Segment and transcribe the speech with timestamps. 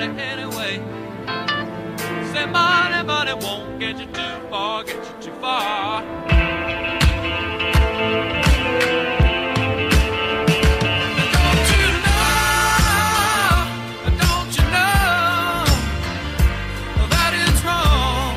[0.00, 0.76] it anyway.
[2.32, 6.02] Say money, money won't get you too far, get you too far.
[6.02, 6.38] Don't
[11.74, 12.38] you know?
[14.22, 15.64] Don't you know
[17.10, 18.34] that it's wrong?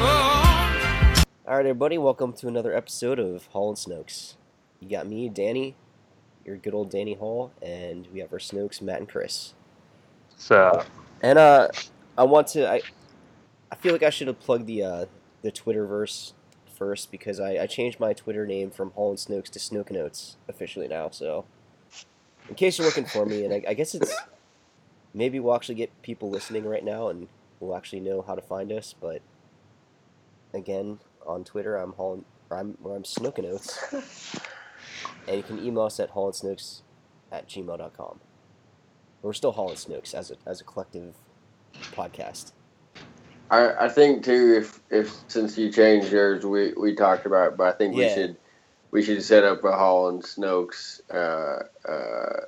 [0.00, 1.24] Oh.
[1.46, 4.34] All right, everybody, welcome to another episode of Hall and Snokes.
[4.80, 5.76] You got me, Danny,
[6.44, 9.54] your good old Danny Hall, and we have our Snokes, Matt and Chris.
[10.36, 10.84] So,
[11.24, 11.68] And uh,
[12.18, 12.82] I want to, I,
[13.72, 15.04] I feel like I should have plugged the uh,
[15.40, 16.34] the Twitterverse
[16.76, 20.36] first because I, I changed my Twitter name from Hall and Snokes to Snoke Notes
[20.50, 21.08] officially now.
[21.08, 21.46] So,
[22.46, 24.14] in case you're looking for me, and I, I guess it's
[25.14, 27.28] maybe we'll actually get people listening right now, and
[27.58, 28.94] we'll actually know how to find us.
[29.00, 29.22] But
[30.52, 34.36] again, on Twitter, I'm Hall, I'm or I'm Snoke Notes,
[35.26, 36.82] and you can email us at hollandsnokes
[37.32, 38.20] at gmail.com.
[39.24, 41.16] We're still Hall Snokes as a as a collective
[41.96, 42.52] podcast.
[43.50, 47.56] I, I think too if if since you changed yours we, we talked about it,
[47.56, 48.36] but I think we should
[48.90, 52.40] we should set up a Hall and Snokes uh, uh,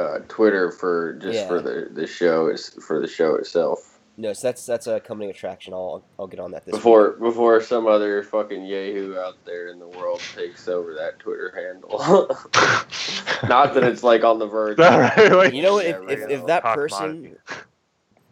[0.00, 1.48] uh, Twitter for just Yeah.
[1.48, 5.28] for the, the show is for the show itself No, so that's that's a coming
[5.28, 5.74] attraction.
[5.74, 9.78] I'll I'll get on that this before before some other fucking yahoo out there in
[9.78, 11.98] the world takes over that Twitter handle.
[13.48, 14.78] Not that it's like on the verge.
[14.78, 15.32] All right, week.
[15.32, 15.84] like- You know what?
[15.86, 17.36] If, if, if that person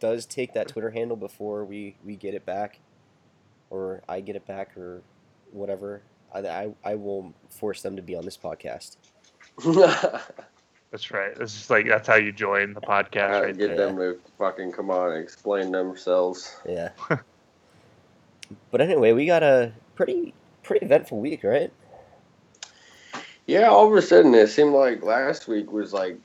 [0.00, 2.78] does take that Twitter handle before we, we get it back,
[3.70, 5.02] or I get it back, or
[5.52, 6.00] whatever,
[6.34, 8.96] I, I, I will force them to be on this podcast.
[10.94, 11.34] That's right.
[11.36, 13.86] This is like that's how you join the podcast, Uh, right get there.
[13.88, 16.56] them to fucking come on and explain themselves.
[16.64, 16.90] Yeah.
[18.70, 21.72] but anyway, we got a pretty pretty eventful week, right?
[23.44, 26.16] Yeah, all of a sudden it seemed like last week was like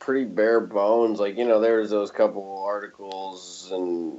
[0.00, 1.20] pretty bare bones.
[1.20, 4.18] Like you know, there was those couple articles and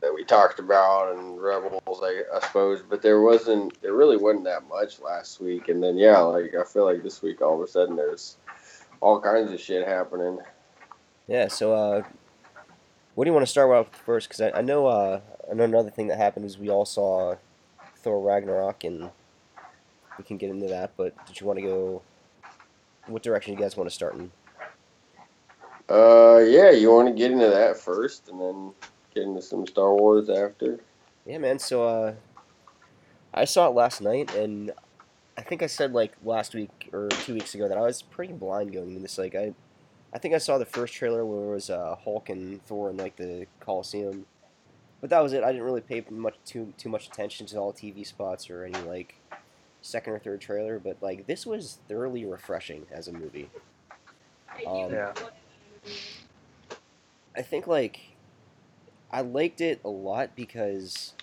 [0.00, 3.82] that we talked about and rebels, I, I suppose, but there wasn't.
[3.82, 5.68] There really wasn't that much last week.
[5.68, 8.36] And then yeah, like I feel like this week all of a sudden there's
[9.00, 10.38] all kinds of shit happening.
[11.26, 11.48] Yeah.
[11.48, 12.02] So, uh,
[13.14, 14.28] what do you want to start with first?
[14.28, 17.36] Because I, I know uh, I know another thing that happened is we all saw
[17.96, 19.10] Thor Ragnarok, and
[20.18, 20.92] we can get into that.
[20.96, 22.02] But did you want to go?
[23.06, 24.30] What direction you guys want to start in?
[25.88, 28.72] Uh, yeah, you want to get into that first, and then
[29.14, 30.78] get into some Star Wars after.
[31.26, 31.58] Yeah, man.
[31.58, 32.14] So uh,
[33.34, 34.70] I saw it last night, and
[35.36, 38.32] I think I said like last week or two weeks ago that I was pretty
[38.32, 39.18] blind going into this.
[39.18, 39.54] Like I,
[40.12, 42.96] I think I saw the first trailer where it was uh, Hulk and Thor in
[42.96, 44.26] like the Coliseum,
[45.00, 45.42] but that was it.
[45.42, 48.80] I didn't really pay much too too much attention to all TV spots or any
[48.80, 49.14] like
[49.82, 50.78] second or third trailer.
[50.78, 53.50] But like this was thoroughly refreshing as a movie.
[54.66, 55.12] Um, Yeah.
[57.36, 58.00] I think like
[59.10, 61.14] I liked it a lot because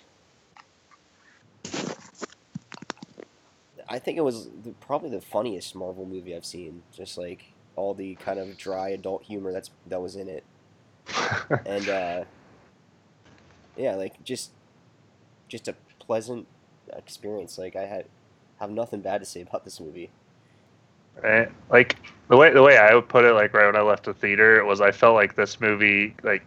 [3.88, 6.82] I think it was the, probably the funniest Marvel movie I've seen.
[6.92, 10.44] Just like all the kind of dry adult humor that's that was in it,
[11.66, 12.24] and uh,
[13.76, 14.52] yeah, like just
[15.48, 16.46] just a pleasant
[16.96, 17.58] experience.
[17.58, 18.06] Like I had
[18.60, 20.10] have nothing bad to say about this movie.
[21.22, 21.50] right?
[21.70, 21.96] Like
[22.28, 24.64] the way the way I would put it, like right when I left the theater,
[24.64, 26.44] was I felt like this movie like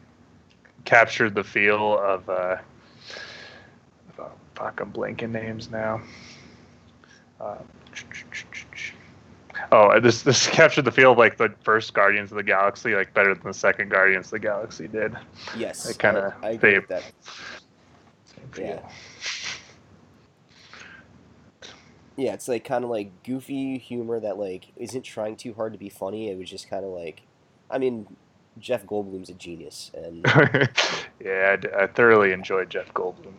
[0.86, 2.58] captured the feel of uh,
[4.20, 6.02] oh, fuck, I'm blanking names now.
[7.42, 7.58] Uh,
[9.72, 13.14] oh, this this captured the feel of like the first Guardians of the Galaxy, like
[13.14, 15.16] better than the second Guardians of the Galaxy did.
[15.58, 17.14] Yes, I kinda I, I agree think- with that.
[18.58, 18.82] Yeah.
[22.18, 25.80] Yeah, it's like kind of like goofy humor that like isn't trying too hard to
[25.80, 26.30] be funny.
[26.30, 27.22] It was just kind of like,
[27.70, 28.06] I mean,
[28.60, 30.24] Jeff Goldblum's a genius, and
[31.20, 33.34] yeah, I d- I, thoroughly enjoyed Jeff Goldblum.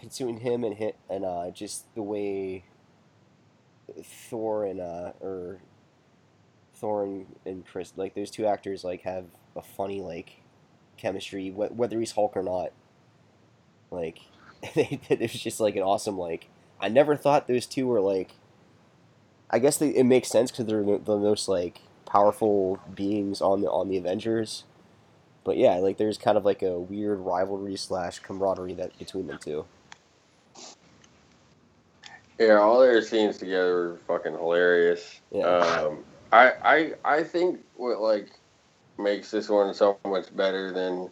[0.00, 2.64] between him and hit and uh, just the way
[4.04, 5.60] Thor and uh, or
[6.74, 9.26] Thor and, and Chris, like those two actors, like have
[9.56, 10.40] a funny like
[10.96, 12.72] chemistry, wh- whether he's Hulk or not.
[13.90, 14.20] Like,
[14.62, 16.48] it was just like an awesome like.
[16.80, 18.32] I never thought those two were like.
[19.52, 23.60] I guess they, it makes sense because they're the the most like powerful beings on
[23.62, 24.64] the on the Avengers.
[25.44, 29.38] But yeah, like there's kind of like a weird rivalry slash camaraderie that between them
[29.42, 29.64] two.
[32.40, 35.20] Yeah, all their scenes together were fucking hilarious.
[35.30, 35.44] Yeah.
[35.44, 38.30] Um, I, I I think what like
[38.98, 41.10] makes this one so much better than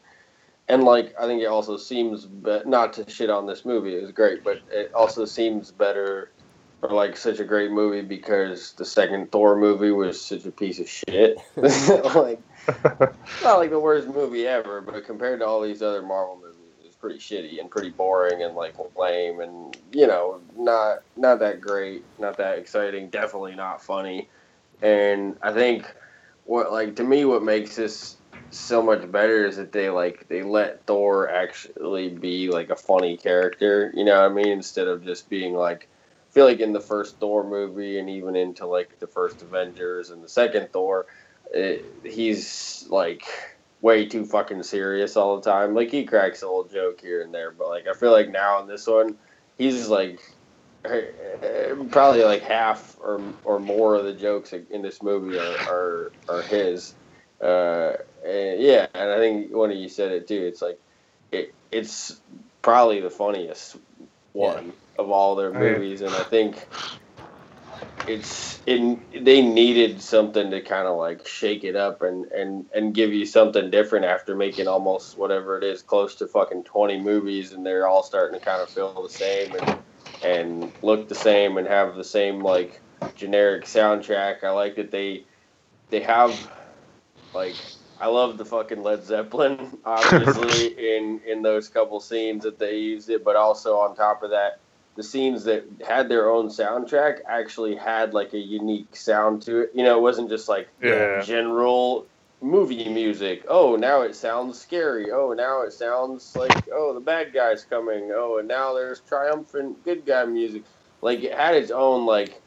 [0.69, 3.95] and like I think it also seems be- not to shit on this movie.
[3.95, 6.31] It was great, but it also seems better
[6.81, 10.79] or like such a great movie because the second Thor movie was such a piece
[10.79, 11.39] of shit.
[11.57, 12.41] like
[13.43, 16.48] not like the worst movie ever, but compared to all these other Marvel movies, it's
[17.01, 22.05] pretty shitty and pretty boring and like lame and you know not not that great,
[22.19, 24.29] not that exciting, definitely not funny.
[24.83, 25.93] And I think
[26.45, 28.17] what like to me what makes this
[28.51, 33.17] so much better is that they like they let Thor actually be like a funny
[33.17, 35.89] character, you know what I mean, instead of just being like
[36.31, 40.11] I feel like in the first Thor movie and even into like the first Avengers
[40.11, 41.07] and the second Thor,
[41.53, 43.25] it, he's like
[43.81, 45.75] way too fucking serious all the time.
[45.75, 48.61] Like he cracks a little joke here and there, but like I feel like now
[48.61, 49.17] in this one,
[49.57, 50.21] he's like
[50.85, 56.13] eh, probably like half or or more of the jokes in this movie are are,
[56.29, 56.95] are his.
[57.41, 57.93] Uh,
[58.27, 60.43] and yeah, and I think one of you said it too.
[60.43, 60.81] It's like
[61.31, 62.21] it it's
[62.63, 63.77] probably the funniest
[64.33, 64.73] one yeah.
[64.99, 66.67] of all their movies, and I think
[68.09, 72.95] it's in they needed something to kind of like shake it up and and and
[72.95, 77.53] give you something different after making almost whatever it is close to fucking 20 movies
[77.53, 79.69] and they're all starting to kind of feel the same and
[80.23, 82.83] and look the same and have the same like
[83.15, 84.45] generic soundtrack.
[84.45, 85.27] I like that they
[85.91, 86.51] they have
[87.35, 87.57] like
[88.01, 90.67] I love the fucking Led Zeppelin, obviously
[90.99, 94.61] in in those couple scenes that they used it, but also on top of that,
[94.99, 99.71] the scenes that had their own soundtrack actually had like a unique sound to it.
[99.73, 101.23] You know, it wasn't just like yeah.
[101.23, 102.05] general
[102.43, 103.45] movie music.
[103.47, 105.13] Oh, now it sounds scary.
[105.13, 108.11] Oh, now it sounds like oh the bad guy's coming.
[108.13, 110.65] Oh, and now there's triumphant good guy music.
[111.01, 112.43] Like it had its own like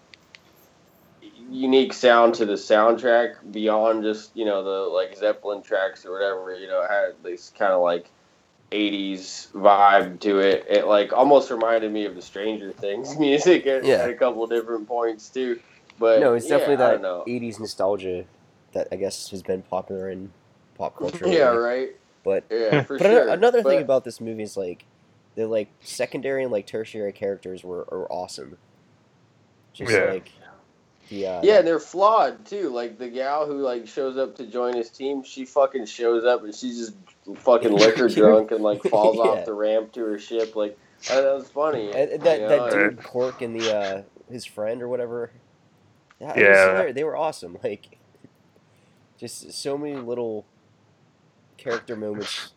[1.49, 6.53] unique sound to the soundtrack beyond just you know the like Zeppelin tracks or whatever.
[6.53, 8.11] You know, it had this kind of like
[8.71, 10.65] 80s vibe to it.
[10.69, 13.95] It like almost reminded me of the Stranger Things music at, yeah.
[13.95, 15.59] at a couple different points too.
[15.99, 18.25] But no, it's yeah, definitely that 80s nostalgia
[18.73, 20.31] that I guess has been popular in
[20.77, 21.27] pop culture.
[21.27, 21.89] yeah, right.
[22.23, 23.29] But yeah, for but sure.
[23.29, 24.85] another but, thing about this movie is like
[25.35, 28.57] the like secondary and like tertiary characters were are awesome.
[29.73, 30.05] Just yeah.
[30.05, 30.31] like
[31.11, 31.41] Uh, yeah.
[31.43, 32.69] Yeah, they're flawed too.
[32.69, 36.43] Like the gal who like shows up to join his team, she fucking shows up
[36.43, 39.23] and she's just fucking liquor drunk and like falls yeah.
[39.23, 40.55] off the ramp to her ship.
[40.55, 40.77] Like
[41.07, 41.91] that, that was funny.
[41.91, 42.69] And, and that you know?
[42.69, 45.31] that dude Korg and the uh, his friend or whatever.
[46.19, 46.91] Yeah, yeah.
[46.91, 47.57] they were awesome.
[47.63, 47.97] Like
[49.17, 50.45] just so many little
[51.57, 52.53] character moments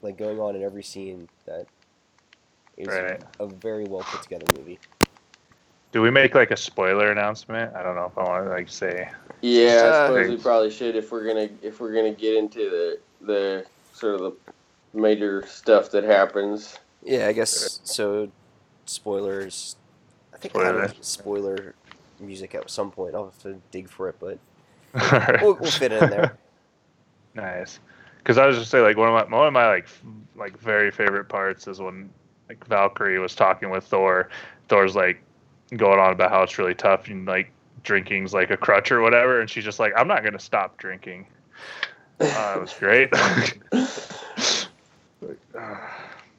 [0.00, 1.66] like going on in every scene that
[2.76, 3.22] is right.
[3.40, 4.78] a very well put together movie.
[5.96, 7.74] Do we make like a spoiler announcement?
[7.74, 9.08] I don't know if I want to like say.
[9.40, 12.98] Yeah, I suppose we probably should if we're gonna if we're gonna get into the
[13.22, 14.52] the sort of the
[14.92, 16.78] major stuff that happens.
[17.02, 18.30] Yeah, I guess so.
[18.84, 19.76] Spoilers.
[20.34, 20.78] I think spoiler.
[20.78, 21.74] I have spoiler
[22.20, 23.14] music at some point.
[23.14, 24.38] I'll have to dig for it, but
[25.40, 26.36] we'll, we'll fit it in there.
[27.34, 27.80] nice.
[28.18, 29.88] Because I was just say like one of my one of my like
[30.36, 32.10] like very favorite parts is when
[32.50, 34.28] like Valkyrie was talking with Thor.
[34.68, 35.22] Thor's like,
[35.74, 37.50] going on about how it's really tough and like
[37.82, 41.26] drinking's like a crutch or whatever, and she's just like, I'm not gonna stop drinking.
[42.20, 43.10] Uh, it was great.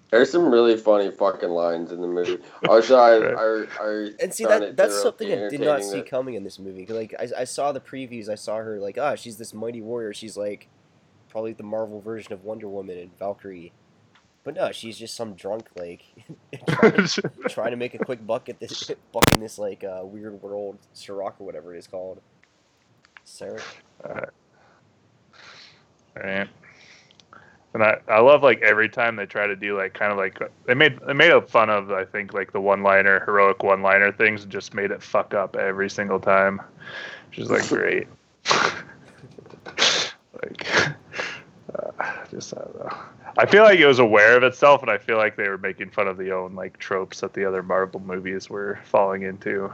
[0.10, 2.38] There's some really funny fucking lines in the movie.
[2.70, 6.10] Also, I, I, I and see that that's something I did not see that.
[6.10, 6.86] coming in this movie.
[6.86, 9.82] Like I, I saw the previews, I saw her like, ah, oh, she's this mighty
[9.82, 10.14] warrior.
[10.14, 10.70] She's like
[11.30, 13.74] probably the Marvel version of Wonder Woman and Valkyrie.
[14.44, 16.04] But no, she's just some drunk like
[16.68, 20.02] trying, to, trying, to, make a quick buck at this buck in this like uh,
[20.04, 22.22] weird world Sirach or whatever it is called.
[23.26, 23.62] Sarah.
[24.04, 24.22] Uh,
[26.16, 26.48] right.
[27.74, 30.40] And I, I love like every time they try to do like kind of like
[30.66, 33.82] they made they made a fun of I think like the one liner heroic one
[33.82, 36.62] liner things and just made it fuck up every single time,
[37.30, 38.08] which is like great.
[40.42, 40.66] like
[42.32, 42.98] just I don't know.
[43.38, 45.92] I feel like it was aware of itself, and I feel like they were making
[45.92, 49.72] fun of the own like tropes that the other Marvel movies were falling into.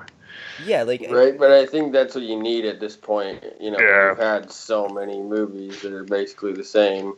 [0.65, 3.43] Yeah, like uh, right, but I think that's what you need at this point.
[3.59, 4.09] You know, yeah.
[4.09, 7.13] we've had so many movies that are basically the same.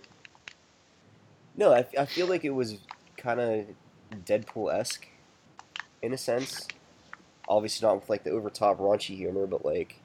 [1.56, 2.78] No, I, I feel like it was
[3.18, 3.66] kind of
[4.26, 5.08] Deadpool esque,
[6.02, 6.68] in a sense.
[7.48, 10.00] Obviously, not with like the over top raunchy humor, but like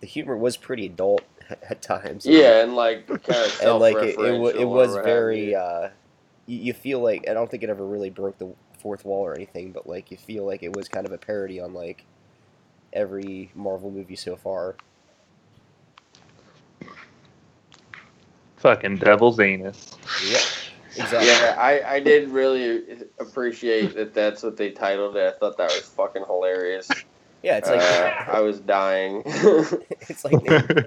[0.00, 1.22] the humor was pretty adult
[1.70, 2.26] at times.
[2.26, 5.54] Yeah, and like kind of and like it, it, it was very.
[5.54, 5.88] Uh,
[6.46, 9.34] you, you feel like I don't think it ever really broke the fourth wall or
[9.34, 12.04] anything, but like you feel like it was kind of a parody on like
[12.92, 14.76] every Marvel movie so far.
[18.56, 19.96] Fucking devil's anus.
[20.26, 20.38] Yeah.
[20.96, 21.28] Exactly.
[21.28, 25.32] Yeah, I, I did really appreciate that that's what they titled it.
[25.34, 26.88] I thought that was fucking hilarious.
[27.42, 29.22] Yeah, it's like uh, I was dying.
[29.26, 30.84] it's like they,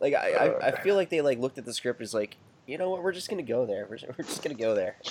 [0.00, 2.36] like I, I I feel like they like looked at the script as like
[2.66, 4.96] you know what we're just gonna go there we're, we're just gonna go there.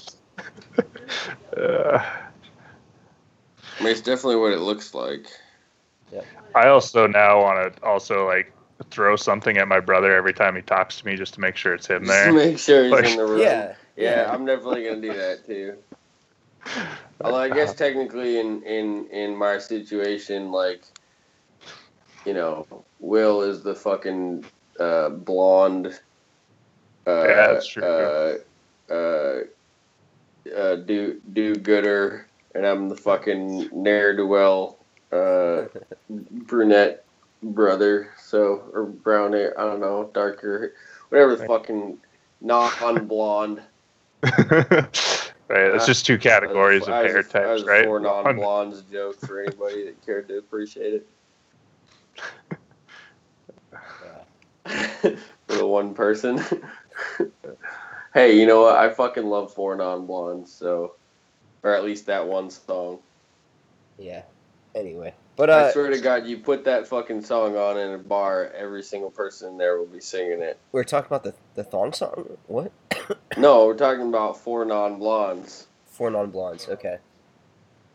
[1.57, 1.97] Uh,
[3.79, 5.27] I mean, it's definitely what it looks like.
[6.55, 8.51] I also now want to also like
[8.91, 11.73] throw something at my brother every time he talks to me just to make sure
[11.73, 12.33] it's him Just there.
[12.33, 13.41] make sure he's Like- in the room.
[13.41, 13.73] Yeah.
[13.95, 15.77] Yeah, I'm definitely gonna do that too.
[17.21, 20.83] Although I guess technically in in in my situation, like,
[22.25, 22.67] you know,
[22.99, 24.45] Will is the fucking
[24.79, 25.87] uh, blonde.
[27.05, 27.83] Uh, Yeah, that's true.
[27.83, 28.37] Uh,
[28.91, 29.39] uh,
[30.55, 34.77] uh, do do gooder, and I'm the fucking ne'er do well
[35.11, 35.63] uh,
[36.09, 37.03] brunette
[37.43, 38.13] brother.
[38.17, 40.73] So or brown hair, I don't know, darker,
[41.09, 41.97] whatever the fucking
[42.41, 43.61] non blonde.
[44.23, 44.89] right,
[45.49, 47.85] it's just two categories of was- hair was types, a right?
[47.85, 51.07] Four non-blondes jokes for anybody that cared to appreciate it.
[55.01, 56.41] for the one person.
[58.13, 58.75] hey, you know what?
[58.75, 60.93] I fucking love four non-blondes, so
[61.63, 62.99] or at least that one song.
[63.97, 64.23] Yeah.
[64.75, 67.97] Anyway, but I uh, swear to God, you put that fucking song on in a
[67.97, 70.59] bar, every single person there will be singing it.
[70.71, 72.37] we're talking about the the thong song.
[72.47, 72.71] What?
[73.37, 75.67] No, we're talking about four non-blondes.
[75.85, 76.67] Four non blondes.
[76.67, 76.97] Okay.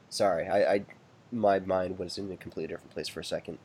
[0.09, 0.85] Sorry, I, I
[1.33, 3.59] my mind was in a completely different place for a second.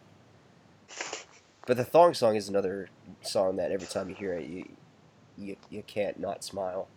[1.68, 2.90] But the thong song is another
[3.22, 4.70] song that every time you hear it, you
[5.38, 6.88] you, you can't not smile.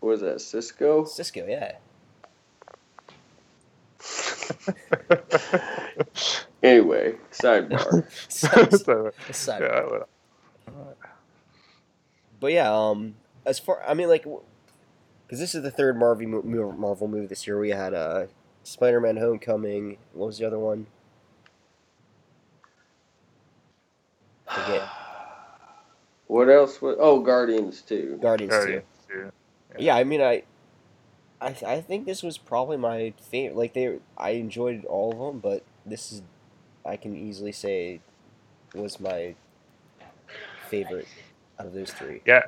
[0.00, 1.06] What was that, Sisqó?
[1.08, 1.78] Sisqó, yeah.
[6.64, 8.06] Anyway, sidebar.
[8.28, 9.12] sidebar.
[9.28, 10.08] Aside yeah, well,
[12.40, 16.42] But yeah, um, as far I mean, like, because this is the third Marvel mo-
[16.42, 17.60] mo- Marvel movie this year.
[17.60, 18.26] We had uh,
[18.62, 19.98] Spider-Man: Homecoming.
[20.14, 20.86] What was the other one?
[24.64, 24.88] Forget.
[26.26, 26.80] What else?
[26.80, 28.18] Was, oh, Guardians too.
[28.20, 29.14] Guardians Guardians, two.
[29.14, 29.30] too.
[29.78, 30.44] Yeah, I mean, I,
[31.40, 33.56] I, I think this was probably my favorite.
[33.56, 36.22] Like they, I enjoyed all of them, but this is,
[36.84, 38.00] I can easily say,
[38.74, 39.34] was my
[40.68, 41.08] favorite
[41.58, 42.22] out of those three.
[42.26, 42.46] Yeah,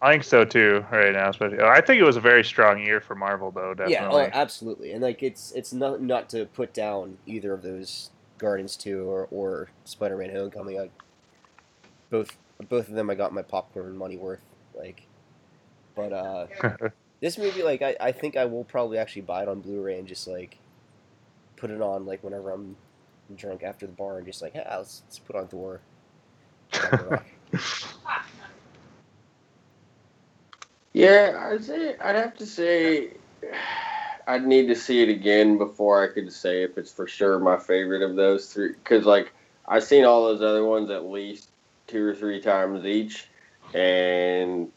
[0.00, 0.84] I think so too.
[0.90, 3.74] Right now, especially, oh, I think it was a very strong year for Marvel, though.
[3.74, 3.92] Definitely.
[3.92, 4.92] Yeah, oh, absolutely.
[4.92, 9.28] And like it's it's not not to put down either of those Guardians two or,
[9.30, 10.80] or Spider Man Homecoming.
[10.80, 10.90] I,
[12.10, 12.36] both
[12.68, 14.42] both of them I got my popcorn money worth.
[14.74, 15.06] Like,
[15.94, 16.46] but uh,
[17.20, 20.08] this movie like I, I think I will probably actually buy it on Blu-ray and
[20.08, 20.58] just like
[21.56, 22.76] put it on like whenever I'm
[23.36, 25.80] drunk after the bar and just like yeah let's, let's put on Thor.
[30.92, 33.12] Yeah, I'd say I'd have to say
[34.26, 37.58] I'd need to see it again before I could say if it's for sure my
[37.58, 38.72] favorite of those three.
[38.72, 39.32] Because like
[39.68, 41.49] I've seen all those other ones at least
[41.90, 43.28] two or three times each,
[43.74, 44.72] and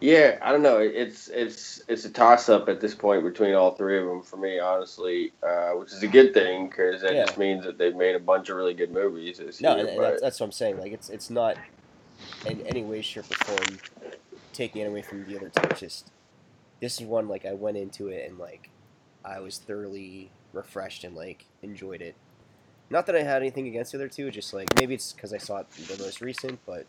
[0.00, 0.78] yeah, I don't know.
[0.78, 4.38] It's it's it's a toss up at this point between all three of them for
[4.38, 7.20] me, honestly, uh, which is a good thing because that Yeah.
[7.20, 9.78] just means that they've made a bunch of really good movies this No, year.
[9.78, 10.78] and, and that's, that's what I'm saying.
[10.78, 11.58] Like it's it's not
[12.44, 13.80] in any way, shape, or form
[14.52, 15.68] taking it away from the other two.
[15.70, 16.12] It's just
[16.80, 18.70] this is one like I went into it and like
[19.24, 22.16] I was thoroughly refreshed and like enjoyed it.
[22.90, 25.38] Not that I had anything against the other two, just like maybe it's because I
[25.38, 26.86] saw it the most recent, but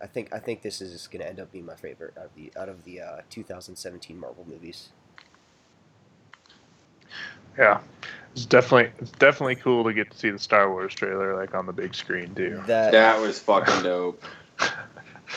[0.00, 2.52] I think I think this is gonna end up being my favorite out of the
[2.58, 4.88] out of the uh, 2017 Marvel movies.
[7.58, 7.80] yeah,
[8.32, 11.66] it's definitely it's definitely cool to get to see the Star Wars trailer like on
[11.66, 12.62] the big screen too.
[12.66, 14.22] That that was fucking dope.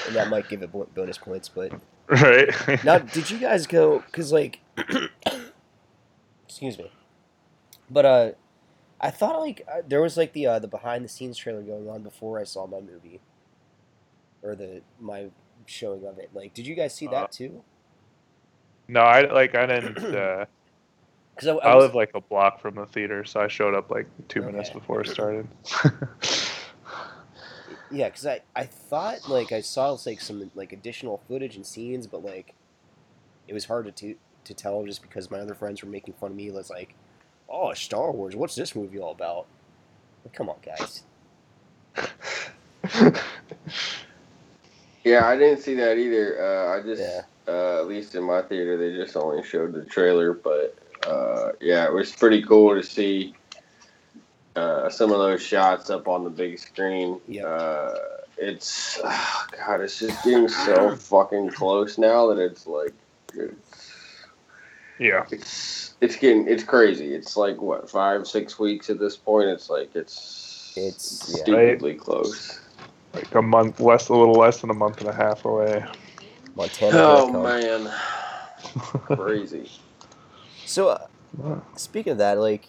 [0.07, 1.73] and that might give it bonus points, but
[2.07, 2.49] Right.
[2.83, 4.03] Now, did you guys go?
[4.11, 4.59] Cause like,
[6.45, 6.91] excuse me,
[7.89, 8.31] but uh,
[9.03, 11.89] I thought like uh, there was like the uh, the behind the scenes trailer going
[11.89, 13.21] on before I saw my movie,
[14.43, 15.29] or the my
[15.65, 16.29] showing of it.
[16.33, 17.63] Like, did you guys see Uh, that too?
[18.87, 19.99] no, I like I didn't.
[20.13, 20.45] Uh,
[21.35, 23.73] Because I, I, I was, live like a block from the theater, so I showed
[23.75, 25.47] up like two minutes before it started.
[27.89, 32.07] yeah, because I I thought like I saw like some like additional footage and scenes,
[32.07, 32.53] but like
[33.47, 36.31] it was hard to to, to tell just because my other friends were making fun
[36.31, 36.47] of me.
[36.49, 36.95] It's like,
[37.49, 39.45] oh, Star Wars, what's this movie all about?
[40.33, 41.03] Come on, guys.
[45.03, 46.41] Yeah, I didn't see that either.
[46.41, 47.21] Uh, I just, Yeah.
[47.47, 50.33] uh, at least in my theater, they just only showed the trailer.
[50.33, 53.35] But uh, yeah, it was pretty cool to see
[54.55, 57.19] uh, some of those shots up on the big screen.
[57.27, 57.45] Yep.
[57.45, 57.93] Uh,
[58.37, 62.93] it's oh God, it's just getting so fucking close now that it's like
[63.33, 63.82] it's
[65.03, 65.25] Yeah.
[65.31, 67.13] it's it's getting it's crazy.
[67.13, 69.49] It's like what five six weeks at this point.
[69.49, 71.43] It's like it's It's- yeah.
[71.43, 72.59] stupidly close.
[73.13, 75.85] Like a month less, a little less than a month and a half away.
[76.55, 76.91] Montana.
[76.97, 77.43] Oh Dot com.
[77.43, 77.91] man,
[79.17, 79.69] crazy.
[80.65, 81.05] So, uh,
[81.75, 82.67] speaking of that, like,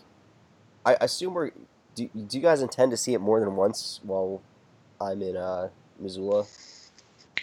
[0.85, 1.53] I assume we're.
[1.95, 4.43] Do, do you guys intend to see it more than once while
[5.00, 6.45] I'm in uh, Missoula?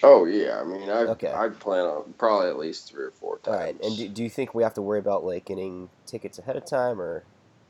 [0.03, 1.31] Oh yeah, I mean, I Okay.
[1.31, 3.57] I plan on probably at least three or four times.
[3.57, 6.55] right, and do, do you think we have to worry about like getting tickets ahead
[6.55, 7.23] of time or?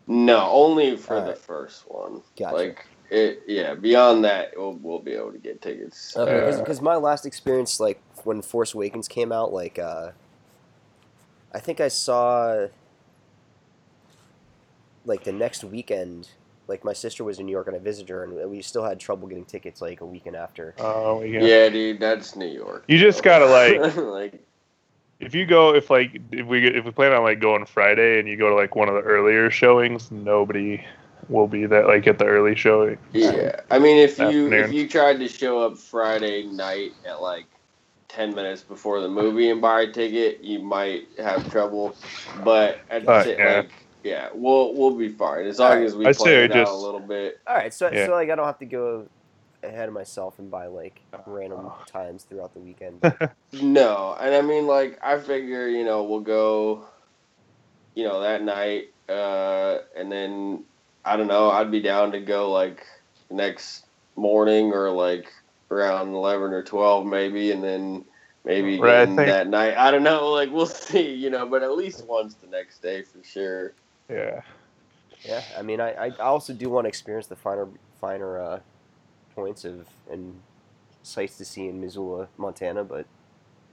[0.08, 1.38] no, only for the Alright.
[1.38, 2.22] first one.
[2.38, 2.56] Gotcha.
[2.56, 3.76] Like it, yeah.
[3.76, 6.16] Beyond that, we'll we'll be able to get tickets.
[6.16, 10.12] Okay, Uh, because my last experience, like when Force Awakens came out, like uh,
[11.54, 12.68] I think I saw
[15.06, 16.30] like the next weekend.
[16.72, 18.98] Like my sister was in New York and I visited her, and we still had
[18.98, 20.74] trouble getting tickets like a weekend after.
[20.80, 21.42] Oh, yeah.
[21.42, 21.68] yeah.
[21.68, 22.86] dude, that's New York.
[22.88, 24.42] You just gotta, like- like
[25.20, 28.28] If you go, if like, if we if we plan on like going Friday and
[28.30, 30.82] you go to like one of the earlier showings, nobody
[31.28, 31.86] will be there.
[31.86, 32.98] Like at the early showing.
[33.12, 37.48] Yeah, I mean, if you if you tried to show up Friday night at like
[38.08, 41.96] ten minutes before the movie and buy a ticket, you might have trouble.
[42.46, 43.56] But at the Uh, sa- yeah.
[43.58, 43.72] like,
[44.04, 45.86] yeah, we'll we'll be fine as long Alright.
[45.86, 47.40] as we I'd say plan it out just- a little bit.
[47.48, 48.06] All right, so Yeah.
[48.08, 49.08] so like I don't have to go
[49.64, 53.02] ahead of myself and buy like random times throughout the weekend.
[53.62, 56.86] No, and I mean, like, I figure you know we'll go,
[57.96, 60.64] you know, that night, uh, and then
[61.04, 61.52] I don't know.
[61.52, 62.86] I'd be down to go like
[63.30, 65.32] next morning or like
[65.70, 68.06] around eleven or twelve maybe, and then
[68.46, 69.78] maybe Right, think- that night.
[69.78, 70.30] I don't know.
[70.32, 73.74] Like we'll see, you know, but at least once the next day for sure.
[74.12, 74.42] Yeah.
[75.24, 77.68] yeah, I mean, I, I also do want to experience the finer
[78.00, 78.60] finer uh,
[79.36, 80.40] points of and
[81.04, 83.06] sights to see in Missoula, Montana, but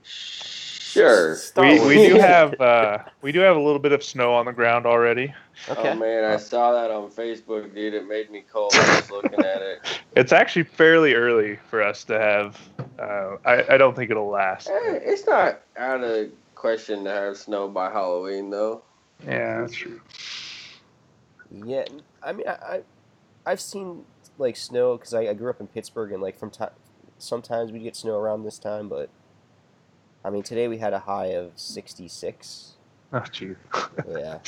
[0.03, 1.37] Sure.
[1.57, 4.53] We, we do have uh, we do have a little bit of snow on the
[4.53, 5.35] ground already.
[5.69, 5.91] okay.
[5.91, 7.93] Oh man, I saw that on Facebook, dude.
[7.93, 9.81] It made me cold just looking at it.
[10.17, 12.59] It's actually fairly early for us to have.
[12.99, 14.69] Uh, I I don't think it'll last.
[14.69, 18.83] Eh, it's not out of question to have snow by Halloween, though.
[19.27, 20.01] Yeah, that's true.
[21.51, 21.85] Yeah,
[22.23, 22.83] I mean, I, I
[23.47, 24.05] I've seen
[24.39, 26.71] like snow because I, I grew up in Pittsburgh and like from time
[27.19, 29.09] sometimes we get snow around this time, but
[30.25, 32.75] I mean today we had a high of sixty six.
[33.13, 33.55] Oh, gee.
[34.09, 34.39] Yeah,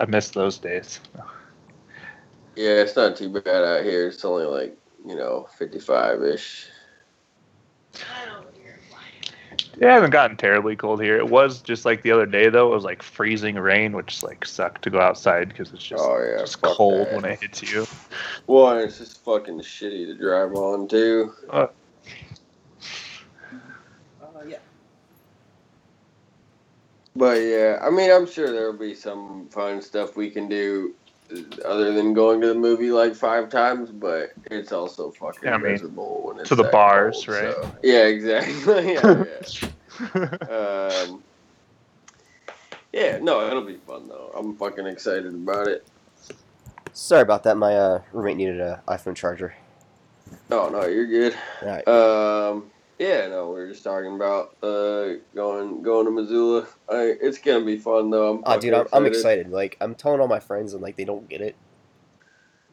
[0.00, 1.00] I miss those days.
[2.56, 4.08] Yeah, it's not too bad out here.
[4.08, 6.68] It's only like you know fifty-five ish.
[9.78, 11.18] It hasn't gotten terribly cold here.
[11.18, 12.72] It was just like the other day though.
[12.72, 16.18] It was like freezing rain, which like sucked to go outside because it's just Oh
[16.18, 17.14] yeah, just cold that.
[17.14, 17.86] when it hits you.
[18.46, 21.32] Well, and it's just fucking shitty to drive on too.
[21.50, 21.66] Uh,
[24.46, 24.58] yeah.
[27.14, 31.05] But yeah, I mean, I'm sure there'll be some fun stuff we can do uh,
[31.64, 33.90] other than going to the movie like five times.
[33.90, 37.38] But it's also fucking Yeah, I mean, miserable when it's to the that bars, cold,
[37.42, 37.54] right?
[37.54, 38.92] so- Yeah, exactly.
[38.94, 39.68] yeah, yeah.
[41.08, 41.22] Um,
[42.92, 44.30] yeah, no, it'll be fun though.
[44.36, 45.86] I'm fucking excited about it.
[46.92, 47.56] Sorry about that.
[47.56, 49.54] My uh, roommate needed an iPhone charger.
[50.50, 51.36] Oh no, you're good.
[51.62, 51.88] All right.
[51.88, 56.66] Um, yeah, no, we are just talking about uh going going to Missoula.
[56.88, 58.36] I, it's gonna be fun though.
[58.36, 59.50] I'm Oh, dude, I'm, I'm excited.
[59.50, 61.56] Like, I'm telling all my friends, and like, they don't get it.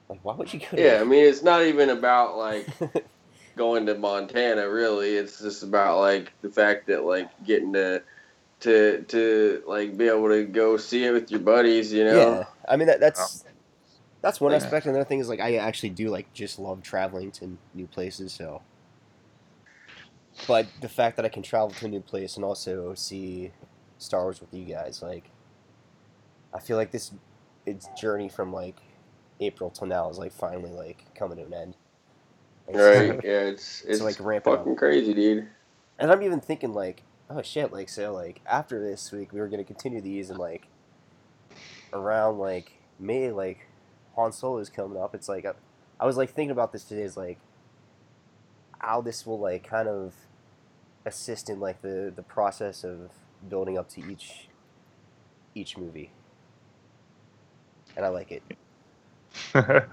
[0.10, 0.68] Like, why would you go?
[0.68, 2.68] To Yeah, I mean, it's not even about like
[3.58, 4.70] going to Montana.
[4.70, 8.04] Really, it's just about like the fact that like getting to
[8.62, 11.92] to to like be able to go see it with your buddies.
[11.92, 12.40] You know.
[12.40, 13.44] Yeah, I mean that that's
[14.22, 14.58] that's one Yeah.
[14.58, 14.86] aspect.
[14.86, 18.34] Another thing is like I actually do like just love traveling to new places.
[18.34, 18.62] So,
[20.48, 23.52] but the fact that I can travel to a new place and also see
[23.98, 25.30] Star Wars with you guys, like,
[26.54, 27.12] I feel like this
[27.66, 28.76] its journey from like
[29.40, 31.76] April till now is like finally like coming to an end.
[32.74, 33.20] So- Right.
[33.24, 33.40] Yeah.
[33.42, 34.78] It's it's like, ramp it up.
[34.78, 35.48] crazy, dude.
[36.00, 39.48] And I'm even thinking like, oh shit, like so like after this week we were
[39.48, 40.68] gonna continue these and like
[41.94, 43.68] around like May like
[44.16, 45.16] Han Solo is coming up.
[45.16, 45.54] It's like I,
[46.00, 47.40] I was like thinking about this today is like
[48.84, 50.14] how this will like kind of
[51.06, 53.12] assist in like the the process of
[53.50, 54.50] building up to each
[55.56, 56.12] each movie.
[57.96, 58.44] And I like it.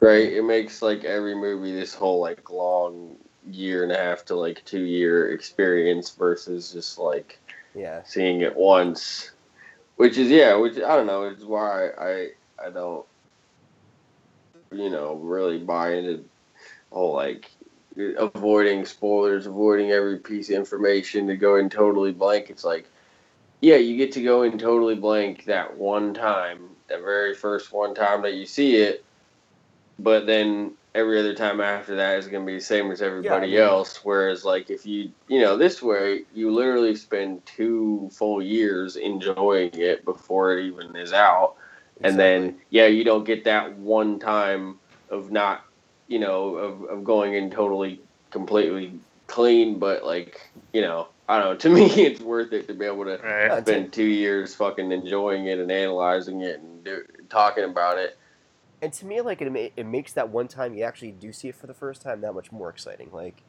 [0.00, 0.32] Right.
[0.32, 3.16] It makes like every movie this whole like long
[3.50, 7.40] year and a half to like two year experience versus just like
[7.74, 8.02] Yeah.
[8.04, 9.32] seeing it once,
[9.96, 12.28] which is yeah, which I don't know, it's why I
[12.64, 13.06] I don't
[14.72, 16.24] you know really buy into
[16.92, 17.50] whole like
[17.98, 22.50] avoiding spoilers, avoiding every piece of information to go in totally blank.
[22.50, 22.86] It's like,
[23.60, 27.94] yeah, you get to go in totally blank that one time, that very first one
[27.94, 29.04] time that you see it,
[29.98, 33.48] but then every other time after that is going to be the same as everybody
[33.48, 34.00] mean- else.
[34.04, 39.70] Whereas, like, if you, you know, this way, you literally spend two full years enjoying
[39.74, 41.56] it before it even is out.
[42.00, 44.78] And then, yeah, you don't get that one time
[45.10, 45.64] of not,
[46.08, 51.50] you know, of, of going in totally, completely clean, but, like, you know, I don't
[51.50, 51.56] know.
[51.56, 53.62] To me, it's worth it to be able to Right.
[53.62, 58.16] Spend two years fucking enjoying it and analyzing it and do, talking about it.
[58.80, 61.54] and to me, like it, it makes that one time you actually do see it
[61.56, 63.10] for the first time that much more exciting.
[63.12, 63.42] Like,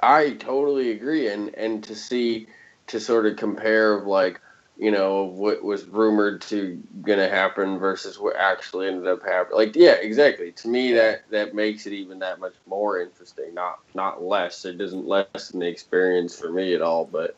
[0.00, 2.46] I totally agree, and and to see
[2.88, 4.40] to sort of compare of like
[4.80, 9.58] you know what was rumored to gonna happen versus what actually ended up happening.
[9.58, 10.52] Like yeah, exactly.
[10.52, 14.64] To me, that that makes it even that much more interesting, not not less.
[14.64, 17.36] It doesn't lessen the experience for me at all, but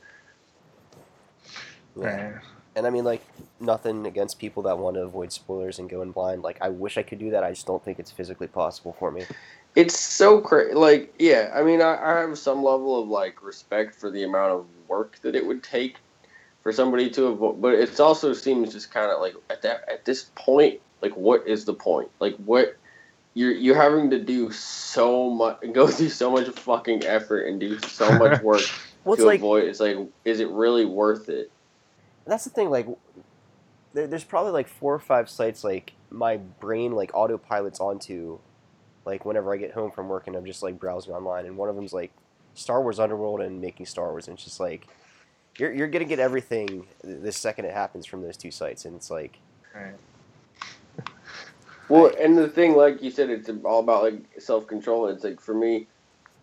[1.96, 2.04] yeah.
[2.04, 2.34] Right.
[2.74, 3.22] And I mean, like,
[3.60, 6.42] nothing against people that want to avoid spoilers and go in blind.
[6.42, 7.44] Like, I wish I could do that.
[7.44, 9.26] I just don't think it's physically possible for me.
[9.74, 10.72] it's so crazy.
[10.72, 14.52] Like, yeah, I mean, I, I have some level of like respect for the amount
[14.52, 15.96] of work that it would take
[16.62, 20.04] for somebody to avoid, but it also seems just kind of like at that at
[20.04, 22.10] this point, like, what is the point?
[22.20, 22.76] Like, what
[23.34, 27.78] you're you're having to do so much, go through so much fucking effort and do
[27.80, 28.62] so much work
[29.04, 29.64] Well, it's to like avoid.
[29.64, 31.50] It's like, is it really worth it?
[32.24, 32.70] that's the thing.
[32.70, 32.86] Like,
[33.94, 38.38] there, there's probably like four or five sites like my brain like autopilots onto,
[39.04, 41.68] like whenever I get home from work and I'm just like browsing online, and one
[41.68, 42.12] of them's like
[42.54, 44.86] Star Wars Underworld and Making Star Wars, and it's just like
[45.58, 49.10] you're you're gonna get everything the second it happens from those two sites, and it's
[49.10, 49.38] like
[49.74, 49.94] Right.
[51.88, 55.08] Well, and the thing, like you said, it's all about like self control.
[55.08, 55.88] It's like for me,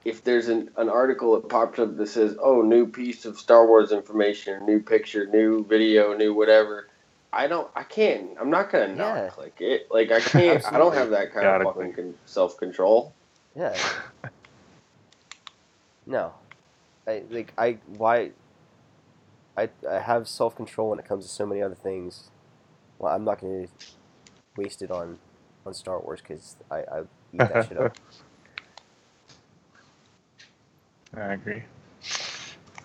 [0.06, 3.65] if there's an, an article that pops up that says, "Oh, new piece of Star
[3.65, 6.88] Wars information, new picture, new video, new whatever,"
[7.34, 9.30] I don't, I can't, I'm not gonna not Yeah.
[9.30, 9.88] click it.
[9.89, 13.13] Like I can't, I don't have that kind Gotta of fucking con- self control.
[13.56, 13.76] yeah,
[16.06, 16.34] no,
[17.08, 18.32] I like I why.
[19.60, 22.30] I, I have self control when it comes to so many other things.
[22.98, 23.74] Well, I'm not going to
[24.56, 25.19] waste it on,
[25.65, 27.00] on Star Wars because I, I
[27.34, 27.98] eat that shit up.
[31.15, 31.63] I agree.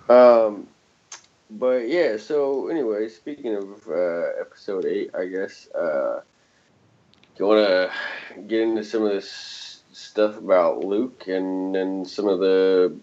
[0.08, 0.66] Um,
[1.50, 2.16] but yeah.
[2.16, 5.68] So anyway, speaking of uh, episode eight, I guess.
[5.72, 6.20] Uh,
[7.36, 12.28] do you want to get into some of this stuff about Luke and and some
[12.28, 12.96] of the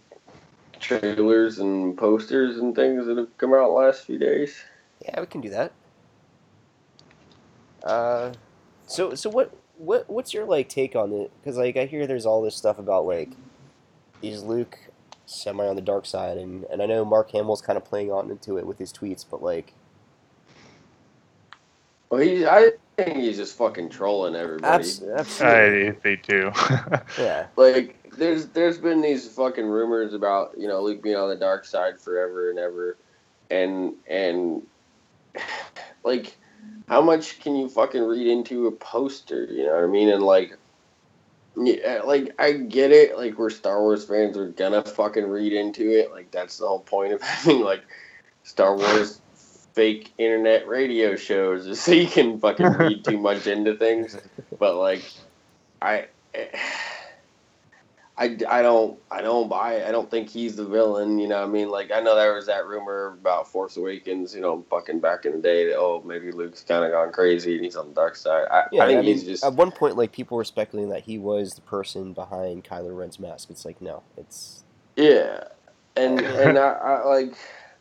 [0.82, 4.62] trailers and posters and things that have come out last few days?
[5.04, 5.72] Yeah, we can do that.
[7.84, 8.34] Uh,
[8.86, 11.32] so so what what what's your like take on it?
[11.42, 13.30] Because like I hear there's all this stuff about like
[14.22, 14.78] is Luke
[15.26, 18.30] semi on the dark side, and and I know Mark Hamill's kind of playing on
[18.30, 19.74] into it with his tweets, but like
[22.10, 24.74] Well, he, I think he's just fucking trolling everybody.
[24.74, 26.52] abs- absolutely, I they do.
[27.18, 31.36] yeah, like there's there's been these fucking rumors about you know Luke being on the
[31.36, 32.98] dark side forever and ever,
[33.50, 34.62] and and
[36.04, 36.36] like
[36.88, 39.46] how much can you fucking read into a poster?
[39.46, 40.10] You know what I mean?
[40.10, 40.58] And like.
[41.58, 43.18] Yeah, like I get it.
[43.18, 46.10] Like we're Star Wars fans, we're gonna fucking read into it.
[46.10, 47.84] Like that's the whole point of having like
[48.44, 49.20] Star Wars
[49.74, 54.18] fake internet radio shows, is so you can fucking read too much into things.
[54.60, 55.04] But like,
[55.82, 56.46] I, eh,
[58.22, 59.88] I, I don't I don't buy it.
[59.88, 61.18] I don't think he's the villain.
[61.18, 64.36] You know, what I mean, like I know there was that rumor about Force Awakens.
[64.36, 67.56] You know, fucking back in the day that oh maybe Luke's kind of gone crazy
[67.56, 68.46] and he's on the dark side.
[68.52, 68.84] I, yeah.
[68.84, 71.18] I think I mean, he's just at one point, like people were speculating that he
[71.18, 73.50] was the person behind Kylo Ren's mask.
[73.50, 75.46] It's like no, it's Yeah,
[75.96, 77.34] and and I, I like,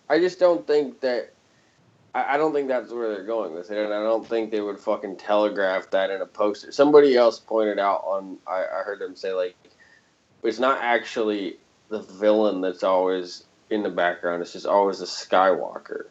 [0.09, 1.35] I just don't think that.
[2.14, 4.62] I I don't think that's where they're going with it, and I don't think they
[4.62, 6.72] would fucking telegraph that in a poster.
[6.72, 9.55] Somebody else pointed out on, I, I heard them say like,
[10.42, 11.57] it's not actually
[11.88, 14.42] the villain that's always in the background.
[14.42, 16.07] It's just always a Skywalker.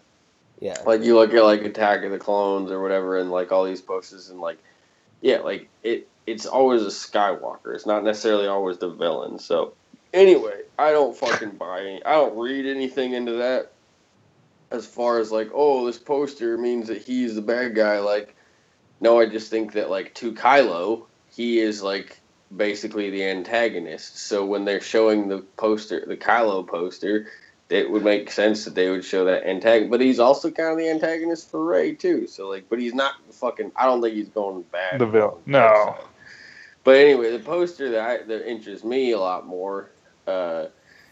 [0.60, 3.66] yeah, Like you look at like Attack of the Clones or whatever, and like all
[3.66, 4.58] these posters, and like,
[5.22, 7.74] yeah, like it, it's always a Skywalker.
[7.74, 9.40] It's not necessarily always the villain.
[9.40, 9.74] So
[10.14, 12.06] anyway, I don't fucking buy any.
[12.06, 13.72] I don't read anything into that.
[14.72, 17.98] As far as like, oh, this poster means that he's the bad guy.
[18.00, 18.36] Like,
[19.02, 22.19] no, I just think that like to Kylo, he is like
[22.56, 24.18] basically the antagonist.
[24.20, 27.28] So when they're showing the poster, the Kylo poster,
[27.70, 29.92] it would make sense that they would show that antagonist.
[29.92, 32.28] But he's also kind of the antagonist for Rey too.
[32.28, 33.72] So like, but he's not fucking.
[33.76, 35.00] I don't think he's going bad.
[35.00, 35.42] The villain.
[35.46, 35.96] No.
[36.84, 39.92] But anyway, the poster that I, that interests me a lot more.
[40.26, 40.68] Uh,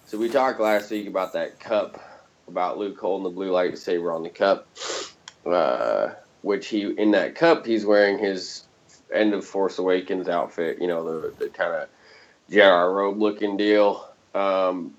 [0.06, 2.00] so we talked last week about that cup,
[2.48, 4.68] about Luke holding the blue lightsaber on the cup,
[5.46, 8.67] uh, which he in that cup he's wearing his
[9.14, 10.80] end of Force Awakens outfit.
[10.82, 11.90] You know the the kind of
[12.52, 14.08] Jedi robe looking deal.
[14.34, 14.94] Um,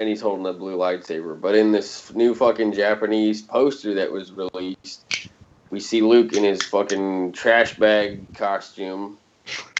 [0.00, 1.38] and he's holding a blue lightsaber.
[1.38, 5.28] But in this new fucking Japanese poster that was released,
[5.70, 9.18] we see Luke in his fucking trash bag costume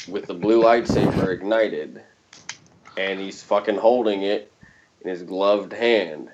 [0.07, 2.03] with the blue lightsaber ignited,
[2.99, 4.53] and he's fucking holding it
[5.03, 6.29] in his gloved hand.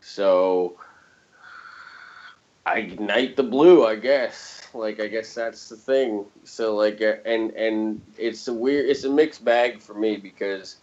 [0.00, 0.76] So
[2.66, 4.61] I ignite the blue, I guess.
[4.74, 6.24] Like I guess that's the thing.
[6.44, 10.76] So like, uh, and and it's a weird, it's a mixed bag for me because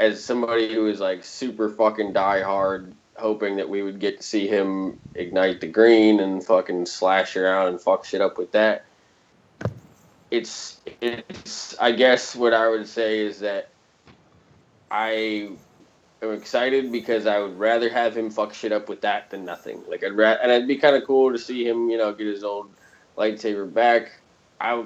[0.00, 4.46] as somebody who is like super fucking diehard, hoping that we would get to see
[4.46, 8.84] him ignite the green and fucking slash around and fuck shit up with that.
[10.30, 13.70] It's it's I guess what I would say is that
[14.90, 15.50] I
[16.22, 19.82] am excited because I would rather have him fuck shit up with that than nothing.
[19.88, 22.26] Like I'd ra- and it'd be kind of cool to see him, you know, get
[22.26, 22.70] his old
[23.18, 24.10] lightsaber back.
[24.60, 24.84] I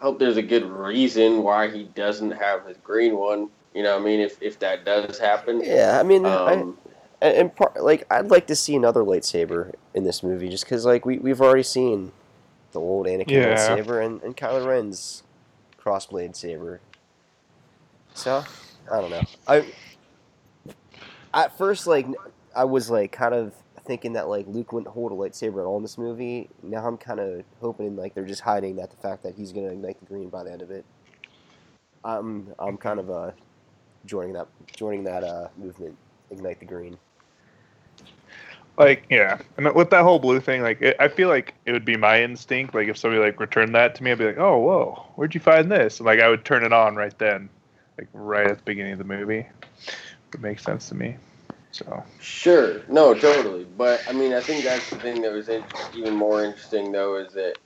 [0.00, 3.50] hope there's a good reason why he doesn't have his green one.
[3.74, 6.78] You know, what I mean, if if that does happen, Yeah, I mean, I, um,
[7.20, 10.84] and, and part, like I'd like to see another lightsaber in this movie, just because
[10.84, 12.12] like we we've already seen
[12.72, 13.76] the old Anakin Yeah.
[13.76, 15.22] lightsaber and and Kylo Ren's
[15.82, 16.80] crossblade saber.
[18.14, 18.44] So
[18.90, 19.22] I don't know.
[19.46, 19.64] I
[21.34, 22.06] at first like
[22.54, 23.52] I was like kind of
[23.86, 26.48] thinking that like Luke wouldn't hold a lightsaber at all in this movie.
[26.62, 29.68] Now I'm kind of hoping like they're just hiding that the fact that he's gonna
[29.68, 30.84] ignite the green by the end of it.
[32.04, 33.30] I'm I'm kind of uh
[34.06, 35.96] joining that joining that uh movement,
[36.30, 36.98] ignite the green.
[38.78, 41.84] like yeah and with that whole blue thing like it, i feel like it would
[41.84, 44.58] be my instinct like if somebody like returned that to me i'd be like oh
[44.58, 47.48] whoa where'd you find this and, like i would turn it on right then
[47.98, 49.46] like right at the beginning of the movie
[50.34, 51.16] it makes sense to me
[51.72, 53.64] so Sure, no, totally.
[53.64, 57.16] But I mean, I think that's the thing that was in- even more interesting, though,
[57.16, 57.58] is that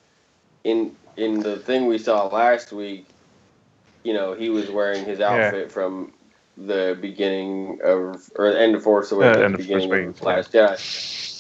[0.65, 3.11] in in the thing we saw last week,
[4.05, 6.15] you know, he was wearing his outfit from
[6.57, 10.53] the beginning of or the end of Force Awakens, end of beginning Force of Last
[10.53, 10.79] Jedi.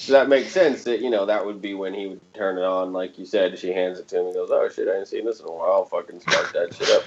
[0.02, 2.64] So that makes sense that you know that would be when he would turn it
[2.64, 3.58] on, like you said.
[3.58, 5.52] She hands it to him and goes, "Oh shit, I ain't seen this in a
[5.52, 5.72] while.
[5.72, 7.04] I'll fucking spark that shit up."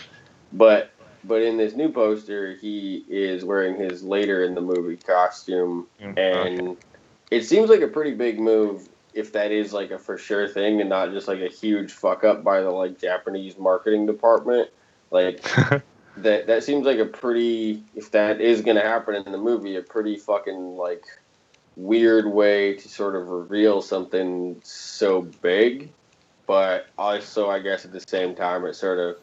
[0.52, 0.92] But
[1.24, 6.18] but in this new poster, he is wearing his later in the movie costume, mm,
[6.18, 6.78] and
[7.32, 10.82] it seems like a pretty big move if that is like a for sure thing
[10.82, 14.70] and not just like a huge fuck up by the like Japanese marketing department.
[15.12, 15.42] Like
[16.18, 19.76] that that seems like a pretty if that is going to happen in the movie
[19.76, 21.04] a pretty fucking like
[21.76, 25.92] weird way to sort of reveal something so big.
[26.46, 29.16] But also i guess at the same time it sort of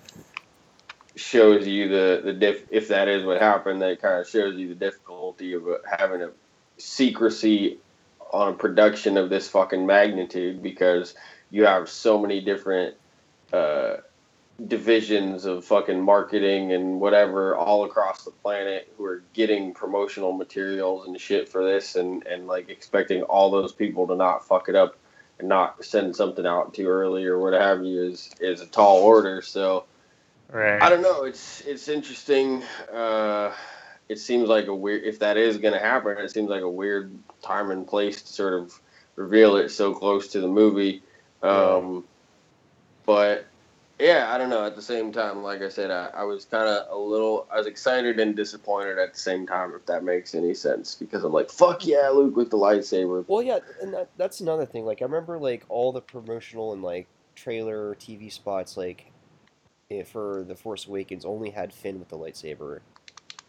[1.20, 4.68] shows you the the diff if that is what happened that kind of shows you
[4.68, 6.30] the difficulty of uh, having a
[6.78, 7.78] secrecy
[8.32, 11.14] on a production of this fucking magnitude because
[11.50, 12.94] you have so many different
[13.52, 13.96] uh
[14.66, 21.06] divisions of fucking marketing and whatever all across the planet who are getting promotional materials
[21.06, 24.74] and shit for this and and like expecting all those people to not fuck it
[24.74, 24.96] up
[25.38, 28.98] and not send something out too early or what have you is is a tall
[28.98, 29.42] order.
[29.42, 29.84] So
[30.52, 31.24] right I don't know.
[31.24, 32.62] It's it's interesting.
[32.92, 33.52] Uh,
[34.08, 35.04] it seems like a weird.
[35.04, 38.32] If that is going to happen, it seems like a weird time and place to
[38.32, 38.80] sort of
[39.16, 41.02] reveal it so close to the movie.
[41.42, 42.04] Um,
[43.06, 43.46] But
[43.98, 44.64] yeah, I don't know.
[44.64, 47.46] At the same time, like I said, I, I was kind of a little.
[47.52, 50.94] I was excited and disappointed at the same time, if that makes any sense.
[50.94, 53.24] Because I'm like, fuck yeah, Luke with the lightsaber.
[53.28, 54.84] Well, yeah, and that, that's another thing.
[54.84, 59.12] Like, I remember like all the promotional and like trailer TV spots, like
[60.06, 62.80] for the Force Awakens, only had Finn with the lightsaber,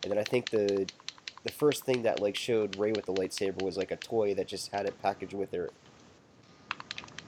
[0.03, 0.87] and then I think the
[1.43, 4.47] the first thing that like showed Rey with the lightsaber was like a toy that
[4.47, 5.69] just had it packaged with her.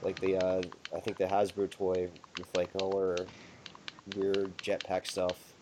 [0.02, 0.62] Like the uh,
[0.94, 3.16] I think the Hasbro toy with like all her
[4.16, 5.54] weird jetpack stuff,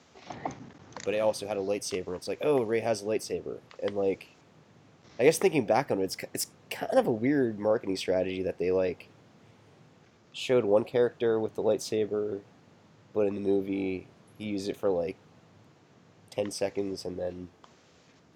[1.05, 2.17] but it also had a lightsaber.
[2.17, 4.29] It's like, oh, Rey has a lightsaber, and like
[5.21, 8.59] I guess thinking back on it, it's it's kind of a weird marketing strategy that
[8.59, 9.09] they like
[10.33, 12.41] showed one character with the lightsaber,
[13.14, 14.07] but in the movie
[14.38, 15.16] he used it for like
[16.31, 17.48] ten seconds, and then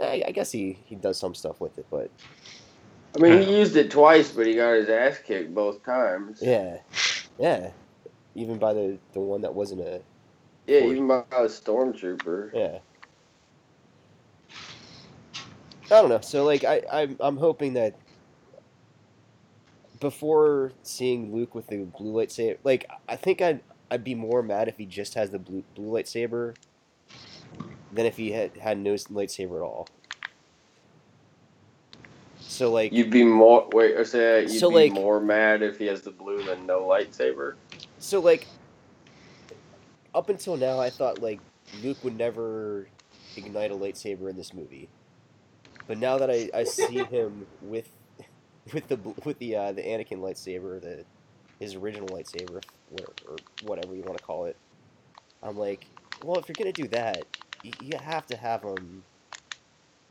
[0.01, 2.11] I, I guess he he does some stuff with it, but
[3.15, 6.43] I mean, he used it twice, but he got his ass kicked both times.
[6.43, 6.79] yeah,
[7.39, 7.71] yeah,
[8.35, 10.03] even by the the one that wasn't a
[10.67, 12.51] Yeah, even by a stormtrooper.
[12.53, 12.79] yeah.
[15.91, 16.21] I don't know.
[16.21, 17.95] So like I I'm I'm hoping that
[20.01, 24.69] before seeing Luke with the blue lightsaber, like I think I I'd be more mad
[24.69, 26.55] if he just has the blue blue lightsaber
[27.93, 29.89] than if he had had no lightsaber at all.
[32.41, 35.79] So like You'd be more wait, I say you'd So, be like- more mad if
[35.79, 37.55] he has the blue than no lightsaber.
[37.99, 38.47] so like
[40.15, 41.41] up until now I thought like
[41.83, 42.89] Luke would never
[43.37, 44.89] ignite a lightsaber in this movie.
[45.87, 47.89] But now that I, I see him with
[48.73, 51.05] with the with the uh, the Anakin lightsaber, the
[51.61, 52.63] his original lightsaber
[53.01, 54.57] or, whatever you want to call it,
[55.43, 55.87] I'm like,
[56.25, 57.25] well, if you're gonna do that,
[57.63, 59.03] you, you have to have him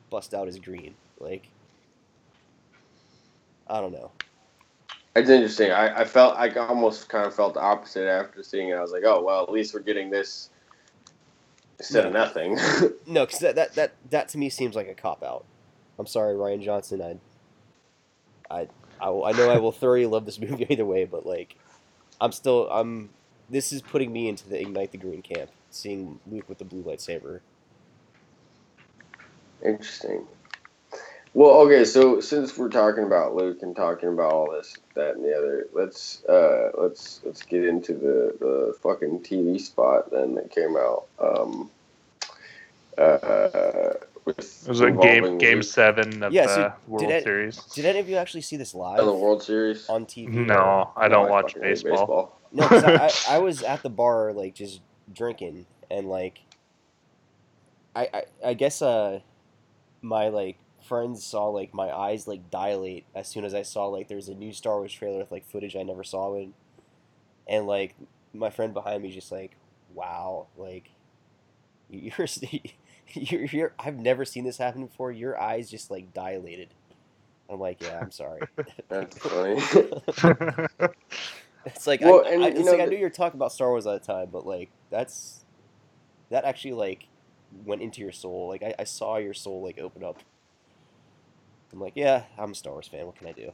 [0.09, 0.95] bust out his green.
[1.19, 1.47] Like,
[3.67, 4.11] I don't know.
[5.15, 5.71] It's interesting.
[5.71, 8.73] I, I felt I almost kind of felt the opposite after seeing it.
[8.73, 10.49] I was like, oh well, at least we're getting this
[11.79, 12.57] instead of nothing.
[13.07, 15.45] No, because that, that that that to me seems like a cop out.
[15.97, 17.01] I'm sorry, Rian Johnson.
[18.49, 18.67] I, I,
[19.01, 21.55] I, I know I will thoroughly love this movie either way, but like,
[22.19, 23.09] I'm still I'm.
[23.49, 26.81] This is putting me into the ignite the green camp, seeing Luke with the blue
[26.81, 27.41] lightsaber.
[29.63, 30.25] Interesting.
[31.35, 35.25] Well, okay, so since we're talking about Luke and talking about all this, that, and
[35.25, 40.49] the other, let's uh, let's let's get into the, the fucking TV spot then that
[40.49, 41.07] came out.
[41.19, 41.69] Um,
[42.97, 47.15] uh, with It was a game game Luke seven of Yeah, so the World did
[47.15, 47.57] it- Series.
[47.73, 49.87] Did any of you actually see this live in the World Series.
[49.89, 50.29] on TV?
[50.29, 52.39] No, I don't No, watch fucking hate baseball.
[52.51, 54.81] No, 'cause I, I, I was at the bar like just
[55.13, 56.39] drinking and like
[57.95, 59.19] I, I I guess uh
[60.01, 64.07] my like friends saw like my eyes like dilate as soon as I saw like
[64.07, 66.53] there's a new Star Wars trailer with like footage I never saw in
[67.47, 67.95] and like
[68.33, 69.55] my friend behind me just like
[69.93, 70.89] wow like
[71.89, 72.27] you're
[73.15, 76.69] you're, you're I've never seen this happen before your eyes just like dilated
[77.49, 78.41] I'm like yeah I'm sorry
[78.89, 79.61] That's funny.
[81.65, 83.37] It's like Well, I, and, I, you it's know, like I knew you were talking
[83.39, 85.45] about Star Wars at the time, but like that's
[86.29, 87.07] that actually like
[87.65, 88.47] went into your soul.
[88.49, 90.19] Like I, I saw your soul like open up.
[91.73, 93.05] I'm like, yeah, I'm a Star Wars fan.
[93.05, 93.51] What can I do?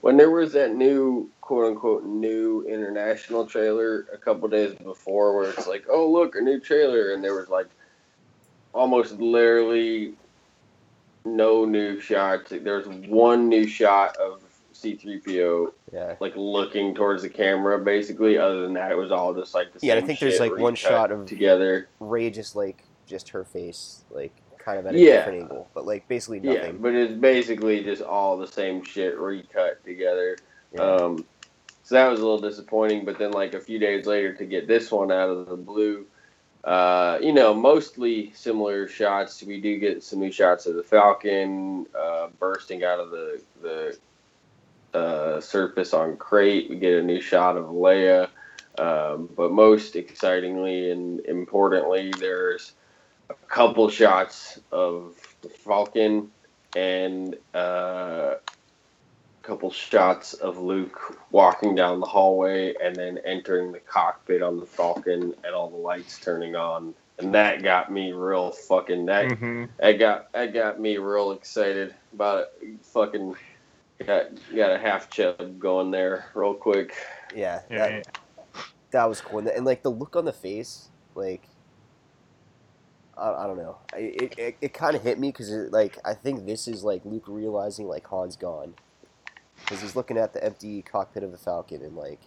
[0.00, 5.50] When there was that new quote unquote new international trailer a couple days before where
[5.50, 7.68] it's like oh look a new trailer and there was like
[8.72, 10.14] almost literally
[11.24, 12.50] no new shots.
[12.50, 18.38] There's one new shot of C-3PO Yeah, like looking towards the camera basically.
[18.38, 19.88] Other than that it was all just like the same.
[19.88, 21.88] Yeah, I think there's, like, one shot of- together.
[22.00, 24.32] Rey just like just her face, like
[24.66, 25.08] kind of at a Yeah.
[25.12, 26.72] different angle, but like basically nothing.
[26.72, 30.40] yeah but it's basically just all the same shit recut together
[30.72, 31.26] Yeah, Um,
[31.82, 33.04] so that was a little disappointing.
[33.06, 36.06] But then, like a few days later, to get this one out of the blue,
[36.64, 39.42] uh, you know, mostly similar shots.
[39.42, 43.98] We do get some new shots of the Falcon uh, bursting out of the the
[44.98, 46.70] uh, surface on Crait.
[46.70, 48.30] We get a new shot of Leia.
[48.78, 52.74] Um, but most excitingly and importantly, there's
[53.30, 56.30] a couple shots of the Falcon
[56.74, 58.34] and uh,
[59.46, 64.66] couple shots of Luke walking down the hallway and then entering the cockpit on the
[64.66, 66.94] Falcon and all the lights turning on.
[67.18, 71.94] And that got me real fucking that hmm that got that got me real excited
[72.12, 72.84] about it.
[72.86, 73.36] Fucking
[74.04, 76.94] got got a half chub going there real quick.
[77.34, 78.18] yeah, Yeah, that,
[78.90, 81.48] that was cool, and, and like the look on the face, like
[83.16, 86.46] I, I don't know, it it, it kind of hit me because like I think
[86.46, 88.74] this is like Luke realizing like Han's gone,
[89.60, 92.20] because he's looking at the empty cockpit of the Falcon and like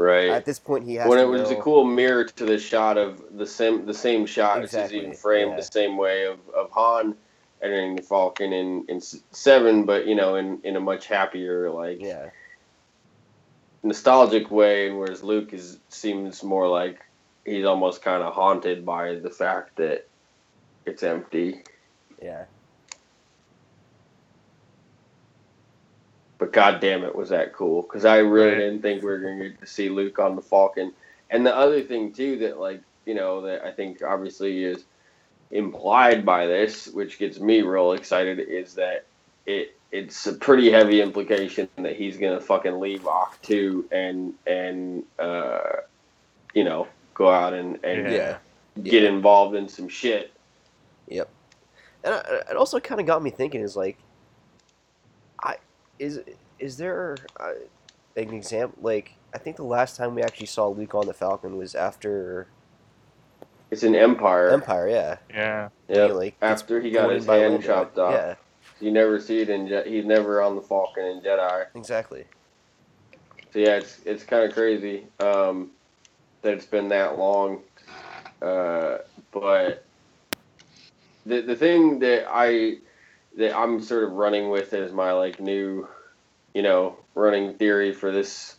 [0.00, 0.28] Right.
[0.28, 2.56] at this point he has when to it was know, a cool mirror to the
[2.56, 5.56] shot of the same the same shot it's Exactly, even framed yeah.
[5.56, 7.16] the same way of, of Han
[7.60, 12.00] entering the Falcon in, in seven, but you know in, in a much happier like
[12.00, 12.30] yeah
[13.82, 17.00] nostalgic way, whereas Luke is seems more like
[17.50, 20.06] he's almost kind of haunted by the fact that
[20.86, 21.62] it's empty.
[22.22, 22.44] yeah
[26.38, 27.82] But god damn it, was that cool?
[27.82, 30.42] Because I really didn't think we were going to get to see Luke on the
[30.42, 30.92] Falcon.
[31.30, 34.84] And the other thing too that like you know that I think obviously is
[35.50, 39.04] implied by this, which gets me real excited, is that
[39.46, 45.80] it it's a pretty heavy implication that he's gonna fucking leave Ahch-To and and uh,
[46.54, 46.86] you know
[47.18, 48.38] go out and and yeah.
[48.82, 49.08] get Yeah.
[49.10, 50.32] involved in some shit.
[51.08, 51.28] Yep.
[52.04, 52.18] And I,
[52.50, 53.98] it also kind of got me thinking is like,
[55.42, 55.56] I
[55.98, 56.20] is
[56.58, 57.52] is there uh,
[58.16, 61.56] an example like I think the last time we actually saw Luke on the Falcon
[61.58, 62.46] was after
[63.70, 64.48] It's an empire.
[64.50, 65.16] Empire, yeah.
[65.28, 65.68] yeah.
[65.88, 66.08] Yep.
[66.08, 67.66] He, like, After he got his hand Lando.
[67.66, 68.14] chopped off.
[68.14, 68.34] Yeah,
[68.80, 71.66] You never see it in Je- he's never on the Falcon in Jedi.
[71.74, 72.24] exactly.
[73.52, 75.70] so yeah, it's it's kind of crazy um,
[76.42, 77.62] that it's been that long.
[78.40, 78.98] Uh,
[79.32, 79.84] but
[81.26, 82.78] the the thing that I
[83.36, 85.88] that I'm sort of running with as my like new,
[86.54, 88.56] you know, running theory for this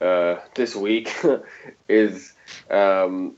[0.00, 1.14] uh, this week
[1.88, 2.32] is,
[2.70, 3.36] um,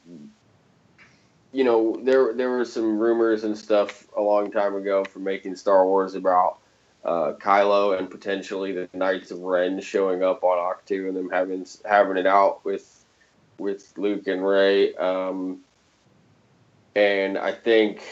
[1.53, 5.57] you know, there there were some rumors and stuff a long time ago for making
[5.57, 6.59] Star Wars about
[7.05, 11.67] uh, Kylo and potentially the Knights of Ren showing up on Ahch-To and them having
[11.85, 12.96] having it out with
[13.59, 14.95] with Luke and Rey.
[14.95, 15.61] Um,
[16.95, 18.03] and I think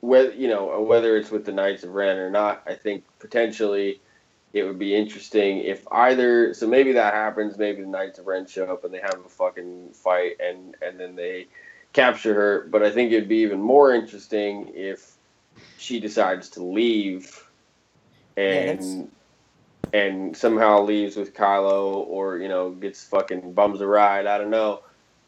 [0.00, 4.00] whether you know whether it's with the Knights of Ren or not, I think potentially
[4.52, 6.52] it would be interesting if either.
[6.54, 7.56] So maybe that happens.
[7.56, 10.98] Maybe the Knights of Ren show up and they have a fucking fight, and and
[10.98, 11.46] then they
[11.92, 12.66] capture her.
[12.70, 15.12] But I think it'd be even more interesting if
[15.78, 17.46] she decides to leave
[18.36, 19.10] and
[19.92, 24.26] and somehow leaves with Kylo, or you know gets fucking bums a ride.
[24.26, 24.82] I don't know.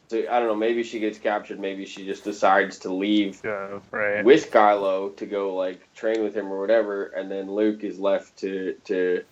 [0.07, 0.55] So I don't know.
[0.55, 1.59] Maybe she gets captured.
[1.59, 4.23] Maybe she just decides to leave Yeah, right.
[4.23, 8.37] with Kylo to go like train with him or whatever, and then Luke is left
[8.37, 9.23] to to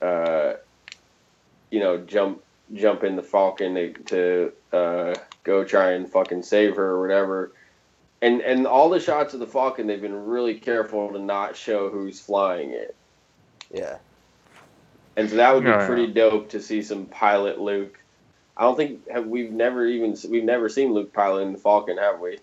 [0.00, 0.54] uh,
[1.70, 2.42] you know jump
[2.74, 5.14] jump in the Falcon to, to uh,
[5.44, 7.52] go try and fucking save her or whatever.
[8.20, 11.88] And and all the shots of the Falcon, they've been really careful to not show
[11.90, 12.94] who's flying it.
[13.72, 13.96] Yeah.
[15.16, 15.86] And so that would be Yeah, yeah.
[15.86, 17.98] pretty dope to see some pilot Luke.
[18.56, 22.20] I don't think have we've never even we've never seen Luke piloting the Falcon, have
[22.20, 22.38] we?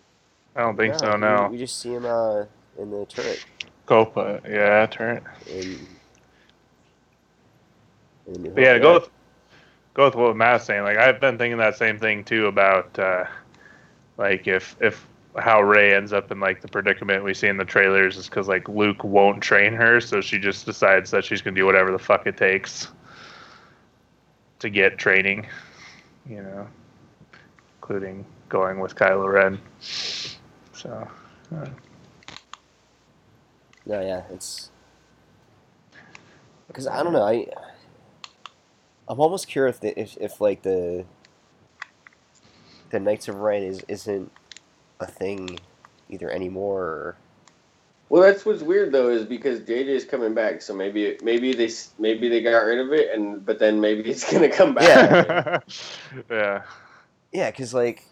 [0.55, 1.15] I don't think so.
[1.17, 1.51] we- No.
[1.51, 2.45] We, just see him uh,
[2.77, 3.45] in the turret.
[3.87, 4.41] Copa.
[4.47, 5.23] Yeah, turret.
[5.45, 5.87] In,
[8.27, 9.09] in New But yeah, go with
[9.95, 10.83] go with what Matt's saying.
[10.83, 13.25] Like I've been thinking that same thing too about uh,
[14.17, 17.65] like if if how Rey ends up in like the predicament we see in the
[17.65, 21.55] trailers is because like Luke won't train her, so she just decides that she's gonna
[21.55, 22.87] do whatever the fuck it takes
[24.59, 25.47] to get training.
[26.27, 26.67] You know,
[27.81, 29.59] including going with Kylo Ren.
[29.79, 31.07] So
[31.55, 31.65] uh,
[33.85, 34.71] No, yeah, it's
[36.67, 37.23] because I don't know.
[37.23, 37.47] I
[39.07, 41.05] I'm almost curious if, the, if if like the
[42.89, 44.31] the Knights of Ren is isn't
[44.99, 45.59] a thing
[46.09, 46.83] either anymore.
[46.83, 47.17] Or,
[48.09, 51.69] Well, that's what's weird though, is because JJ is coming back, so maybe maybe they
[51.99, 55.11] maybe they got rid of it, and but then maybe it's gonna come back.
[55.11, 55.59] Yeah.
[56.31, 56.63] yeah.
[57.31, 58.03] yeah, because like,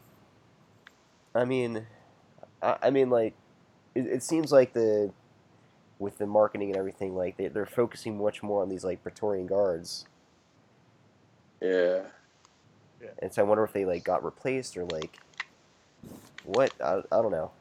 [1.36, 1.88] I mean,
[2.62, 3.36] I, I mean like,
[3.96, 5.14] it, it seems like the
[6.00, 9.48] with the marketing and everything, like they they're focusing much more on these like Praetorian
[9.48, 10.08] guards,
[11.62, 12.02] Yeah.
[13.02, 13.10] yeah.
[13.20, 15.20] and so I wonder if they like got replaced or like
[16.48, 17.52] what I, I don't know.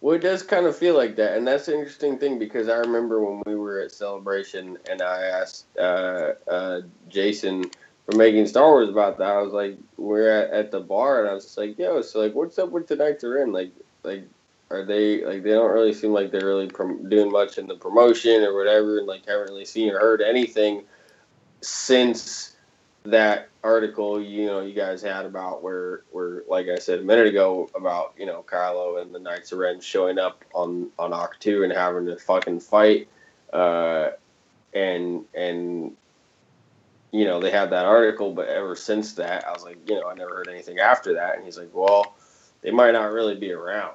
[0.00, 2.76] Well, it does kind of feel like that, and that's an interesting thing because I
[2.76, 6.80] remember when we were at Celebration, and I asked uh, uh,
[7.10, 7.64] Jason
[8.06, 9.28] for making Star Wars about that.
[9.28, 12.20] I was like, we're at, at the bar, and I was just like, yo, so
[12.20, 13.52] like, what's up with the Knights of Ren?
[13.52, 13.72] Like,
[14.02, 14.24] like,
[14.70, 17.74] are they like they don't really seem like they're really prom- doing much in the
[17.74, 20.84] promotion or whatever, and like haven't really seen or heard anything
[21.60, 22.56] since
[23.04, 27.26] that article you know you guys had about where where like I said a minute
[27.26, 31.64] ago about you know Kylo and the Knights of Ren showing up on on Ahch-To
[31.64, 33.08] and having to fucking fight
[33.52, 34.10] uh
[34.74, 35.96] and and
[37.10, 40.06] you know they had that article but ever since that I was like you know
[40.08, 42.14] I never heard anything after that and he's like well
[42.62, 43.94] they might not really be around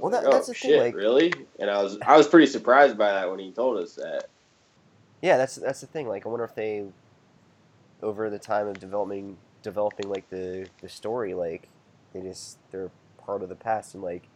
[0.00, 2.28] Well, like, that- that's oh the thing, shit like- really and I was I was
[2.28, 4.28] pretty surprised by that when he told us that
[5.22, 6.06] Yeah, that's that's the thing.
[6.08, 6.84] Like, I wonder if they,
[8.02, 11.68] over the time of developing developing like the the story, like
[12.12, 13.94] they just they're part of the past.
[13.94, 14.28] And like,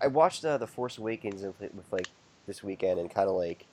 [0.00, 2.08] I watched uh, the Force Awakens with, with like
[2.46, 3.66] this weekend and kind of like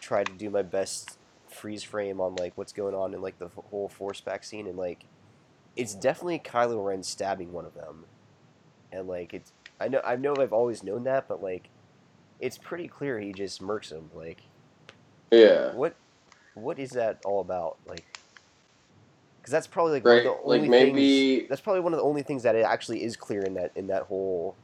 [0.00, 1.18] tried to do my best
[1.48, 4.76] freeze frame on like what's going on in like the whole Force back scene, and
[4.78, 5.04] like
[5.76, 8.04] it's definitely Kylo Ren stabbing one of them,
[8.92, 11.70] and like it's I know I know I've always known that, but like
[12.40, 14.42] it's pretty clear he just murks him like.
[15.32, 15.96] yeah What
[16.54, 17.76] what is that all about?
[17.86, 18.15] Like,
[19.46, 21.48] because that's probably like one of the only like maybe things.
[21.48, 23.86] That's probably one of the only things that it actually is clear in that in
[23.86, 24.56] that whole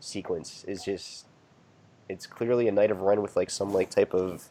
[0.00, 1.26] sequence is just
[2.08, 4.48] it's clearly a Knight of Ren with like some like type of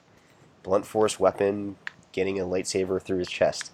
[0.64, 1.76] blunt force weapon
[2.14, 3.74] getting a lightsaber through his chest.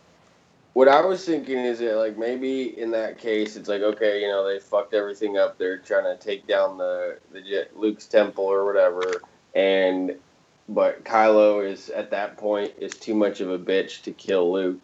[0.73, 4.27] What I was thinking is that like maybe in that case it's like okay you
[4.27, 8.65] know they fucked everything up they're trying to take down the the Luke's temple or
[8.65, 9.21] whatever
[9.53, 10.15] and
[10.67, 14.79] but Kylo is at that point is too much of a bitch to kill Luke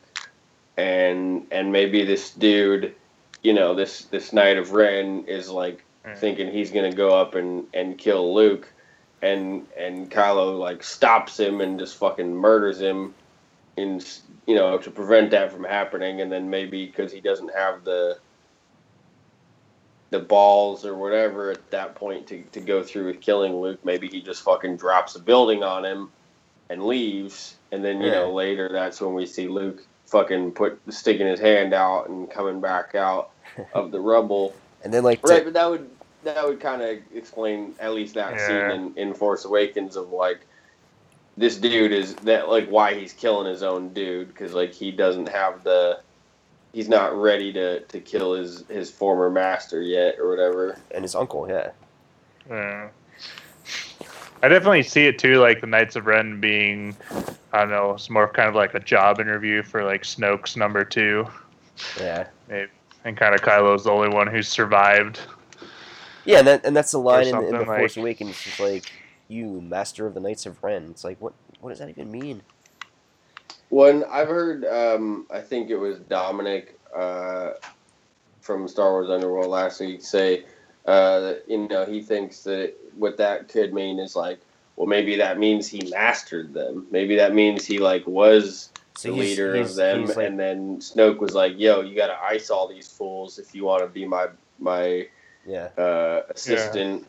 [0.78, 2.96] and and maybe this dude
[3.44, 6.18] you know this this Knight of Ren is like Mm.
[6.20, 8.72] thinking he's gonna go up and and kill Luke
[9.24, 13.16] and and Kylo like stops him and just fucking murders him
[13.78, 14.00] in
[14.46, 18.20] you know to prevent that from happening, and then maybe because he doesn't have the
[20.12, 24.08] the balls or whatever at that point to, to go through with killing Luke, maybe
[24.08, 26.12] he just fucking drops a building on him
[26.70, 31.28] and leaves, and then you know later that's when we see Luke fucking put sticking
[31.28, 33.32] his hand out and coming back out
[33.74, 34.54] of the rubble.
[34.84, 35.90] And then like, to- Right, but that would
[36.24, 38.48] that would kind of explain at least that Yeah.
[38.48, 40.40] scene in, in Force Awakens of like
[41.38, 45.28] this dude is that like why he's killing his own dude because like he doesn't
[45.30, 46.00] have the
[46.74, 50.78] he's not ready to to kill his his former master yet or whatever.
[50.92, 51.72] and his uncle, yeah.
[52.50, 52.90] Yeah.
[54.46, 56.96] I definitely see it too, like the Knights of Ren being,
[57.52, 60.84] I don't know, it's more kind of like a job interview for like Snoke's number
[60.86, 61.26] two,
[62.00, 62.28] Yeah.
[62.48, 62.70] maybe,
[63.06, 65.20] and kind of Kylo's the only one who's survived.
[66.26, 68.30] Yeah, and, that, and that's the line in, the- in the something Force like- Awakens.
[68.46, 68.92] It's like,
[69.30, 70.90] you, master of the Knights of Ren.
[70.92, 72.44] It's like, what what does that even mean?
[73.70, 77.54] One I've heard, um, I think it was Dominic uh,
[78.42, 80.46] from Star Wars Underworld last week say
[80.86, 84.40] uh, you know he thinks that what that could mean is like,
[84.76, 86.88] well, maybe that means he mastered them.
[86.92, 90.40] Maybe that means he like was So the he's- leader he's- of them, like- and
[90.40, 93.82] then Snoke was like, "Yo, you got to ice all these fools if you want
[93.84, 94.28] to be my
[94.60, 95.08] my
[95.46, 95.70] yeah.
[95.78, 97.06] uh, assistant."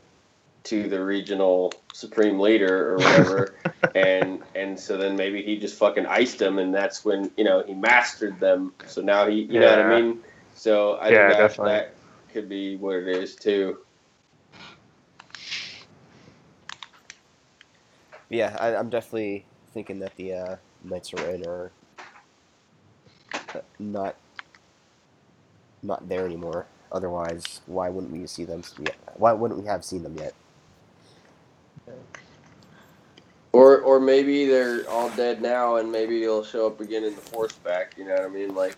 [0.65, 3.55] To the regional supreme leader or whatever,
[3.95, 7.63] and and so then maybe he just fucking iced them, and that's when you know
[7.65, 8.73] he mastered them.
[8.89, 10.19] So now he, you know what I mean.
[10.57, 11.73] So I Yeah, think that, definitely.
[11.73, 11.95] that
[12.37, 13.79] could be what it is too.
[18.29, 21.71] Yeah, I, I'm definitely thinking that the uh, Knights of Ren are
[23.33, 24.17] uh, not
[25.83, 26.67] not there anymore.
[26.93, 28.97] Otherwise, why wouldn't we see them yet?
[29.15, 30.35] Why wouldn't we have seen them yet?
[33.53, 37.23] Or or maybe they're all dead now, and maybe they'll show up again in the
[37.23, 37.95] Force back.
[37.97, 38.55] You know what I mean?
[38.55, 38.77] Like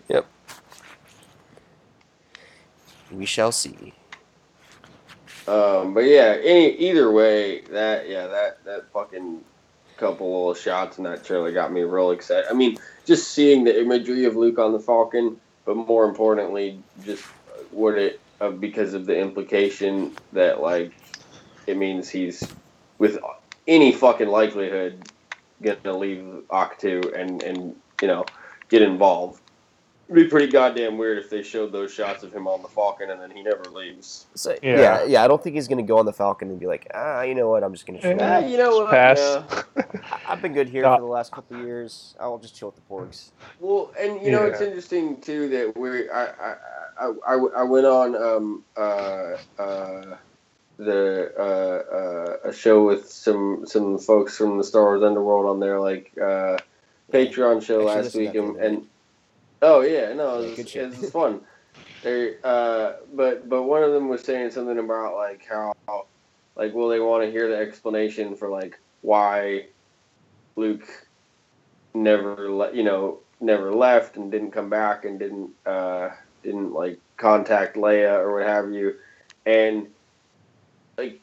[3.11, 3.93] We shall see.
[5.47, 9.43] Um, but yeah, any either way, that yeah, that that fucking
[9.97, 12.45] couple little shots in that trailer got me real excited.
[12.49, 17.23] I mean, just seeing the imagery of Luke on the Falcon, but more importantly, just
[17.71, 20.93] what it uh, because of the implication that like
[21.67, 22.47] it means he's
[22.97, 23.17] with
[23.67, 25.09] any fucking likelihood
[25.61, 28.25] gonna leave Ahch-To and and you know
[28.69, 29.41] get involved.
[30.09, 33.11] It'd be pretty goddamn weird if they showed those shots of him on the Falcon
[33.11, 34.25] and then he never leaves.
[34.33, 34.79] So, Yeah.
[34.79, 35.03] yeah.
[35.05, 37.35] yeah, I don't think he's gonna go on the Falcon and be like, ah, you
[37.35, 37.63] know what?
[37.63, 38.17] I'm just gonna chill.
[38.19, 38.89] Ah, you know what?
[38.89, 39.19] Pass.
[39.19, 39.61] yeah.
[40.11, 40.95] I- I've been good here No.
[40.95, 42.15] for the last couple of years.
[42.19, 43.29] I'll just chill with the Porgs.
[43.59, 46.55] Well, and you know it's interesting too that we I I,
[46.99, 50.15] I, I, I went on um uh uh
[50.77, 55.59] the uh, uh a show with some some folks from the Star Wars Underworld on
[55.59, 56.57] their like uh
[57.11, 58.87] Patreon show Actually last week and, and
[59.61, 60.93] oh yeah no Yeah, it was, shit.
[60.93, 61.41] it was fun.
[62.03, 65.73] They uh but but one of them was saying something about like how
[66.55, 69.67] like will they want to hear the explanation for like why
[70.55, 70.87] Luke
[71.93, 76.09] never le- you know never left and didn't come back and didn't uh
[76.43, 78.95] didn't like contact Leia or what have you
[79.45, 79.87] and
[80.97, 81.21] like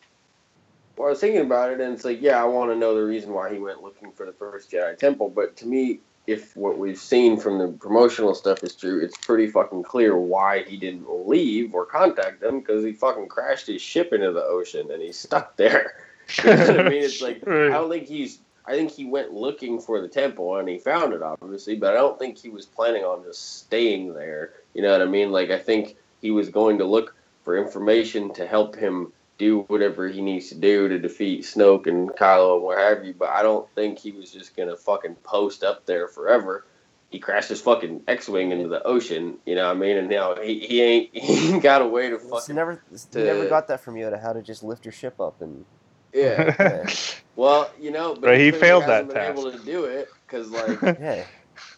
[0.98, 3.04] well, I was thinking about it and it's like yeah I want to know the
[3.04, 6.78] reason why he went looking for the first Jedi temple but to me if what
[6.78, 11.06] we've seen from the promotional stuff is true it's pretty fucking clear why he didn't
[11.28, 15.18] leave or contact them because he fucking crashed his ship into the ocean and he's
[15.18, 15.94] stuck there
[16.44, 17.02] you know I mean?
[17.02, 18.40] It's like I don't think he's.
[18.68, 21.98] I think he went looking for the temple and he found it, obviously, but I
[21.98, 24.54] don't think he was planning on just staying there.
[24.74, 25.30] You know what I mean?
[25.30, 27.14] Like I think he was going to look
[27.44, 32.08] for information to help him do whatever he needs to do to defeat Snoke and
[32.10, 33.14] Kylo and what have you.
[33.14, 36.64] But I don't think he was just gonna fucking post up there forever.
[37.10, 39.38] He crashed his fucking X-wing into the ocean.
[39.46, 39.96] You know what I mean?
[39.96, 42.98] And now he, he ain't he ain't got a way to It's fucking never, you
[43.12, 44.20] to- never got that from Yoda.
[44.20, 45.64] How to just lift your ship up and
[46.12, 46.54] yeah.
[46.58, 46.90] yeah,
[47.34, 49.38] Well, you know, but Right, he clearly failed hasn't that been task.
[49.38, 51.24] able to do it because, like, yeah.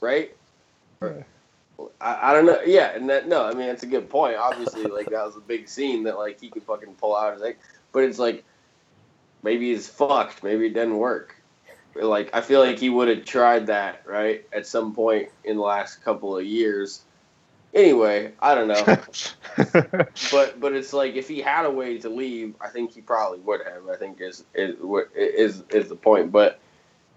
[0.01, 0.35] right?
[2.01, 2.61] I, I don't know.
[2.65, 4.37] Yeah, and that no, I mean that's a good point.
[4.37, 7.43] Obviously, like that was a big scene that like he could fucking pull out his
[7.43, 7.59] like,
[7.93, 8.45] but it's like
[9.43, 10.43] maybe he's fucked.
[10.43, 11.37] Maybe it didn't work.
[11.95, 15.63] Like I feel like he would have tried that right at some point in the
[15.63, 17.03] last couple of years.
[17.75, 18.85] Anyway, I don't know,
[20.33, 23.41] but but it's like if he had a way to leave, I think he probably
[23.41, 23.89] would have.
[23.89, 24.77] I think is is
[25.15, 26.33] is is the point.
[26.33, 26.61] But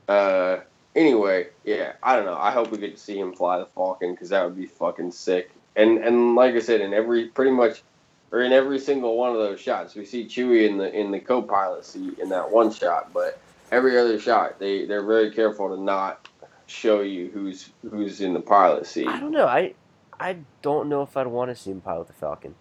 [0.07, 0.59] uh,
[0.95, 2.37] anyway, yeah, I don't know.
[2.37, 5.11] I hope we get to see him fly the Falcon because that would be fucking
[5.11, 5.51] sick.
[5.75, 7.83] And and like I said, in every pretty much
[8.31, 11.19] or in every single one of those shots, we see Chewie in the in the
[11.19, 13.39] co-pilot seat in that one shot, but
[13.71, 16.27] every other shot they they're very careful to not
[16.67, 19.07] show you who's who's in the pilot seat.
[19.07, 19.47] I don't know.
[19.47, 19.73] I
[20.19, 22.55] I don't know if I'd want to see him pilot the Falcon.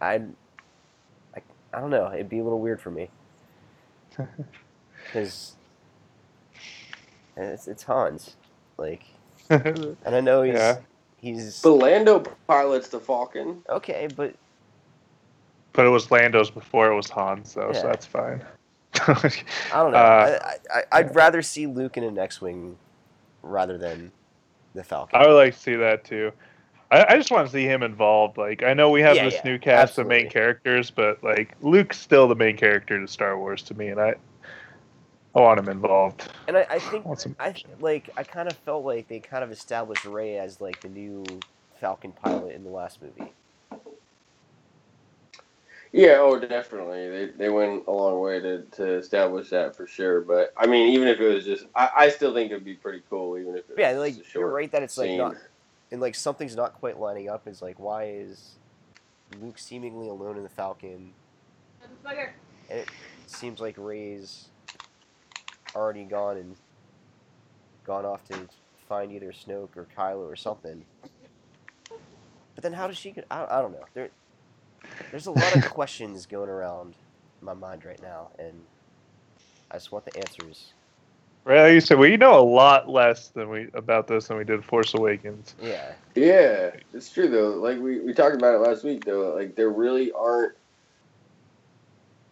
[0.00, 0.34] I'd
[1.34, 1.40] I,
[1.72, 2.10] I don't know.
[2.12, 3.10] It'd be a little weird for me
[5.06, 5.56] because
[7.36, 8.36] it's, it's Hans,
[8.78, 9.04] like,
[10.04, 10.80] and I know he's Yeah.
[11.18, 13.64] he's But Lando pilots the Falcon.
[13.68, 14.36] okay, but
[15.74, 17.80] but it was Lando's before it was Hans, though, Yeah.
[17.80, 18.44] so that's fine.
[19.70, 20.10] I don't know.
[20.22, 22.78] Uh, I, I, I'd rather see Luke in an X-wing
[23.42, 24.12] rather than
[24.74, 25.20] the Falcon.
[25.20, 26.32] I would like to see that too.
[26.90, 28.38] I, I just want to see him involved.
[28.38, 31.54] Like I know we have Yeah, this yeah, new cast of main characters, but like
[31.62, 34.14] Luke's still the main character to Star Wars to me, and I
[35.34, 36.30] I want him involved.
[36.48, 39.44] and I, I think I want I like I kind of felt like they kind
[39.44, 41.24] of established Rey as like the new
[41.80, 43.32] Falcon pilot in the last movie.
[45.92, 47.08] Yeah, oh, definitely.
[47.08, 50.20] They they went a long way to, to establish that for sure.
[50.22, 53.02] But I mean, even if it was just, I, I still think it'd be pretty
[53.08, 55.36] cool, even if it was Yeah, just like a you're right that it's like not
[55.92, 57.46] and like something's not quite lining up.
[57.46, 58.56] Is like why is
[59.40, 61.12] Luke seemingly alone in the Falcon?
[62.70, 62.88] And it
[63.26, 64.48] seems like Rey's
[65.74, 66.56] already gone and
[67.84, 68.48] gone off to
[68.88, 70.84] find either Snoke or Kylo or something.
[72.54, 73.26] But then how does she get?
[73.30, 73.84] I, I don't know.
[73.94, 74.10] There,
[75.10, 76.94] there's a lot of questions going around
[77.40, 78.54] my mind right now, and
[79.70, 80.72] I just want the answers.
[81.44, 84.44] Right, like you said, we know a lot less than we about this than we
[84.44, 85.54] did Force Awakens.
[85.60, 87.50] Yeah, Yeah, it's true though.
[87.50, 89.34] Like we, we talked about it last week though.
[89.34, 90.54] Like there really aren't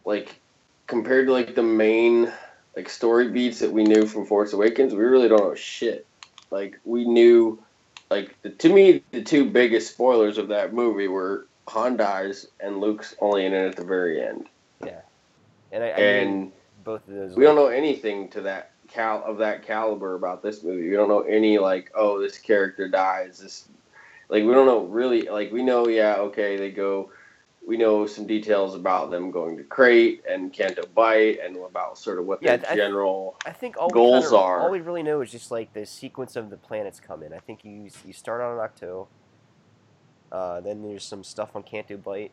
[0.07, 0.41] like
[0.87, 2.33] compared to like the main
[2.77, 6.07] like story beats that we knew from Force Awakens, we really don't know shit.
[6.51, 7.63] Like we knew
[8.11, 12.81] like the, to me the two biggest spoilers of that movie were Han dies and
[12.81, 14.49] Luke's only in it at the very end.
[14.85, 15.01] Yeah,
[15.71, 16.53] and I, I mean, and
[16.85, 17.37] both of those.
[17.37, 20.89] we don't know anything to that cal of that caliber about this movie.
[20.89, 23.39] We don't know any like, oh, this character dies.
[23.39, 23.69] This
[24.29, 27.11] like we don't know really like we know yeah okay they go.
[27.67, 32.19] We know some details about them going to Crait and Canto Bight and about sort
[32.19, 33.37] of what Yeah, their I- general.
[33.47, 36.35] I think all goals kinda, are- all we really know is just like the sequence
[36.35, 37.33] of the planets come in.
[37.33, 39.07] I think you you start on Ahch-To.
[40.33, 42.33] Uh, then there's some stuff on Canto Bight,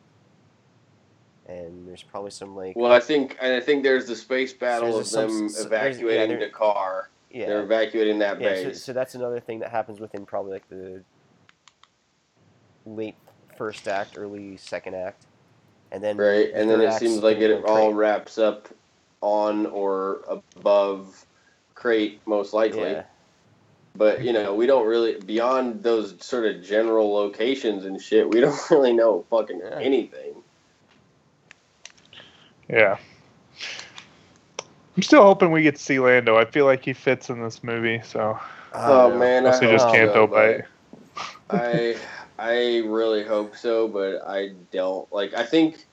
[1.46, 4.98] and there's probably some like Well, I think and I think there's the space battle
[4.98, 7.06] of some- them there's- yeah, evacuating there- D'Qar.
[7.30, 8.56] yeah They're evacuating that yeah.
[8.56, 8.82] So, base.
[8.82, 11.04] so that's another thing that happens within probably like the
[12.84, 13.14] late
[13.60, 15.26] first act, early second act,
[15.92, 17.94] and then Right, and then it seems like it all Crait.
[17.94, 18.68] wraps up
[19.20, 20.22] on or
[20.56, 21.26] above
[21.74, 22.92] Crait, most likely.
[22.92, 23.02] Yeah.
[23.94, 28.30] But you know, we don't really beyond those sort of general locations and shit.
[28.30, 29.78] We don't really know fucking Yeah.
[29.78, 30.36] anything.
[32.70, 32.96] Yeah.
[34.96, 36.38] I'm still hoping we get to see Lando.
[36.38, 38.40] I feel like he fits in this movie, so
[38.72, 40.64] Oh, oh man, I mostly just can't but Bite.
[41.50, 41.96] I
[42.40, 45.10] I really hope so, but I don't.
[45.12, 45.84] Like, I think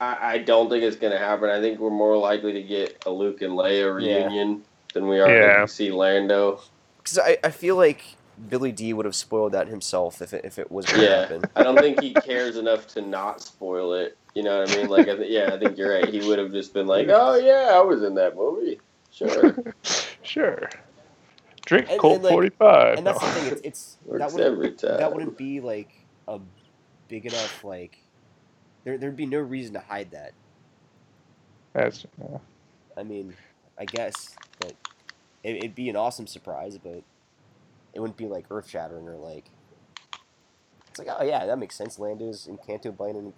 [0.00, 1.50] I, I don't think it's gonna happen.
[1.50, 4.24] I think we're more likely to get a Luke and Leia Yeah.
[4.24, 4.62] reunion
[4.94, 5.60] than we are Yeah.
[5.62, 6.60] to see Lando.
[6.98, 8.02] Because I, I feel like
[8.48, 11.20] Billy Dee would have spoiled that himself if it, if it was going to Yeah,
[11.20, 11.42] happen.
[11.54, 14.16] I don't think he cares enough to not spoil it.
[14.34, 14.88] You know what I mean?
[14.90, 16.08] Like, I th- yeah, I think you're right.
[16.08, 19.56] He would have just been like, "Oh yeah, I was in that movie." Sure,
[20.22, 20.68] Sure.
[21.66, 22.98] Drink And- Colt and, like- 45.
[22.98, 23.52] And that's the thing.
[23.52, 24.96] It's, it's that wouldn't every time.
[24.98, 25.90] that wouldn't be like
[26.28, 26.40] a
[27.08, 27.98] big enough like
[28.84, 30.32] there there'd be no reason to hide that.
[31.74, 32.38] That's, yeah.
[32.96, 33.34] I mean,
[33.78, 34.72] I guess, but
[35.44, 37.02] it, it'd be an awesome surprise, but
[37.92, 39.50] it wouldn't be like earth shattering or like.
[40.88, 41.98] It's like, oh yeah, that makes sense.
[41.98, 43.34] Lando's in Canto Bight in,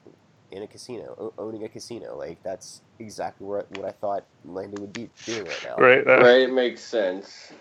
[0.53, 2.17] in a casino, o- owning a casino.
[2.17, 5.77] Like that's exactly what what I thought Lando would be doing right now.
[5.77, 6.05] Right.
[6.05, 6.43] That, right?
[6.43, 7.53] It makes sense.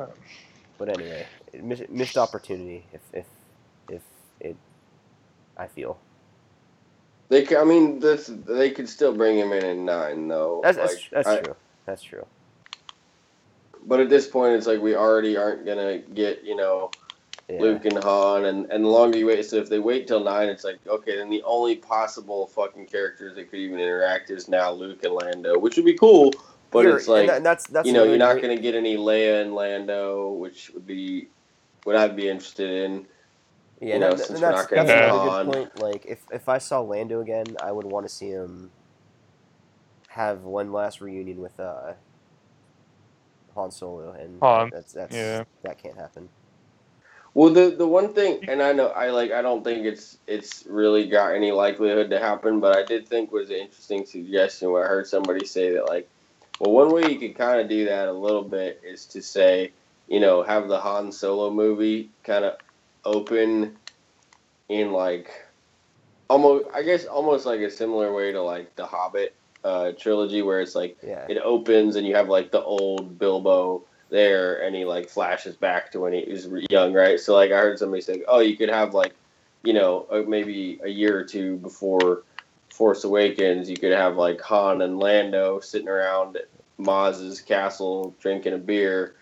[0.78, 1.26] But anyway,
[1.62, 2.86] miss, missed opportunity.
[2.94, 3.26] If if
[3.90, 4.00] if
[4.40, 4.56] it,
[5.58, 5.98] I feel
[7.28, 10.60] They, I mean, this they could still bring him in at nine, though.
[10.62, 11.56] that's that's, Like, that's I- true.
[11.86, 12.26] That's true.
[13.86, 16.90] But at this point, it's like we already aren't gonna get you know
[17.48, 17.60] Yeah.
[17.60, 20.48] Luke and Han, and and the longer you wait, so if they wait till nine,
[20.48, 24.70] it's like okay, then the only possible fucking characters that could even interact is now
[24.70, 26.32] Luke and Lando, which would be cool.
[26.70, 28.96] But You're- it's like and that- that's that's you know you're not gonna get any
[28.96, 31.28] Leia and Lando, which would be
[31.84, 33.06] what I'd be interested in.
[33.80, 35.82] Yeah, you know, that- since and we're that's, not that's get another good point.
[35.82, 38.70] Like, if, if I saw Lando again, I would want to see him
[40.08, 41.94] have one last reunion with uh,
[43.54, 45.44] Han Solo, and Han, that's that's yeah.
[45.62, 46.28] that can't happen.
[47.32, 50.66] Well, the the one thing, and I know I like I don't think it's it's
[50.66, 54.84] really got any likelihood to happen, but I did think was an interesting suggestion where
[54.84, 56.08] I heard somebody say that like
[56.60, 59.72] Well, one way you could kind of do that a little bit is to say,
[60.06, 62.58] you know, have the Han Solo movie kind of
[63.04, 63.78] open
[64.68, 65.30] in like
[66.28, 69.34] almost, I guess, almost like a similar way to like the Hobbit
[69.64, 71.26] uh, trilogy, where it's like Yeah.
[71.28, 75.90] it opens and you have like the old Bilbo there, and he like flashes back
[75.92, 77.18] to when he was young, right?
[77.18, 79.14] So like I heard somebody say, oh, you could have like,
[79.62, 82.24] you know, uh, maybe a year or two before
[82.80, 88.54] Force Awakens, you could have like Han and Lando sitting around at Maz's castle drinking
[88.54, 89.16] a beer.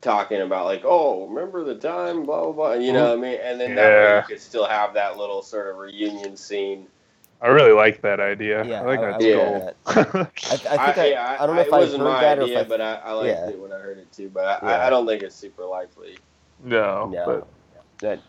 [0.00, 3.38] Talking about like, oh, remember the time, blah blah blah, you know what I mean,
[3.42, 6.86] and then that way you could still have that little sort of reunion scene.
[7.42, 8.64] I really like that idea.
[8.64, 9.74] Yeah, I think I- I that's would cool.
[9.84, 10.70] like that.
[10.70, 12.44] I, I think I, yeah, I, don't know if I heard wasn't my that or
[12.44, 13.48] idea, if I, but I, I liked yeah.
[13.50, 14.30] it when I heard it too.
[14.30, 14.76] But I, Yeah.
[14.78, 16.16] I, I don't think it's super likely.
[16.64, 17.48] no, no, but
[17.98, 18.20] that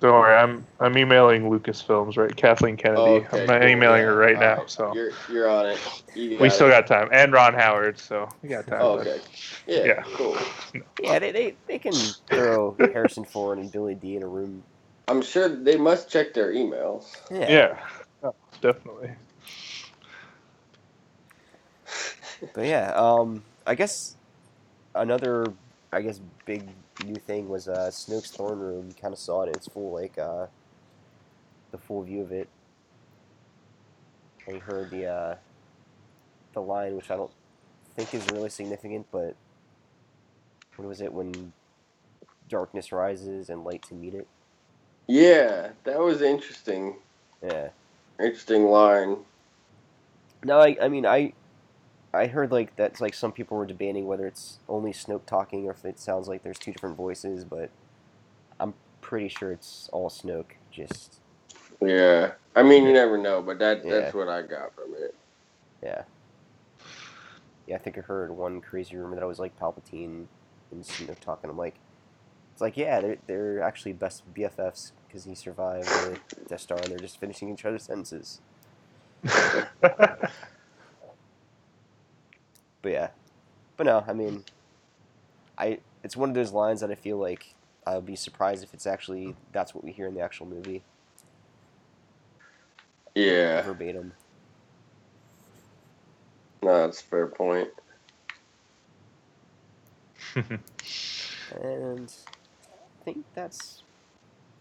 [0.00, 0.36] don't worry.
[0.36, 3.18] I'm I'm emailing Lucasfilms right, Kathleen Kennedy.
[3.20, 4.56] Oh, okay, I'm not emailing yeah, her right all now.
[4.56, 4.68] right.
[4.68, 5.80] So you're you're on it.
[6.14, 6.70] You we got still it.
[6.70, 7.98] got time, and Ron Howard.
[7.98, 8.80] So we got time.
[8.80, 9.20] Oh, okay.
[9.66, 10.04] Yeah, Yeah.
[10.14, 10.36] Cool.
[10.98, 14.64] yeah, they, they, they can throw Harrison Ford and Billy Dee in a room.
[15.08, 17.06] I'm sure they must check their emails.
[17.30, 17.78] Yeah, Yeah,
[18.22, 19.12] Oh, definitely.
[22.54, 24.16] but yeah, um, I guess
[24.94, 25.54] another,
[25.92, 26.68] I guess big
[27.04, 28.88] new thing was uh, Snoke's throne room.
[28.88, 30.46] You kind of saw it in its full like uh,
[31.72, 32.48] the full view of it.
[34.46, 35.34] And you heard the uh,
[36.52, 37.30] the line, which I don't
[37.96, 39.34] think is really significant, but
[40.76, 41.52] what was it when
[42.48, 44.26] darkness rises and light to meet it?
[45.06, 46.96] Yeah, that was interesting.
[47.42, 47.70] Yeah.
[48.18, 49.18] Interesting line.
[50.44, 51.32] No, I, I mean, I,
[52.12, 55.72] I heard like that's like some people were debating whether it's only Snoke talking or
[55.72, 57.70] if it sounds like there's two different voices, but
[58.60, 60.52] I'm pretty sure it's all Snoke.
[60.72, 61.20] Just
[61.80, 62.32] Yeah.
[62.56, 63.90] I mean, you never know, but that Yeah.
[63.90, 65.14] that's what I got from it.
[65.82, 66.04] yeah,
[67.66, 67.76] yeah.
[67.76, 70.26] I think I heard one crazy rumor that it was like Palpatine
[70.72, 71.50] and Snoke talking.
[71.50, 71.76] I'm like,
[72.52, 76.88] it's like yeah, they're they're actually best BFFs because he survived the Death Star and
[76.88, 78.40] they're just finishing each other's sentences.
[82.82, 83.08] But yeah,
[83.76, 84.44] but no, I mean,
[85.58, 87.54] I it's one of those lines that I feel like
[87.86, 90.82] I'll be surprised if it's actually that's what we hear in the actual movie
[93.14, 93.62] Yeah.
[93.62, 94.12] verbatim.
[96.62, 97.68] No, that's a fair point.
[101.62, 102.12] And
[103.00, 103.82] I think that's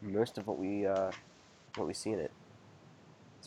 [0.02, 1.12] most of what we uh,
[1.76, 2.32] what we see in it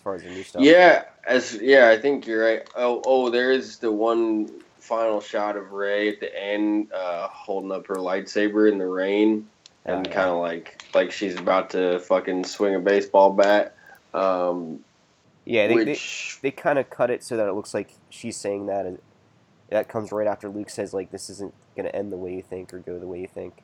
[0.03, 0.63] far as the new stuff.
[0.63, 2.69] Yeah, as yeah, I think you're right.
[2.77, 7.73] Oh, oh, there is the one final shot of Rey at the end, uh, holding
[7.73, 9.49] up her lightsaber in the rain,
[9.85, 10.15] and Oh, yeah.
[10.15, 13.75] kind of like like she's about to fucking swing a baseball bat.
[14.15, 14.81] Um,
[15.45, 15.67] yeah.
[15.67, 18.67] They, they, which they kind of cut it so that it looks like she's saying
[18.67, 18.87] that.
[18.87, 18.99] And
[19.71, 22.73] that comes right after Luke says like this isn't gonna end the way you think
[22.75, 23.63] or go the way you think.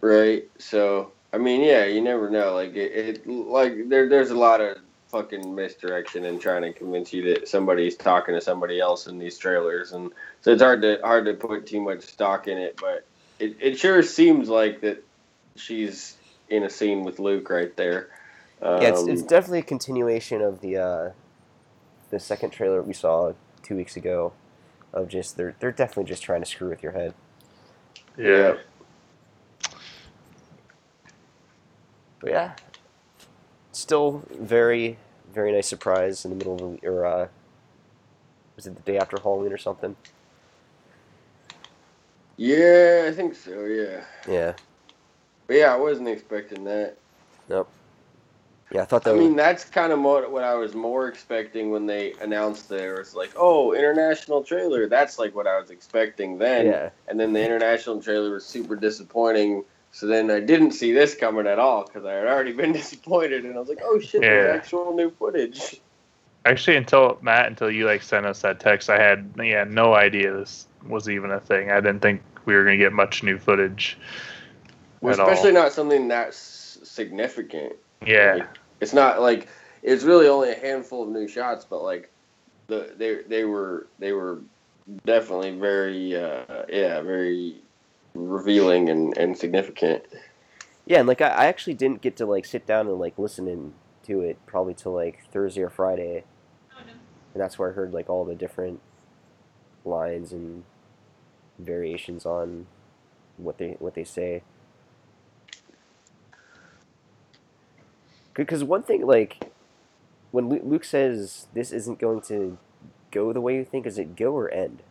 [0.00, 0.44] right.
[0.58, 2.54] So I mean, yeah, you never know.
[2.54, 2.92] Like it,
[3.24, 4.78] it like there there's a lot of
[5.10, 9.38] fucking misdirection and trying to convince you that somebody's talking to somebody else in these
[9.38, 12.78] trailers, and so it's hard to hard to put too much stock in it.
[12.80, 13.04] But
[13.38, 15.04] it, it sure seems like that
[15.56, 16.16] she's
[16.48, 18.08] in a scene with Luke right there.
[18.62, 21.10] Um, Yeah, it's, it's definitely a continuation of the uh,
[22.10, 23.32] the second trailer we saw
[23.62, 24.32] two weeks ago.
[24.92, 27.14] Of just they're they're definitely just trying to screw with your head.
[28.16, 28.54] yeah.
[32.20, 32.52] But yeah,
[33.80, 34.98] still very
[35.32, 37.28] very nice surprise in the middle of the or uh,
[38.56, 39.96] was it the day after Halloween or something?
[42.36, 43.64] yeah, I think so.
[43.64, 44.54] Yeah, Yeah,
[45.46, 46.96] but yeah, I wasn't expecting that.
[47.48, 47.68] Nope.
[48.72, 48.82] Yeah.
[48.82, 49.10] I thought that.
[49.10, 52.68] I was, mean, that's kind of more, what I was more expecting when they announced
[52.68, 53.00] there.
[53.00, 54.86] It's like, oh, international trailer.
[54.88, 56.66] That's like what I was expecting then.
[56.66, 59.64] yeah, And then the international trailer was super disappointing.
[59.92, 63.44] So then I didn't see this coming at all because I had already been disappointed.
[63.44, 64.28] And I was like, oh shit, Yeah.
[64.28, 65.80] there's actual new footage.
[66.46, 70.32] Actually, until Matt, until you like sent us that text, I had yeah no idea
[70.32, 71.70] this was even a thing.
[71.70, 73.98] I didn't think we were gonna get much new footage
[75.02, 75.28] Well, at all.
[75.28, 77.74] especially not something that s- significant.
[78.06, 78.46] Yeah,
[78.80, 79.48] It's not like
[79.82, 82.10] it's really only a handful of new shots, but like
[82.68, 84.40] the they they were they were
[85.04, 87.62] definitely very uh, yeah very
[88.28, 90.04] revealing and, and significant.
[90.86, 93.48] yeah, and like I, I actually didn't get to like sit down and like listen
[93.48, 96.24] in to it probably till like Thursday or Friday,
[96.76, 96.90] mm-hmm.
[96.90, 98.80] and that's where I heard like all the different
[99.84, 100.64] lines and
[101.58, 102.66] variations on
[103.36, 104.42] what they what they say.
[108.34, 109.52] Because one thing, like
[110.30, 112.58] when Luke says this isn't going to
[113.10, 113.86] go the way you think?
[113.86, 114.82] Is it go or end?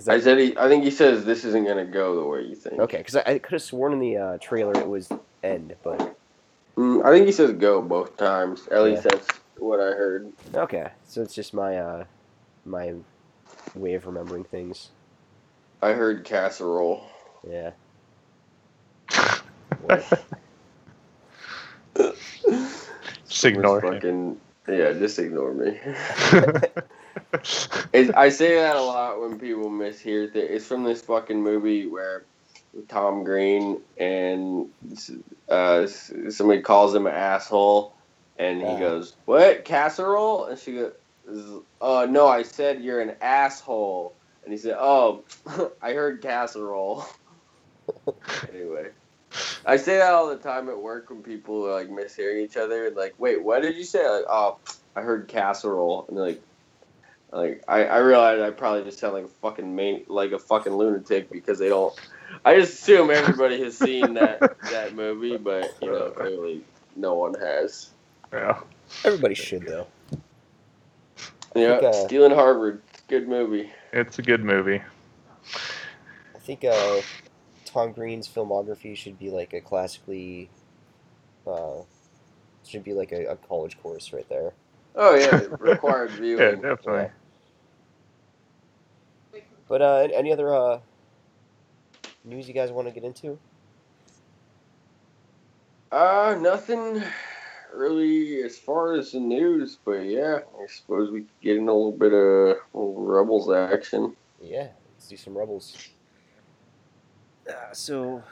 [0.00, 0.56] 'Cause I I- said he.
[0.56, 2.80] I think he says this isn't gonna go the way you think.
[2.80, 5.10] okay, because I, I could have sworn in the uh, trailer it was
[5.42, 6.16] end, but
[6.78, 8.66] Mm, I think he says go both times.
[8.68, 9.10] At least Yeah.
[9.12, 9.28] that's
[9.58, 10.32] what I heard.
[10.54, 10.90] okay.
[11.06, 12.04] So it's just my uh,
[12.64, 12.94] my
[13.74, 14.88] way of remembering things.
[15.82, 17.02] I heard casserole.
[17.46, 17.72] Yeah.
[23.28, 24.40] Just ignore Was him.
[24.68, 25.78] Yeah, just ignore me.
[28.14, 30.48] I say that a lot when people mishear things.
[30.50, 32.26] It's from this fucking movie where
[32.88, 34.68] Tom Green and
[35.48, 37.94] uh, somebody calls him an asshole,
[38.38, 38.78] and he Uh.
[38.78, 40.92] goes, "What casserole?" And she goes,
[41.80, 45.24] "Uh, no, I said you're an asshole." And he said, "Oh,
[45.82, 47.04] I heard casserole."
[48.52, 48.90] anyway.
[49.64, 52.90] I say that all the time at work when people are like mishearing each other.
[52.90, 54.08] Like, wait, what did you say?
[54.08, 54.58] Like, oh,
[54.96, 56.42] I heard casserole, and they're like,
[57.32, 60.74] like I, I realize I probably just sound like a fucking main, like a fucking
[60.74, 61.94] lunatic because they don't.
[62.44, 66.62] I just assume everybody has seen that that movie, but you know clearly
[66.96, 67.90] no one has.
[68.32, 68.60] yeah.
[69.04, 69.86] Everybody should though.
[71.54, 73.72] Yeah, think, uh, Stealing Harvard, good movie.
[73.92, 74.82] It's a good movie.
[76.34, 77.00] I think uh,
[77.64, 80.48] Tom Green's filmography should be like a classically,
[81.46, 81.82] uh,
[82.64, 84.52] should be like a, a college course right there.
[84.96, 86.38] Oh yeah, required viewing.
[86.38, 86.62] Yeah, viewing.
[86.62, 87.10] definitely.
[89.70, 90.80] But uh, any other uh,
[92.24, 93.38] news you guys want to get into?
[95.92, 97.00] Uh, nothing
[97.72, 101.72] really as far as the news, but yeah, I suppose we could get in a
[101.72, 104.16] little bit of Rebels action.
[104.42, 105.76] Yeah, let's do some rebels.
[107.48, 108.24] Uh, so,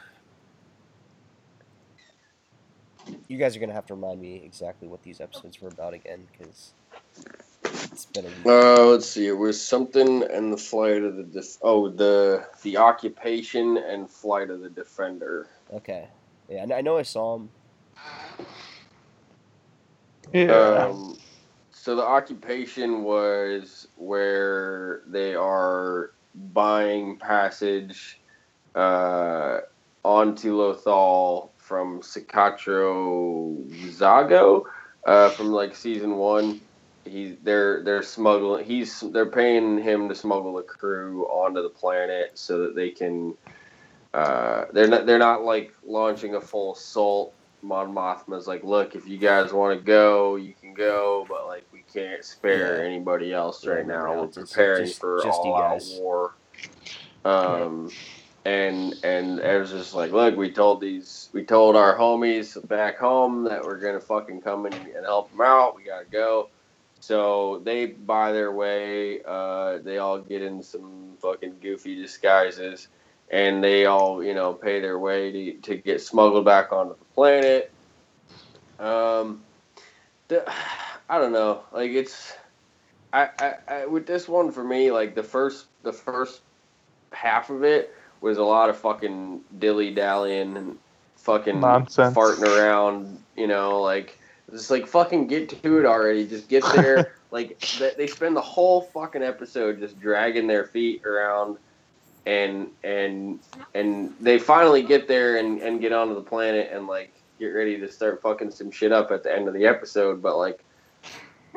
[3.29, 6.27] you guys are gonna have to remind me exactly what these episodes were about again,
[6.33, 6.73] because
[7.91, 8.49] it's been a.
[8.49, 9.27] Uh, let's see.
[9.27, 14.49] It was something and the flight of the def- oh the the occupation and flight
[14.49, 15.47] of the defender.
[15.73, 16.07] Okay,
[16.49, 17.49] yeah, I know I saw him.
[20.33, 20.87] Yeah.
[20.89, 21.17] Um,
[21.71, 26.11] so the occupation was where they are
[26.53, 28.19] buying passage
[28.75, 29.59] uh,
[30.03, 34.63] onto Lothal from Cikatro Vizago
[35.05, 36.61] uh, from like season one.
[37.05, 38.65] He they're they're smuggling.
[38.65, 43.33] He's they're paying him to smuggle the crew onto the planet so that they can.
[44.13, 49.07] Uh, they're not they're not like launching a full assault Mon Mothma's like, look, if
[49.07, 52.87] you guys want to go, you can go, but like we can't spare Yeah.
[52.87, 54.05] anybody else Yeah, right now.
[54.13, 56.33] no, We're preparing just- for just all out war.
[57.25, 57.91] Um,
[58.45, 62.97] and and it was just like, look, we told these, we told our homies back
[62.97, 65.75] home that we're gonna fucking come and, and help them out.
[65.75, 66.49] We gotta go.
[67.01, 69.21] So they buy their way.
[69.23, 72.87] Uh, they all get in some fucking goofy disguises
[73.31, 77.05] and they all you know pay their way to, to get smuggled back onto the
[77.13, 77.71] planet
[78.79, 79.41] um
[80.27, 80.43] the,
[81.09, 82.33] i don't know like it's
[83.11, 86.41] I, I, I with this one for me like the first the first
[87.11, 90.77] half of it was a lot of fucking dilly dallying and
[91.15, 92.15] fucking Nonsense.
[92.15, 94.18] farting around you know like
[94.51, 96.27] just like fucking get to it already.
[96.27, 97.15] Just get there.
[97.31, 97.59] Like
[97.95, 101.57] they spend the whole fucking episode just dragging their feet around
[102.25, 103.39] and and
[103.75, 107.79] and they finally get there and, and get onto the planet and like get ready
[107.79, 110.23] to start fucking some shit up at the end of the episode.
[110.23, 110.63] But like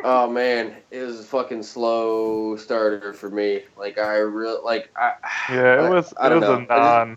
[0.05, 3.63] oh man it was a fucking slow starter for me.
[3.79, 5.13] Like i really like i
[5.51, 6.55] yeah, it was I it don't was know.
[6.55, 7.17] a I just- non.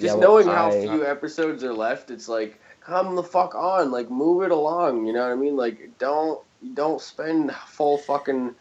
[0.00, 3.54] just Yeah, well, knowing how I- few episodes are left it's like come the fuck
[3.54, 6.40] on like move it along you know what i mean like don't
[6.74, 8.54] don't spend full fucking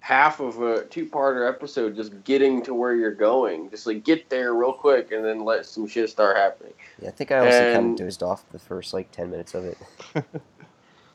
[0.00, 4.54] half of a two-parter episode just getting to where you're going just like get there
[4.54, 7.90] real quick and then let some shit start happening Yeah, I think I also kind
[7.90, 9.78] of dozed off the first like ten minutes of it.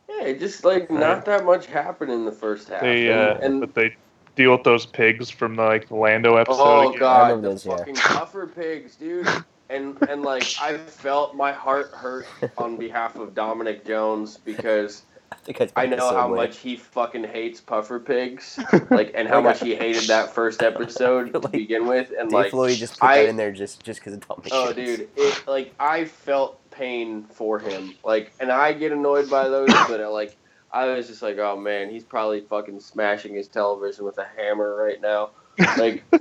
[0.09, 3.59] yeah just like not that much happened in the first half they uh, and, and
[3.61, 3.95] but they
[4.35, 6.61] deal with those pigs from the like Lando episode.
[6.61, 6.99] Oh again.
[6.99, 7.77] God, remember the those, yeah.
[7.77, 9.27] fucking puffer pigs, dude.
[9.71, 15.03] And and like I felt my heart hurt on behalf of Dominic Jones because
[15.47, 16.35] I I, I know same how way.
[16.47, 18.59] much he fucking hates puffer pigs,
[18.89, 22.37] like and how Like, much he hated that first episode to begin with, and Dave
[22.39, 24.75] like Filoni just put I- that in there just just because of Dominic oh Jones.
[24.97, 29.69] dude, it like I felt pain for him, like, and I get annoyed by those,
[29.87, 30.35] but uh, like
[30.73, 34.75] I was just like, oh man, he's probably fucking smashing his television with a hammer
[34.75, 35.29] right now,
[35.77, 36.03] like.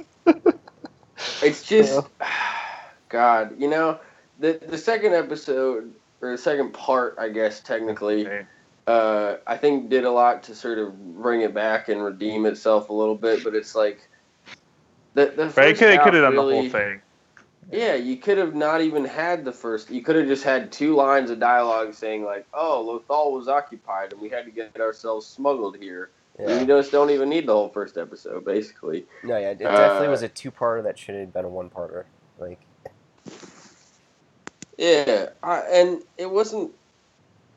[1.42, 2.00] It's just,
[3.10, 3.98] God, you know,
[4.38, 5.92] the the second episode
[6.22, 8.46] or the second part, I guess technically, Okay.
[8.86, 12.88] uh, I think did a lot to sort of bring it back and redeem itself
[12.88, 13.44] a little bit.
[13.44, 14.08] But it's like
[15.14, 15.52] the the Right?
[15.52, 17.02] first Could half could have done the whole thing.
[17.72, 19.90] Yeah, you could have not even had the first.
[19.90, 24.12] You could have just had two lines of dialogue saying like, "Oh, Lothal was occupied,
[24.12, 26.60] and we had to get ourselves smuggled here." Yeah.
[26.60, 29.04] You just don't even need the whole first episode, basically.
[29.22, 32.04] No, yeah, it definitely Uh, was a two-parter that should have been a one-parter.
[32.38, 32.60] Like,
[34.80, 36.72] Yeah, I, and it wasn't.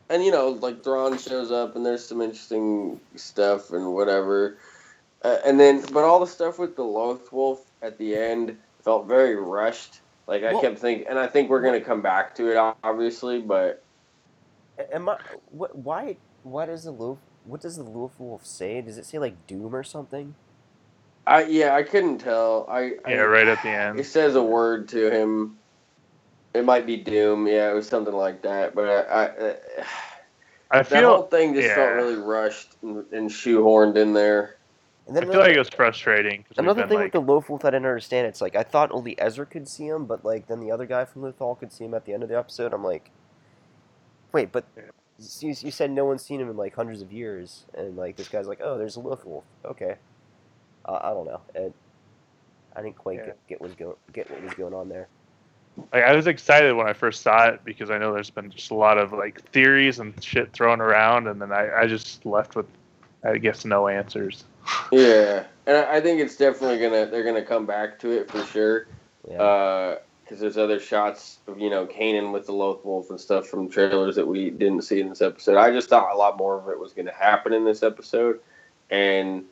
[0.10, 4.58] And you know, like Thrawn shows up, and there's some interesting stuff and whatever.
[5.24, 9.08] Uh, and then, but all the stuff with the Loth Wolf at the end felt
[9.08, 10.02] very rushed.
[10.28, 13.40] Like I Well- kept thinking, and I think we're gonna come back to it, obviously,
[13.42, 13.82] but
[14.92, 15.18] am I?
[15.50, 15.78] What?
[15.78, 16.18] Why?
[16.44, 17.20] What does the wolf?
[17.46, 18.82] What does the wolf wolf say?
[18.82, 20.36] Does it say like doom or something?
[21.26, 22.66] I yeah, I couldn't tell.
[22.70, 25.58] I Yeah, I, right at the end, It says a word to him.
[26.54, 27.48] It might be Doom.
[27.48, 28.76] Yeah, it was something like that.
[28.76, 29.54] But I, I uh,
[30.72, 34.58] I that feel whole thing just felt really rushed and, and shoehorned in there.
[35.06, 36.46] And then I then feel like another, it was frustrating.
[36.58, 38.28] another thing like, with the Loth wolf I didn't understand.
[38.28, 41.06] It's like I thought only Ezra could see him, but like then the other guy
[41.06, 42.74] from Lothal could see him at the end of the episode.
[42.74, 43.12] I'm like,
[44.32, 44.84] wait, but Yeah.
[45.42, 48.30] you, you said no one's seen him in like hundreds of years, and like this
[48.30, 49.44] guy's like, oh, there's a Loth wolf.
[49.66, 49.96] Okay,
[50.86, 51.42] uh, I don't know.
[51.54, 51.74] It,
[52.76, 53.26] I didn't quite Yeah.
[53.26, 55.08] get, get was go get what was going on there.
[55.92, 58.72] Like I was excited when I first saw it because I know there's been just
[58.72, 62.56] a lot of like theories and shit thrown around, and then I, I just left
[62.56, 62.68] with,
[63.24, 64.44] I guess, no answers.
[64.92, 68.44] Yeah, and I I think it's definitely gonna they're gonna come back to it for
[68.46, 68.88] sure.
[69.30, 69.42] Yeah.
[69.42, 73.48] Uh, because there's other shots of you know Kanan with the Loth Wolf and stuff
[73.48, 75.58] from trailers that we didn't see in this episode.
[75.58, 78.40] I just thought a lot more of it was gonna happen in this episode,
[78.90, 79.44] and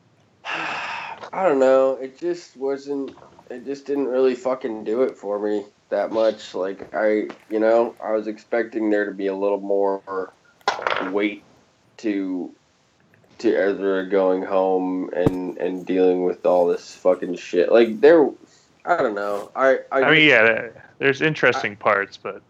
[0.44, 1.92] I don't know.
[1.94, 3.14] It just wasn't.
[3.50, 6.54] It just didn't really fucking do it for me that much.
[6.54, 10.32] Like I, you know, I was expecting there to be a little more
[11.10, 11.42] weight
[11.98, 12.54] to
[13.38, 17.72] to Ezra going home and and dealing with all this fucking shit.
[17.72, 18.30] Like there,
[18.84, 19.50] I don't know.
[19.56, 22.42] I I, I mean, just- yeah, there's interesting parts, but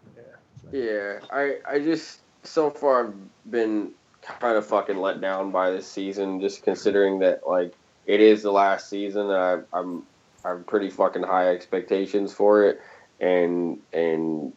[0.72, 0.80] yeah.
[0.80, 1.18] yeah.
[1.32, 3.92] I I just so far I've been
[4.22, 7.74] kind of fucking let down by this season, just considering that like
[8.07, 10.05] it is the last season, and I, I'm
[10.45, 12.80] I'm pretty fucking high expectations for it,
[13.20, 14.53] and and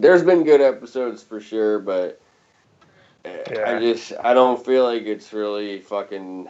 [0.00, 2.20] there's been good episodes for sure, but
[3.24, 3.76] Yeah.
[3.76, 6.48] I just I don't feel like it's really fucking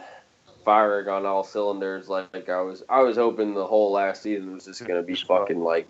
[0.63, 4.65] firing on all cylinders like I was I was hoping the whole last season was
[4.65, 5.89] just gonna be fucking like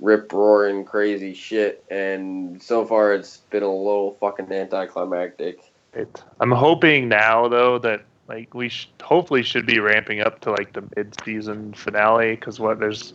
[0.00, 5.60] rip roaring crazy shit and so far it's been a little fucking anticlimactic.
[5.92, 10.50] It, I'm hoping now though that like we sh- hopefully should be ramping up to
[10.52, 13.12] like the mid-season finale because what there's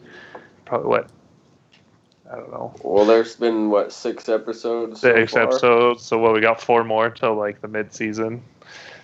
[0.65, 1.07] probably what
[2.29, 5.43] I don't know Well there's been what six episodes so six far?
[5.43, 6.03] episodes.
[6.03, 8.43] So what we got four more till like the mid-season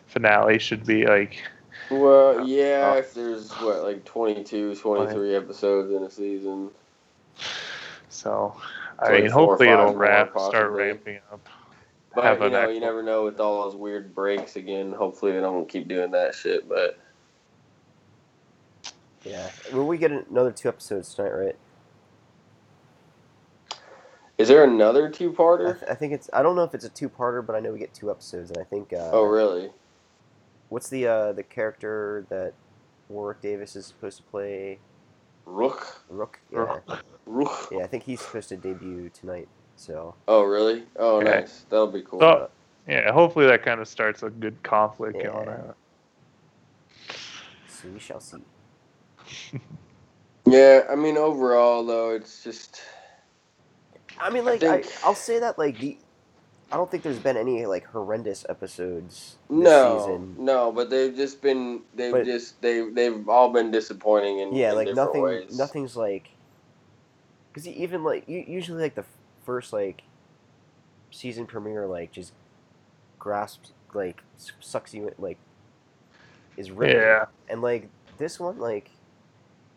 [0.08, 1.38] finale should be like
[1.90, 2.98] Well, uh, yeah, Oh.
[3.00, 6.70] if there's what like 22, 23 episodes in a season.
[8.10, 8.56] so.
[9.00, 11.48] I mean, hopefully it'll ramp, start ramping up.
[12.14, 14.92] But Have you know, actual- you never know with all those weird breaks again.
[14.92, 16.98] Hopefully they don't keep doing that shit, but
[19.24, 19.50] Yeah.
[19.72, 21.56] will we get another two episodes tonight, right?
[24.38, 25.78] is there another two-parter?
[25.80, 26.28] th- I think it's.
[26.34, 28.58] I don't know if it's a two-parter, but I know we get two episodes, and
[28.58, 28.92] I think.
[28.92, 29.70] Uh, oh, really?
[30.70, 32.54] What's the uh, the character that
[33.08, 34.80] Warwick Davis is supposed to play?
[35.46, 36.02] Rook?
[36.10, 36.40] Rook.
[36.52, 36.60] Yeah.
[36.60, 37.06] Rook.
[37.28, 37.68] Rook?
[37.72, 39.48] Yeah, I think he's supposed to debut tonight.
[39.82, 40.14] So.
[40.28, 40.84] Oh, really?
[40.98, 41.40] Oh, Okay.
[41.42, 41.66] nice.
[41.72, 42.20] That'll be cool.
[42.20, 42.52] So,
[42.88, 45.32] yeah, hopefully that kind of starts a good conflict Yeah.
[45.32, 45.74] going on.
[47.68, 48.44] So we shall see.
[50.46, 52.80] yeah, I mean, overall, though, it's just.
[54.20, 55.98] I mean, like I, think- I'll say that like the.
[56.72, 60.36] I don't think there's been any like horrendous episodes this No, season.
[60.38, 64.70] no, but they've just been they've But- just they they've all been disappointing in Yeah,
[64.70, 65.22] in like different nothing.
[65.24, 65.58] ways.
[65.58, 66.30] Nothing's like.
[67.52, 69.18] Because even like usually like the f-
[69.52, 70.04] first like
[71.12, 72.32] season premiere like just
[73.20, 74.22] grasps like
[74.62, 75.38] sucks you in, like
[76.56, 76.96] is ripping.
[76.98, 77.26] Yeah.
[77.50, 78.90] And like this one like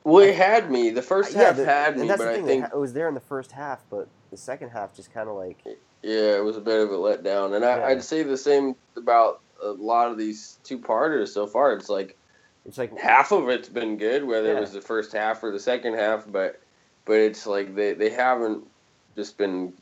[0.05, 0.91] Well, it had me.
[0.91, 2.47] The first yeah, half the- had and me, that's but the I thing.
[2.47, 5.35] think It was there in the first half, but the second half just kind of
[5.37, 5.59] like
[6.03, 7.57] yeah, it was a bit of a letdown.
[7.57, 7.87] And I, Yeah.
[7.87, 11.73] I'd say the same about a lot of these two parters so far.
[11.73, 12.17] It's like
[12.65, 14.59] it's like half of it's been good, whether Yeah.
[14.59, 16.61] it was the first half or the second half, but
[17.07, 18.69] but it's like they they haven't
[19.17, 19.73] just been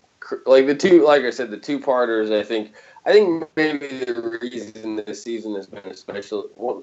[0.46, 2.30] like the two like I said the two parters.
[2.30, 2.72] I think
[3.04, 6.82] I think maybe the reason this season has been especially well,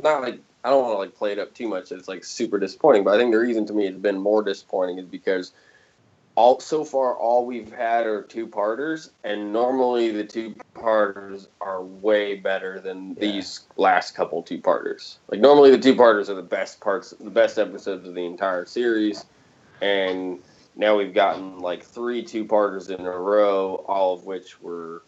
[0.00, 1.92] not like I don't want to like play it up too much.
[1.92, 4.98] It's like super disappointing, but I think the reason to me it's been more disappointing
[4.98, 5.52] is because
[6.36, 11.82] all so far all we've had are two parters, and normally the two parters are
[11.82, 13.20] way better than Yeah.
[13.20, 15.18] these last couple two parters.
[15.28, 18.66] Like normally the two parters are the best parts, the best episodes of the entire
[18.66, 19.24] series,
[19.80, 20.38] and
[20.76, 25.02] now we've gotten like three two parters in a row, all of which were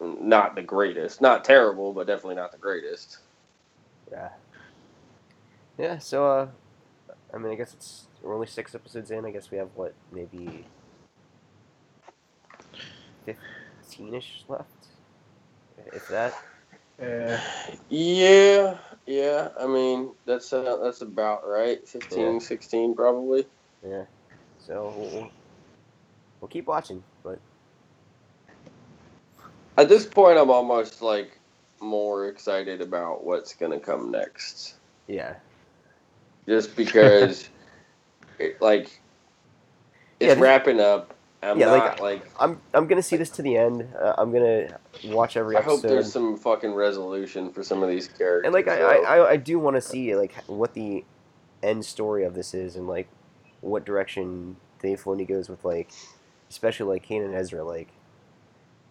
[0.00, 3.18] not the greatest, not terrible, but definitely not the greatest.
[4.10, 4.28] Yeah.
[5.76, 5.98] Yeah.
[5.98, 6.46] So, uh,
[7.34, 9.24] I mean, I guess it's we're only six episodes in.
[9.24, 10.64] I guess we have what maybe
[13.24, 14.68] fifteen-ish left,
[15.92, 16.34] if that.
[17.00, 17.40] Yeah.
[17.88, 19.48] Yeah, yeah.
[19.58, 21.86] I mean, that's uh, that's about right.
[21.88, 22.38] 15, Yeah.
[22.38, 23.46] 16 probably.
[23.86, 24.04] Yeah.
[24.66, 25.30] So we'll,
[26.40, 27.38] we'll, keep watching, but
[29.76, 31.38] At this point, I'm almost like
[31.80, 34.74] more excited about what's gonna come next,
[35.08, 35.34] yeah.
[36.46, 37.48] just because,
[38.38, 39.00] it, like, it's
[40.20, 41.14] Yeah, this- wrapping up.
[41.42, 42.30] I'm Yeah, like, not like.
[42.38, 43.88] I'm I'm gonna see this to the end.
[43.98, 45.76] Uh, I'm gonna watch every I episode.
[45.76, 48.44] hope there's some fucking resolution for some of these characters.
[48.44, 48.78] and like I.
[48.82, 51.02] I, I, I do want to see like what the
[51.62, 53.08] end story of this is and like
[53.60, 55.90] what direction Dave Filoni goes with like
[56.48, 57.88] especially like Kanan and Ezra like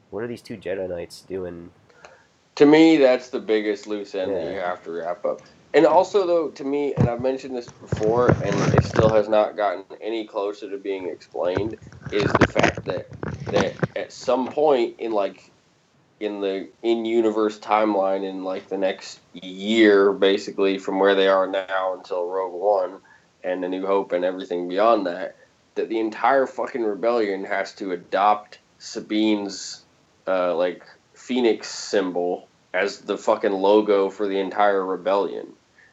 [0.10, 1.72] what are these two Jedi Knights doing?
[2.56, 5.42] To me, that's the biggest loose end that you have to wrap up.
[5.74, 9.56] And also, though, to me, and I've mentioned this before, and it still has not
[9.56, 11.78] gotten any closer to being explained,
[12.12, 13.08] is the fact that
[13.46, 15.52] that at some point in like
[16.20, 21.48] in the in universe timeline in like the next year, basically from where they are
[21.48, 23.00] now until Rogue One
[23.44, 25.36] and A New Hope and everything beyond that,
[25.76, 29.84] that the entire fucking rebellion has to adopt Sabine's
[30.28, 30.84] uh, like
[31.14, 35.48] phoenix symbol as the fucking logo for the entire rebellion.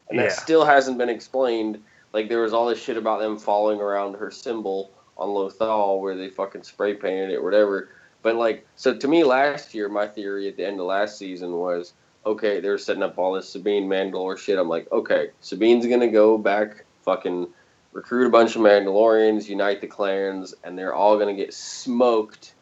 [0.09, 1.83] And that still hasn't been explained.
[2.13, 6.15] Like there was all this shit about them following around her symbol on Lothal where
[6.15, 7.89] they fucking spray painted it or whatever.
[8.21, 11.51] But like so to me last year my theory at the end of last season
[11.53, 11.93] was
[12.25, 14.59] okay, they're setting up all this Sabine Mandalore shit.
[14.59, 17.47] I'm like, okay, Sabine's gonna go back fucking
[17.93, 22.53] recruit a bunch of Mandalorians, unite the clans, and they're all gonna get smoked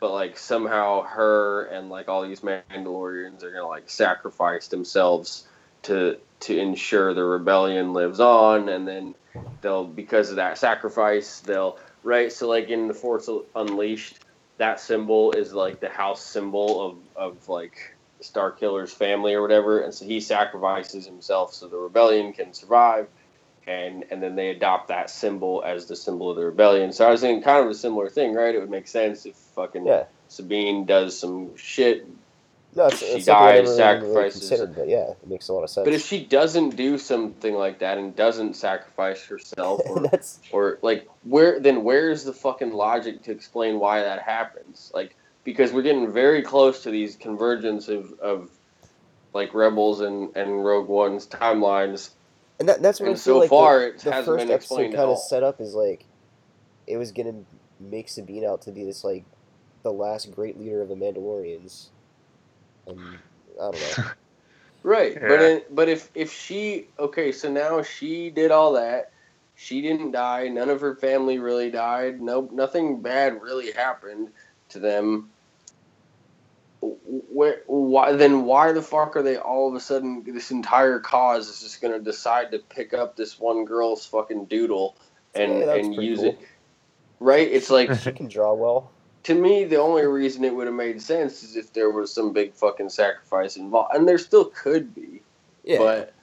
[0.00, 5.46] but like somehow her and like all these Mandalorians are gonna like sacrifice themselves
[5.82, 9.14] to to ensure the rebellion lives on, and then
[9.60, 12.32] they'll because of that sacrifice they'll right.
[12.32, 14.20] So like in the Force Unleashed,
[14.56, 19.92] that symbol is like the house symbol of of like Starkiller's family or whatever, and
[19.92, 23.06] so he sacrifices himself so the rebellion can survive.
[23.66, 26.92] And, and then they adopt that symbol as the symbol of the rebellion.
[26.92, 28.54] So I was thinking kind of a similar thing, right?
[28.54, 30.04] It would make sense if fucking Yeah.
[30.28, 32.06] Sabine does some shit.
[32.74, 35.64] No, it's, She it's dies, really- really sacrifices- considered, but yeah, it makes a lot
[35.64, 35.84] of sense.
[35.84, 40.08] But if she doesn't do something like that and doesn't sacrifice herself, or,
[40.52, 44.90] or like where then where's the fucking logic to explain why that happens?
[44.94, 48.50] Like because we're getting very close to these convergence of, of
[49.34, 52.10] like Rebels and, and Rogue One's timelines.
[52.60, 54.46] And that, that's what And I feel so like far, the, it the hasn't first
[54.46, 56.04] been episode kind of set up is like
[56.86, 57.34] it was gonna
[57.80, 59.24] make Sabine out to be this like
[59.82, 61.88] the last great leader of the Mandalorians,
[62.86, 63.00] and
[63.60, 64.04] I don't know.
[64.82, 65.28] Right, Yeah.
[65.28, 69.12] but in, but if if she okay, so now she did all that.
[69.54, 70.48] She didn't die.
[70.48, 72.22] None of her family really died.
[72.22, 74.30] No, nothing bad really happened
[74.70, 75.28] to them.
[76.82, 78.44] Where, why then?
[78.44, 80.22] Why the fuck are they all of a sudden?
[80.26, 84.46] This entire cause is just going to decide to pick up this one girl's fucking
[84.46, 84.96] doodle
[85.34, 86.28] and Yeah, and use cool.
[86.30, 86.38] it.
[87.18, 87.48] Right?
[87.50, 88.90] It's like She can draw well.
[89.24, 92.32] to me, the only reason it would have made sense is if there was some
[92.32, 95.20] big fucking sacrifice involved, and there still could be.
[95.64, 96.14] Yeah, But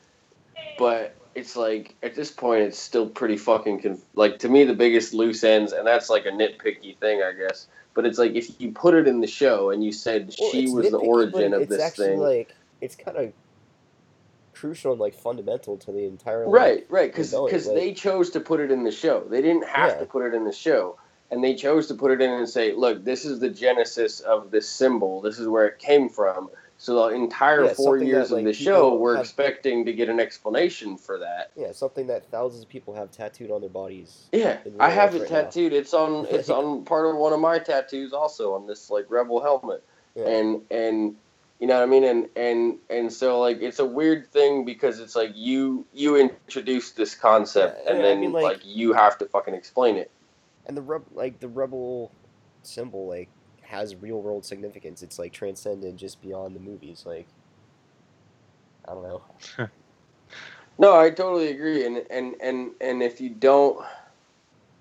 [0.79, 4.73] but it's like at this point, it's still pretty fucking conf- like to me the
[4.73, 7.67] biggest loose ends, and that's like a nitpicky thing, I guess.
[7.97, 10.69] But it's like if you put it in the show and you said Well, she
[10.69, 13.33] was the origin of it's this actually thing, like it's kind of
[14.53, 16.85] crucial and like fundamental to the entire like, right?
[16.89, 17.11] Right?
[17.11, 19.21] Because rebellion, like- they chose to put it in the show.
[19.27, 19.97] They didn't have Yeah.
[20.01, 20.99] to put it in the show.
[21.31, 24.51] And they chose to put it in and say, "Look, this is the genesis of
[24.51, 25.19] this symbol.
[25.21, 28.45] This is where it came from." So the entire Yeah, four years that, of like,
[28.45, 31.49] the show, we're have- expecting to get an explanation for that.
[31.55, 34.27] Yeah, something that thousands of people have tattooed on their bodies.
[34.31, 35.41] Yeah, I have it right now.
[35.43, 35.73] tattooed.
[35.73, 39.41] It's on it's on part of one of my tattoos also on this like rebel
[39.41, 39.83] helmet.
[40.15, 40.27] Yeah.
[40.27, 41.15] And and
[41.59, 42.03] you know what I mean?
[42.03, 46.95] And and and so like it's a weird thing because it's like you you introduced
[46.95, 50.11] this concept Yeah, and I then mean, like, like- you have to fucking explain it.
[50.67, 52.11] And the reb- like the rebel
[52.61, 53.29] symbol like
[53.67, 55.03] has real world significance.
[55.03, 57.03] It's like transcended just beyond the movies.
[57.05, 57.27] Like
[58.87, 59.21] I don't know.
[60.79, 61.85] No, I totally agree.
[61.87, 63.83] And and and and if you don't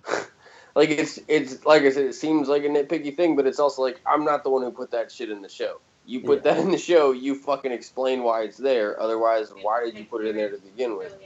[0.75, 3.81] like it's it's like I said, it seems like a nitpicky thing, but it's also
[3.83, 5.81] like I'm not the one who put that shit in the show.
[6.05, 6.53] You put Yeah.
[6.53, 9.01] that in the show, you fucking explain why it's there.
[9.01, 11.17] Otherwise, why did you put it in there to begin with?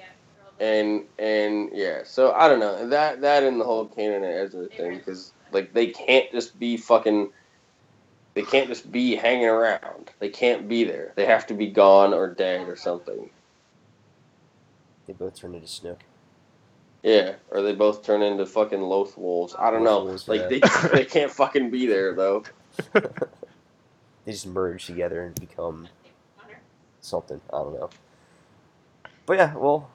[0.60, 4.66] And and yeah, so I don't know that that and the whole Kanan and Ezra
[4.68, 7.32] thing because like they can't just be fucking.
[8.34, 10.10] They can't just be hanging around.
[10.20, 11.12] They can't be there.
[11.16, 13.30] They have to be gone or dead or something.
[15.06, 16.00] They both turn into Snoke.
[17.02, 19.56] Yeah, or they both turn into fucking Loth wolves.
[19.58, 20.16] I don't know.
[20.26, 20.60] Like they
[20.92, 22.44] they can't fucking be there though.
[24.24, 25.88] They just merge together and become
[27.00, 27.40] something.
[27.52, 27.90] I don't know.
[29.26, 29.90] But yeah, well,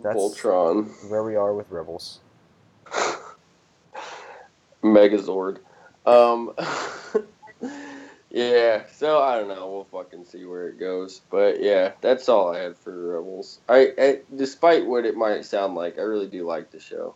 [0.00, 2.20] that's Voltron, where we are with Rebels.
[4.82, 5.58] Megazord.
[6.08, 6.54] Um,
[8.30, 8.84] yeah.
[8.92, 9.70] So I don't know.
[9.90, 11.20] We'll fucking see where it goes.
[11.30, 13.60] But yeah, that's all I had for Rebels.
[13.68, 17.14] I, I despite what it might sound like, I really do like the show.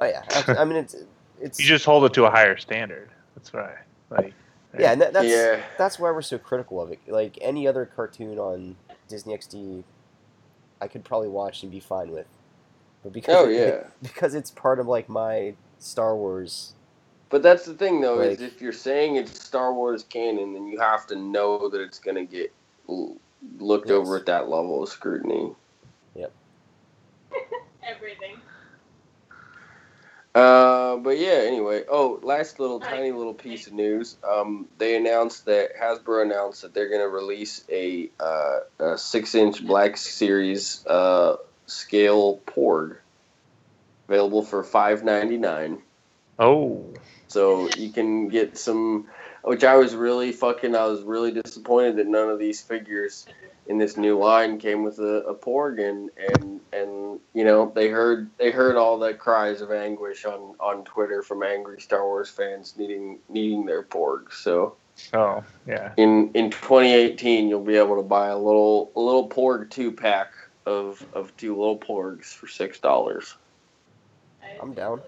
[0.00, 0.94] Oh yeah, I, I mean it's
[1.40, 3.10] it's You just hold it to a higher standard.
[3.34, 3.76] That's right.
[4.10, 4.32] Like
[4.78, 5.60] yeah, and that, that's Yeah.
[5.78, 7.00] that's why we're so critical of it.
[7.08, 8.76] Like any other cartoon on
[9.08, 9.82] Disney XD,
[10.80, 12.26] I could probably watch and be fine with.
[13.02, 13.88] But because Oh it- yeah.
[14.02, 16.74] because it's part of like my Star Wars.
[17.30, 20.78] But that's the thing, though, is if you're saying it's Star Wars canon, then you
[20.80, 22.52] have to know that it's gonna get
[23.58, 23.96] looked Yes.
[23.96, 25.54] over at that level of scrutiny.
[26.14, 26.32] Yep.
[27.86, 28.36] Everything.
[30.34, 31.42] Uh, but yeah.
[31.46, 34.16] Anyway, oh, last little tiny little piece of news.
[34.28, 39.96] Um, they announced that Hasbro announced that they're gonna release a, uh, a six-inch Black
[39.96, 41.36] Series uh,
[41.66, 42.96] scale Porg,
[44.08, 45.82] available for five ninety nine.
[46.38, 46.84] oh,
[47.28, 49.06] So you can get some,
[49.42, 53.26] which I was really fucking, I was really disappointed that none of these figures
[53.68, 57.88] in this new line came with a, a Porg, and, and and you know they
[57.88, 62.30] heard they heard all the cries of anguish on on Twitter from angry Star Wars
[62.30, 64.32] fans needing needing their Porg.
[64.32, 64.76] So
[65.12, 65.92] oh, yeah.
[65.98, 70.32] in in 2018 you'll be able to buy a little a little Porg two pack
[70.64, 73.34] of of two little Porgs for six dollars.
[74.60, 75.02] I'm down.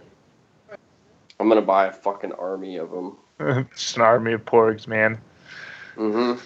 [1.41, 3.17] I'm gonna buy a fucking army of them.
[3.75, 5.19] Just an army of porgs, man.
[5.97, 6.39] Mm-hmm.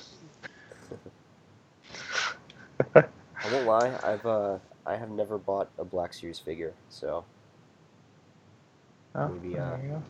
[2.95, 3.99] I won't lie.
[4.03, 7.25] I've uh I have never bought a Black Series figure, so
[9.16, 10.03] Oh, Maybe, uh, there you go.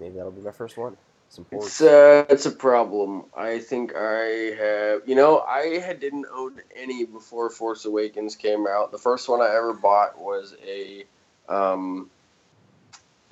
[0.00, 0.96] maybe that'll be my first one.
[1.28, 1.86] Some It's Porgs.
[1.86, 3.24] uh, it's a problem.
[3.36, 5.02] I think I have.
[5.08, 8.90] You know, I had didn't own any before Force Awakens came out.
[8.92, 11.04] The first one I ever bought was a,
[11.48, 12.10] um,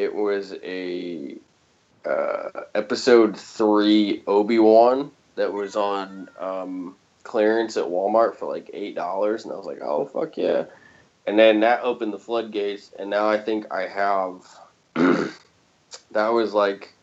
[0.01, 1.37] it was a,
[2.07, 8.95] uh, episode three Obi Wan that was on um, clearance at Walmart for like eight
[8.95, 10.65] dollars, and I was like, oh fuck yeah!
[11.27, 14.47] And then that opened the floodgates, and now I think I have.
[16.13, 16.95] that was like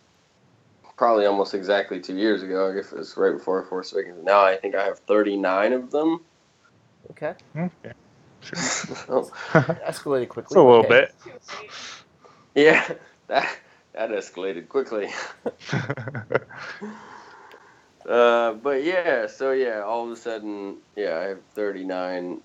[0.97, 2.71] probably almost exactly two years ago.
[2.71, 4.23] I guess it was right before Force Awakens.
[4.23, 6.21] Now I think I have 39 of them.
[7.11, 7.93] Okay, Okay.
[8.39, 8.95] Sure.
[9.09, 9.31] Oh,
[9.87, 10.43] escalated quickly.
[10.43, 10.89] It's a little okay.
[10.89, 11.15] bit.
[12.57, 12.85] Yeah,
[13.27, 13.47] that
[13.93, 15.09] that escalated quickly.
[18.07, 22.39] Uh, but yeah, so yeah, all of a sudden, yeah, I have 39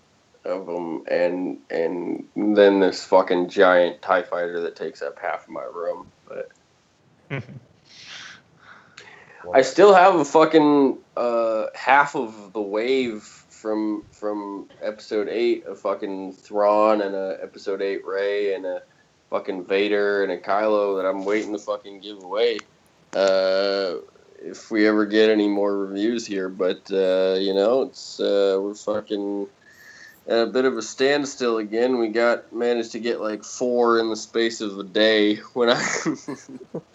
[0.45, 5.51] of them, and and then this fucking giant Tie Fighter that takes up half of
[5.51, 6.11] my room.
[6.27, 6.49] But
[7.31, 7.43] Well,
[9.55, 15.77] I still have a fucking uh, half of the wave from from episode eight, a
[15.77, 18.83] fucking Thrawn and a episode eight Rey and a
[19.33, 22.59] fucking Vader and a Kylo that I'm waiting to fucking give away.
[23.15, 23.95] Uh,
[24.39, 28.75] if we ever get any more reviews here, but uh, you know, it's uh, we're
[28.75, 29.49] fucking
[30.27, 31.99] at a bit of a standstill again.
[31.99, 35.81] We got managed to get like four in the space of a day when I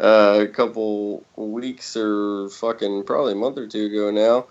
[0.00, 4.46] uh, a couple weeks or fucking probably a month or two ago now.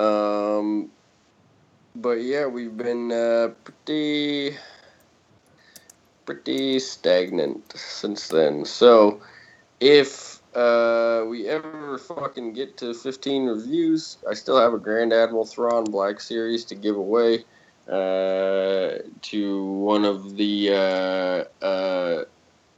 [0.00, 0.90] Um,
[1.96, 4.56] but yeah, we've been uh, pretty
[6.30, 8.64] pretty stagnant since then.
[8.64, 9.20] So
[9.80, 15.44] if uh, we ever fucking get to 15 reviews, I still have a Grand Admiral
[15.44, 17.44] Thrawn Black Series to give away
[17.88, 20.70] uh, to one of the.
[20.70, 22.24] Uh, uh,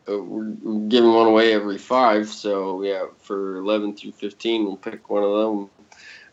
[0.09, 5.11] uh, we're giving one away every five, so yeah, for 11 through 15, we'll pick
[5.11, 5.70] one of them.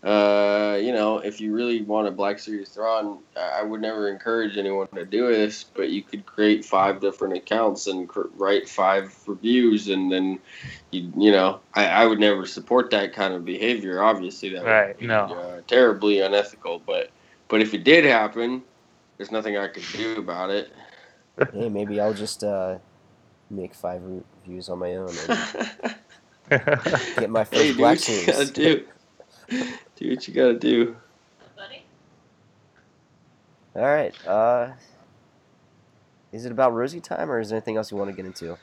[0.02, 4.08] Uh, you know, if you really want a Black Series Thrawn, I I would never
[4.08, 8.70] encourage anyone to do this, but you could create five different accounts and cr- write
[8.70, 10.40] five reviews, and then
[10.92, 14.02] you you know, I, I would never support that kind of behavior.
[14.02, 15.18] Obviously, that Right, would be no.
[15.18, 16.82] uh, terribly unethical.
[16.86, 17.10] But
[17.50, 18.64] but if it did happen,
[19.18, 20.72] there's nothing I could do about it.
[21.54, 22.78] hey, maybe I'll just uh,
[23.50, 25.96] make five reviews on my own and
[27.18, 28.52] get my first hey, black what you teams.
[28.52, 28.84] gotta
[30.00, 30.06] do.
[30.06, 30.96] Do what you gotta do.
[31.56, 31.84] Buddy?
[33.76, 34.28] All right.
[34.28, 34.72] Uh,
[36.32, 38.58] is it about Rosie time, or is there anything else you want to get into?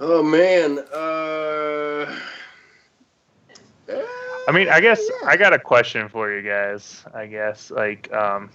[0.00, 0.78] Oh man.
[0.92, 2.18] Uh.
[4.48, 5.28] I mean, I guess yeah.
[5.28, 7.04] I got a question for you guys.
[7.14, 8.50] I guess like um,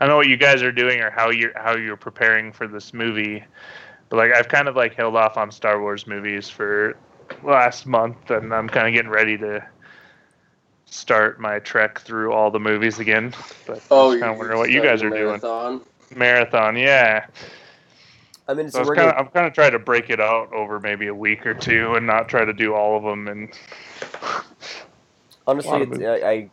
[0.00, 2.66] I don't know what you guys are doing or how you're how you're preparing for
[2.66, 3.44] this movie,
[4.08, 6.96] but like I've kind of like held off on Star Wars movies for
[7.42, 9.66] last month, and I'm kind of getting ready to
[10.94, 13.34] start my trek through all the movies again.
[13.66, 15.40] But Oh, I kind of you're wondering what you guys are starting a doing.
[15.40, 15.80] marathon?
[16.14, 17.26] Marathon, yeah.
[18.46, 20.10] I mean, it's So I was we're kinda, gonna- I'm kind of trying to break
[20.10, 23.02] it out over maybe a week or two, and not try to do all of
[23.02, 23.26] them.
[23.26, 23.48] And
[25.46, 25.98] honestly, it's.
[26.00, 26.50] I, I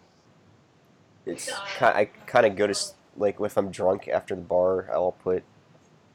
[1.26, 1.46] it's
[1.78, 2.76] ki- I kind of go to
[3.18, 5.44] like if I'm drunk after the bar, I'll put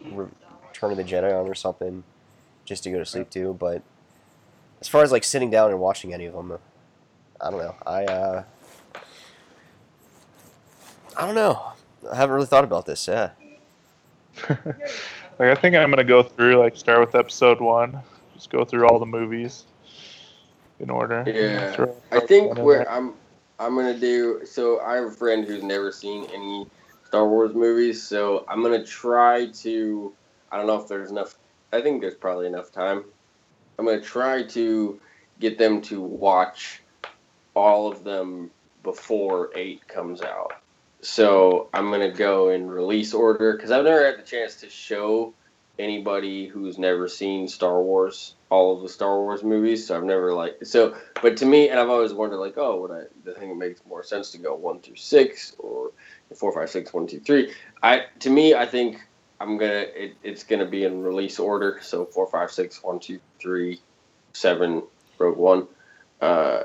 [0.05, 2.03] Return of the Jedi on or something,
[2.65, 3.53] just to go to sleep to.
[3.55, 3.83] But
[4.81, 6.59] as far as like sitting down and watching any of them,
[7.41, 7.75] I don't know.
[7.87, 8.45] I uh,
[11.17, 11.73] I don't know.
[12.11, 13.09] I haven't really thought about this.
[13.09, 13.31] Yeah.
[14.49, 18.01] like I think I'm gonna go through like start with episode one,
[18.35, 19.65] just go through all the movies
[20.79, 21.25] in order.
[21.27, 21.73] Yeah.
[21.73, 22.91] Throw- I think where.
[22.91, 23.15] I'm
[23.59, 26.67] I'm gonna do so I have a friend who's never seen any
[27.05, 30.13] Star Wars movies, so I'm gonna try to
[30.53, 31.37] I don't know if there's enough
[31.73, 33.05] I think there's probably enough time.
[33.79, 35.01] I'm gonna try to
[35.41, 36.83] get them to watch
[37.57, 38.51] all of them
[38.85, 40.53] before eight comes out.
[41.01, 45.35] So I'm gonna go in release order because I've never had the chance to show
[45.79, 49.87] anybody who's never seen Star Wars all of the Star Wars movies.
[49.87, 50.97] So I've never like so.
[51.21, 53.03] But to me, and I've always wondered like, oh, would I?
[53.25, 55.91] The thing that makes more sense to go one through six or
[56.37, 57.53] four, five, six, one, two, three.
[57.83, 58.99] I to me, I think
[59.41, 61.79] I'm gonna it, it's gonna be in release order.
[61.83, 63.81] So four, five, six, one, two, three,
[64.35, 64.83] seven,
[65.19, 65.69] Rogue One.
[66.21, 66.65] Uh,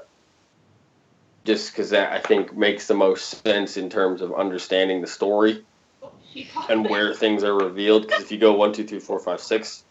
[1.43, 5.63] just because that I think makes the most sense in terms of understanding the story
[6.69, 8.07] and where things are revealed.
[8.07, 9.83] Because if you go one, two, three, four, five, six,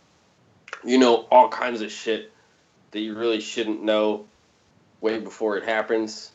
[0.85, 2.32] you know all kinds of shit
[2.93, 4.27] that you really shouldn't know
[5.01, 6.32] way before it happens.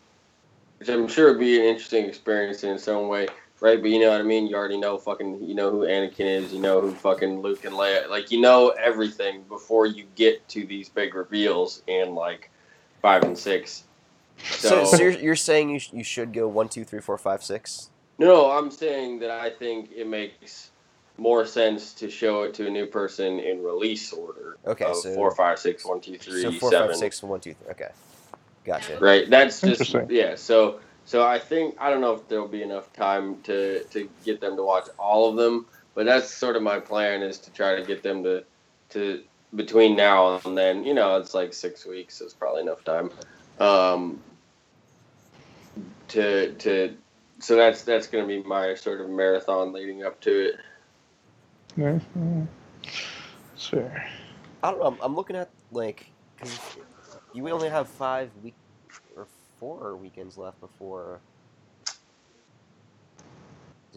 [0.80, 3.28] Which I'm sure would be an interesting experience in its own way,
[3.62, 3.82] right?
[3.82, 4.48] But you know what I mean.
[4.48, 5.42] You already know fucking.
[5.42, 6.52] You know who Anakin is.
[6.52, 8.10] You know who fucking Luke and Leia.
[8.10, 12.50] Like you know everything before you get to these big reveals in like
[13.02, 13.85] five and six.
[14.44, 17.44] So, so you're, you're saying you, sh- you should go one, two, three, four, five,
[17.44, 17.90] six?
[18.18, 20.72] No, I'm saying that I think it makes
[21.18, 24.58] more sense to show it to a new person in release order.
[24.66, 26.90] Okay, of so- four, five, six, one, two, three, so four, seven.
[26.90, 27.72] five, six, one, two, three.
[27.72, 27.90] Okay,
[28.66, 28.98] gotcha.
[29.00, 29.30] Right.
[29.30, 30.36] That's just yeah.
[30.36, 34.42] So so I think I don't know if there'll be enough time to to get
[34.42, 37.76] them to watch all of them, but that's sort of my plan is to try
[37.76, 38.44] to get them to
[38.90, 39.24] to
[39.56, 40.84] between now and then.
[40.84, 42.16] You know, it's like six weeks.
[42.18, 43.12] So it's probably enough time.
[43.60, 44.22] Um,
[46.10, 46.96] to to
[47.40, 50.56] so that's that's going to be my sort of marathon leading up to it.
[51.76, 52.44] Yeah, yeah.
[53.58, 54.04] Sure.
[54.64, 54.88] I don't know.
[54.88, 56.60] I'm, I'm looking at like because
[57.34, 58.56] you only have five week
[59.16, 59.28] or
[59.60, 61.20] four weekends left before.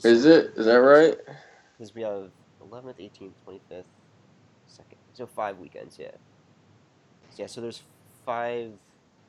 [0.04, 0.52] Is it?
[0.56, 1.16] Is that right?
[1.76, 2.30] Because we have
[2.62, 3.84] 11th, 18th, 25th,
[4.66, 4.98] second.
[5.14, 6.10] So five weekends, yeah.
[7.36, 7.46] Yeah.
[7.46, 7.82] So there's
[8.24, 8.72] five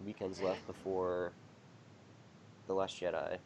[0.05, 1.31] weekends left before
[2.67, 3.37] the Last Jedi.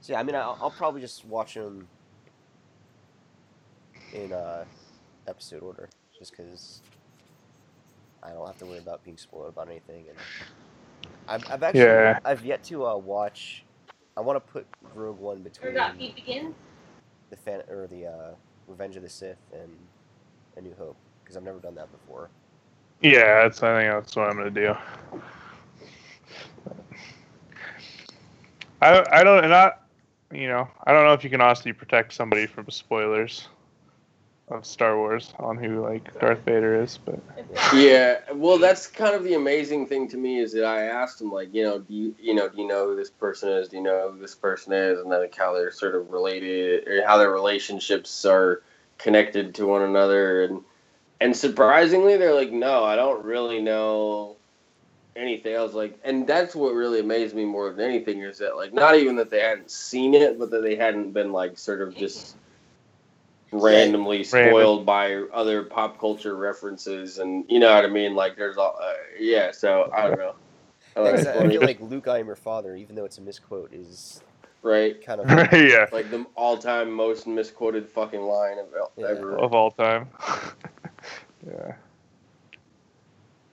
[0.00, 1.86] So yeah, I mean, I'll, I'll probably just watch them
[4.14, 4.64] in uh,
[5.28, 5.88] episode order,
[6.18, 6.80] just because
[8.22, 10.06] I don't have to worry about being spoiled about anything.
[10.08, 10.18] And
[11.28, 12.18] I've, I've actually Yeah.
[12.24, 13.64] I've yet to uh, watch.
[14.16, 16.54] I want to put Rogue One between Forgot he begins.
[17.30, 18.30] the fan or the uh,
[18.66, 19.70] Revenge of the Sith and
[20.56, 22.28] A New Hope because I've never done that before.
[23.02, 24.74] Yeah, that's I think that's what I'm gonna do.
[28.82, 29.72] I I don't I
[30.32, 33.48] you know I don't know if you can honestly protect somebody from spoilers
[34.48, 37.20] of Star Wars on who like Darth Vader is, but
[37.74, 41.30] Yeah, well, that's kind of the amazing thing to me is that I asked him
[41.32, 43.68] like, you know, do you, you know, do you know who this person is?
[43.68, 44.98] Do you know who this person is?
[44.98, 48.62] And then like how they're sort of related, or how their relationships are
[48.98, 50.62] connected to one another, and
[51.20, 54.36] and surprisingly, they're like, no, I don't really know
[55.16, 55.56] anything.
[55.56, 58.72] I was like, and that's what really amazed me more than anything is that like
[58.72, 61.96] not even that they hadn't seen it, but that they hadn't been like sort of
[61.96, 62.36] just
[63.52, 68.56] randomly spoiled by other pop culture references and you know what I mean like there's
[68.56, 70.34] all uh, yeah so I don't know
[70.96, 73.04] I Yeah, like 'cause I, I feel like Luke, I am your father, even though
[73.04, 74.22] it's a misquote, is
[74.62, 75.04] right?
[75.04, 78.66] kind of yeah, Like the all-time most misquoted fucking line of
[78.96, 79.06] Yeah.
[79.08, 79.36] ever.
[79.38, 80.08] of all time.
[81.46, 81.74] yeah.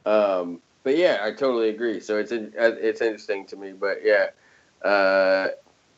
[0.05, 1.99] Um, but yeah, I totally agree.
[1.99, 4.27] So it's in, it's interesting to me, but yeah,
[4.83, 5.49] uh,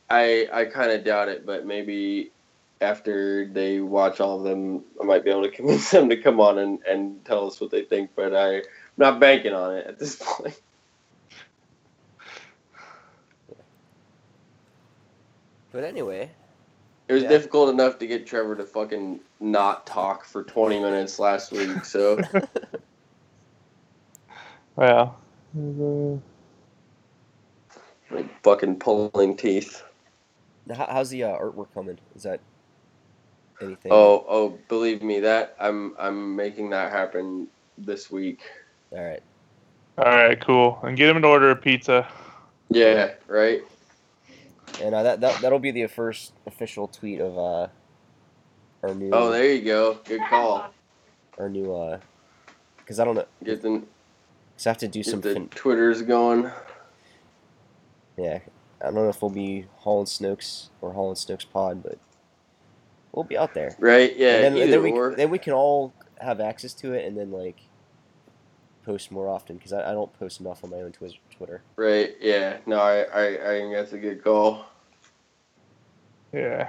[0.08, 1.46] I I kind of doubt it.
[1.46, 2.32] But maybe
[2.80, 6.40] after they watch all of them, I might be able to convince them to come
[6.40, 8.10] on and, and tell us what they think.
[8.16, 8.62] But I, I'm
[8.96, 10.60] not banking on it at this point.
[15.72, 16.30] But anyway,
[17.10, 17.30] It was Yeah.
[17.30, 21.84] difficult enough to get Trevor to fucking not talk for 20 minutes last week.
[21.84, 22.20] So
[24.76, 25.18] Well.
[25.58, 26.18] uh,
[28.14, 29.82] like fucking pulling teeth.
[30.72, 31.98] how's the uh, artwork coming?
[32.14, 32.38] Is that
[33.60, 33.90] anything?
[33.90, 38.42] Oh, oh, believe me, that I'm I'm making that happen this week.
[38.92, 39.22] all right.
[39.98, 40.78] All right, cool.
[40.84, 42.06] And get him to order a pizza.
[42.70, 43.62] Yeah, right.
[44.82, 47.68] And uh, that, that that'll be the first official tweet of uh
[48.82, 49.98] our new Oh, there you go.
[50.04, 50.70] Good call.
[51.38, 51.98] our new uh
[52.78, 53.82] because I don't know Get the
[54.64, 56.50] I have to do get some the fin- Twitters going.
[58.16, 58.40] yeah
[58.80, 61.98] I don't know if we'll be Holland Snokes or Holland Snokes Pod, but
[63.12, 63.76] we'll be out there.
[63.78, 64.16] Right?
[64.16, 64.36] Yeah.
[64.36, 65.14] and then, and then we or.
[65.14, 67.56] then we can all have access to it and then like
[68.86, 71.62] post more often because I, I don't post enough on my own Twiz- Twitter.
[71.76, 72.16] Right.
[72.20, 72.58] Yeah.
[72.66, 74.66] No, I, I I think that's a good call.
[76.34, 76.68] Yeah.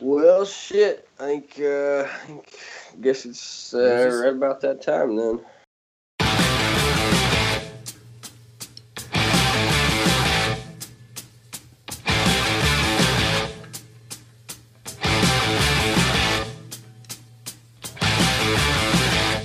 [0.00, 1.08] Well, shit.
[1.20, 2.58] I think uh, I think,
[3.00, 5.40] guess it's uh, right about that time then.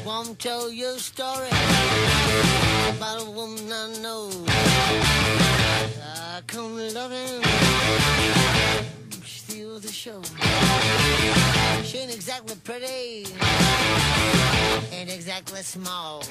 [0.03, 4.29] Won't tell you story about a woman I know.
[4.37, 4.41] I
[6.47, 7.43] come loving,
[9.23, 10.21] steal the show.
[11.83, 13.25] She ain't exactly pretty,
[14.91, 16.21] ain't exactly small.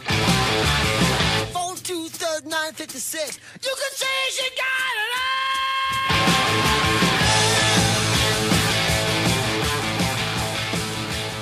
[1.53, 3.39] Four two third nine fifty six.
[3.63, 5.23] You can say she got it all.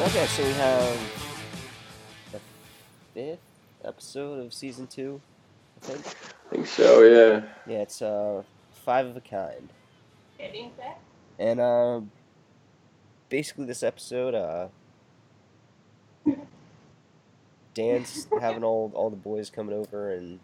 [0.07, 0.99] Okay, so we have
[2.33, 2.41] the
[3.15, 3.39] fifth
[3.85, 5.21] episode of season two,
[5.77, 6.07] I think.
[6.07, 7.03] I think so.
[7.03, 7.43] Yeah.
[7.67, 8.43] Yeah, it's uh
[8.85, 9.73] five of a kind.
[11.39, 12.01] And uh,
[13.29, 14.69] basically, this episode, uh,
[17.75, 20.41] Dan's having all all the boys coming over and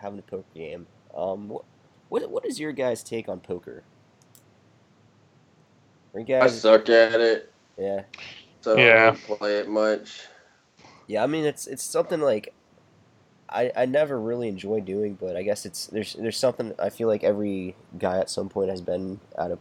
[0.00, 0.86] having a poker game.
[1.16, 1.64] Um, what
[2.08, 3.82] what what is your guys' take on poker?
[6.14, 6.60] Are you I guys?
[6.60, 7.52] suck at it.
[7.78, 8.02] Yeah,
[8.62, 9.36] So I don't Yeah.
[9.36, 10.22] play it much.
[11.06, 11.22] yeah.
[11.22, 12.52] I mean, it's it's something like
[13.56, 17.08] I I never really enjoy doing, but I guess it's there's there's something I feel
[17.08, 19.58] like every guy at some point has been at a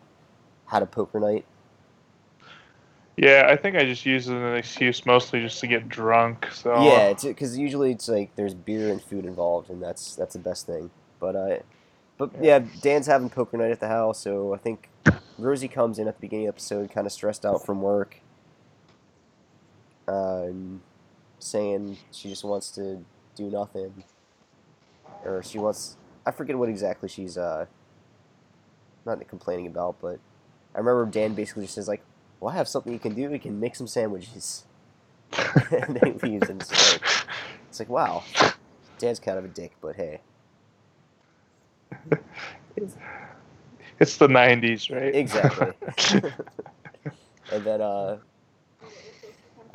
[0.68, 1.46] had a poker night.
[3.18, 6.48] Yeah, I think I just use it as an excuse mostly just to get drunk.
[6.52, 10.34] So Yeah, it's because usually it's like there's beer and food involved, and that's that's
[10.34, 10.92] the best thing.
[11.20, 11.58] But uh,
[12.18, 14.90] but yeah, Dan's having poker night at the house, so I think
[15.38, 18.20] Rosie comes in at the beginning of the episode, kind of stressed out from work,
[20.08, 20.82] and
[21.40, 23.06] saying she just wants to
[23.36, 24.04] do nothing,
[25.26, 27.66] or she wants I forget what exactly she's uh
[29.06, 30.20] not complaining about, but
[30.74, 32.02] I remember Dan basically just says like,
[32.40, 33.30] "Well, I have something you can do.
[33.30, 34.66] We can make some sandwiches."
[35.72, 37.02] and then he leaves, and it's like,
[37.70, 38.24] it's like, wow,
[39.00, 40.22] Dan's kind of a dick, but hey,
[44.00, 45.16] it's the '90s, right?
[45.16, 45.72] exactly.
[47.52, 48.18] and then, uh,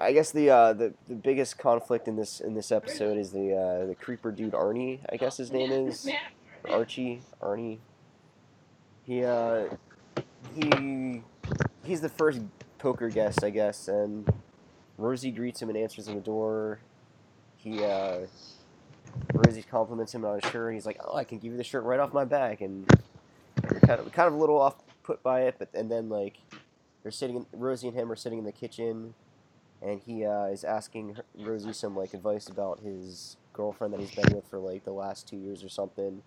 [0.00, 3.54] I guess the, uh, the the biggest conflict in this in this episode is the
[3.54, 5.00] uh, the creeper dude Arnie.
[5.12, 6.08] I guess his name is
[6.68, 7.78] Archie Arnie.
[9.04, 9.64] He uh,
[10.54, 11.22] he
[11.84, 12.40] he's the first
[12.78, 14.26] poker guest, I guess, and
[14.96, 16.80] Rosie greets him and answers him the door.
[17.56, 18.20] He uh,
[19.34, 20.68] Rosie compliments him on his shirt.
[20.68, 22.88] And he's like, "Oh, I can give you the shirt right off my back," and
[23.86, 26.38] kind of kind of a little off put by it, but and then like
[27.02, 29.14] they're sitting, Rosie and him are sitting in the kitchen,
[29.82, 34.34] and he uh, is asking Rosie some like advice about his girlfriend that he's been
[34.34, 36.22] with for like the last two years or something,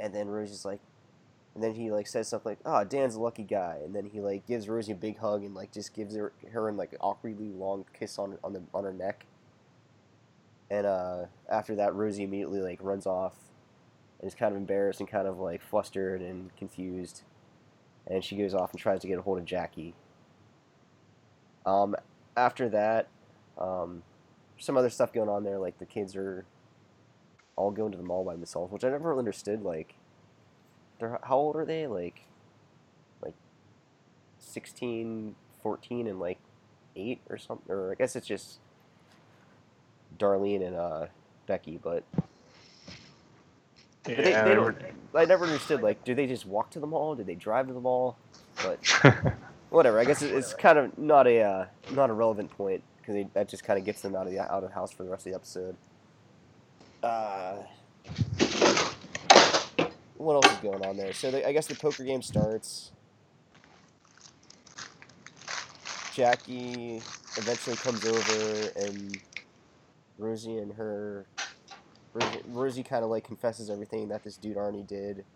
[0.00, 0.80] and then Rosie's like,
[1.54, 4.20] and then he like says something like, "Oh, Dan's a lucky guy," and then he
[4.20, 7.50] like gives Rosie a big hug and like just gives her her an like awkwardly
[7.50, 9.26] long kiss on on the on her neck.
[10.70, 13.34] And uh, after that, Rosie immediately like runs off,
[14.18, 17.22] and is kind of embarrassed and kind of like flustered and confused,
[18.06, 19.94] and she goes off and tries to get a hold of Jackie.
[21.64, 21.96] Um,
[22.36, 23.08] after that,
[23.58, 24.02] um,
[24.58, 26.44] some other stuff going on there, like the kids are
[27.56, 29.62] all going to the mall by themselves, which I never understood.
[29.62, 29.94] Like,
[30.98, 31.86] they're how old are they?
[31.86, 32.20] Like,
[33.22, 33.34] like
[34.38, 36.38] 16, 14, and like
[36.96, 37.70] eight or something.
[37.74, 38.58] Or I guess it's just
[40.18, 41.06] Darlene and uh,
[41.46, 41.78] Becky.
[41.82, 42.04] But
[44.06, 44.76] Yeah, But they- I they never-
[45.14, 45.82] I never understood.
[45.82, 47.14] Like, do they just walk to the mall?
[47.14, 48.16] Do they drive to the mall?
[48.62, 48.78] But
[49.70, 49.98] whatever.
[49.98, 53.48] I guess it- it's kind of not a uh, not a relevant point because that
[53.48, 55.32] just kind of gets them out of the out of house for the rest of
[55.32, 55.76] the episode.
[57.02, 57.58] Uh,
[60.16, 61.12] what else is going on there?
[61.12, 62.90] So the, I guess the poker game starts.
[66.14, 67.02] Jackie
[67.36, 69.18] eventually comes over, and
[70.18, 71.26] Rosie and her
[72.14, 75.26] Rosie, Rosie kind of like confesses everything that this dude Arnie did,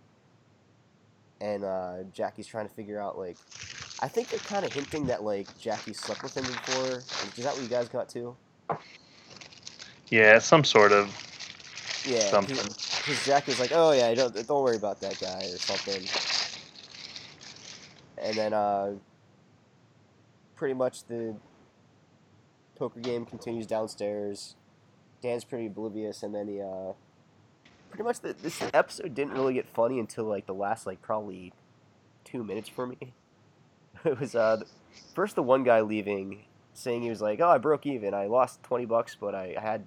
[1.40, 3.36] and uh, Jackie's trying to figure out like,
[4.00, 6.98] I think they're kind of hinting that like Jackie slept with him before.
[7.36, 8.34] Is that what you guys got to?
[10.08, 11.06] yeah, some sort of
[12.06, 12.56] Yeah, something.
[12.56, 16.02] because Jackie was like, "Oh yeah, don't don't worry about that guy" or something,
[18.18, 18.92] and then uh,
[20.56, 21.36] pretty much the
[22.76, 24.56] poker game continues downstairs.
[25.22, 26.92] Dan's pretty oblivious, and then the uh,
[27.90, 31.52] pretty much the, this episode didn't really get funny until like the last like probably
[32.24, 33.12] two minutes for me.
[34.04, 34.62] It was uh,
[35.14, 38.14] first the one guy leaving, saying he was like, "Oh, I broke even.
[38.14, 39.84] I lost twenty bucks, but I, had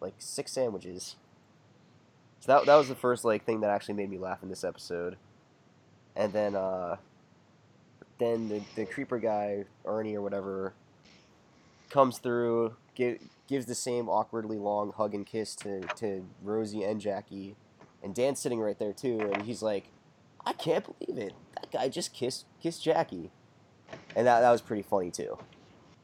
[0.00, 1.16] like six sandwiches."
[2.40, 4.64] So that, that was the first like thing that actually made me laugh in this
[4.64, 5.16] episode.
[6.16, 6.96] And then uh
[8.18, 10.74] then the, the creeper guy, Ernie or whatever,
[11.90, 13.18] comes through, give,
[13.48, 17.56] gives the same awkwardly long hug and kiss to, to Rosie and Jackie.
[18.02, 19.86] And Dan's sitting right there too, and he's like,
[20.46, 21.32] I can't believe it.
[21.54, 23.30] That guy just kissed kissed Jackie.
[24.16, 25.36] And that, that was pretty funny too.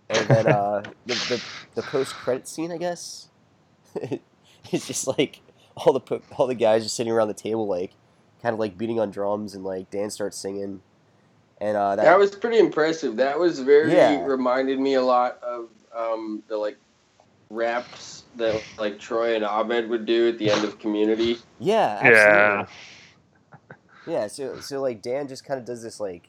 [0.08, 1.42] And then uh, the, the,
[1.76, 3.28] the post credit scene, I guess,
[4.70, 5.40] it's just like
[5.76, 7.92] all the all the guys just sitting around the table, like
[8.42, 10.82] kind of like beating on drums, and like Dan starts singing,
[11.60, 13.16] and uh, that, That was pretty impressive.
[13.16, 14.24] That was very Yeah.
[14.24, 16.76] reminded me a lot of um, the like
[17.50, 21.38] raps that like Troy and Abed would do at the end of Community.
[21.58, 22.66] yeah, Yeah.
[24.06, 24.26] yeah.
[24.26, 26.28] So so like Dan just kind of does this like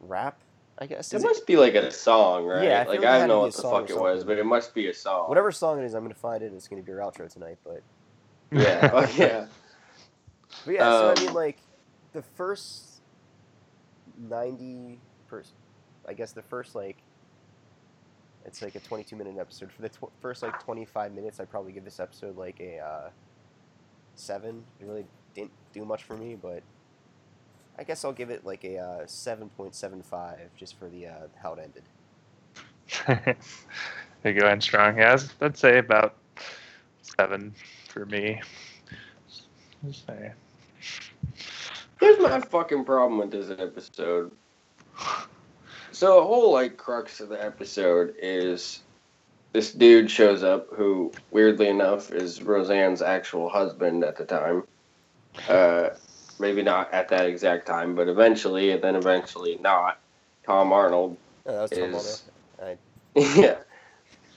[0.00, 0.38] rap,
[0.82, 1.12] I guess.
[1.12, 2.64] It Is it- must be like a song, right?
[2.64, 4.74] Yeah, I like like I don't know what the fuck it was, but it must
[4.74, 5.28] be a song.
[5.28, 6.52] whatever song it is, I'm gonna find it.
[6.52, 7.82] It's gonna be our outro tonight, but
[8.50, 9.46] Yeah, oh, yeah.
[10.66, 11.58] But yeah, so I Um, mean, like,
[12.12, 13.00] the first
[14.18, 14.98] ninety
[15.28, 15.42] per,
[16.08, 16.96] I guess the first like,
[18.44, 19.70] it's like a twenty-two minute episode.
[19.72, 23.10] For the tw- first like twenty-five minutes, I'd probably give this episode like a uh,
[24.16, 24.64] seven.
[24.80, 26.62] It really didn't do much for me, but
[27.78, 31.06] I guess I'll give it like a uh, seven point seven five just for the
[31.06, 31.12] uh,
[31.42, 33.36] how it ended.
[34.22, 34.98] they go in strong.
[34.98, 36.16] Yeah, I'd- I'd say about
[37.02, 37.54] seven
[37.88, 38.40] for me.
[39.86, 40.32] Just say.
[42.00, 44.32] Here's my fucking problem with this episode.
[45.92, 48.80] So the whole like crux of the episode is
[49.52, 54.64] this dude shows up who, weirdly enough, is Roseanne's actual husband at the time.
[55.48, 55.90] Uh,
[56.42, 59.98] maybe not at that exact time, but eventually, and then eventually not.
[60.44, 61.16] Tom Arnold.
[61.46, 62.24] Oh, Tom Is-
[62.60, 62.78] Arnold.
[63.36, 63.56] yeah.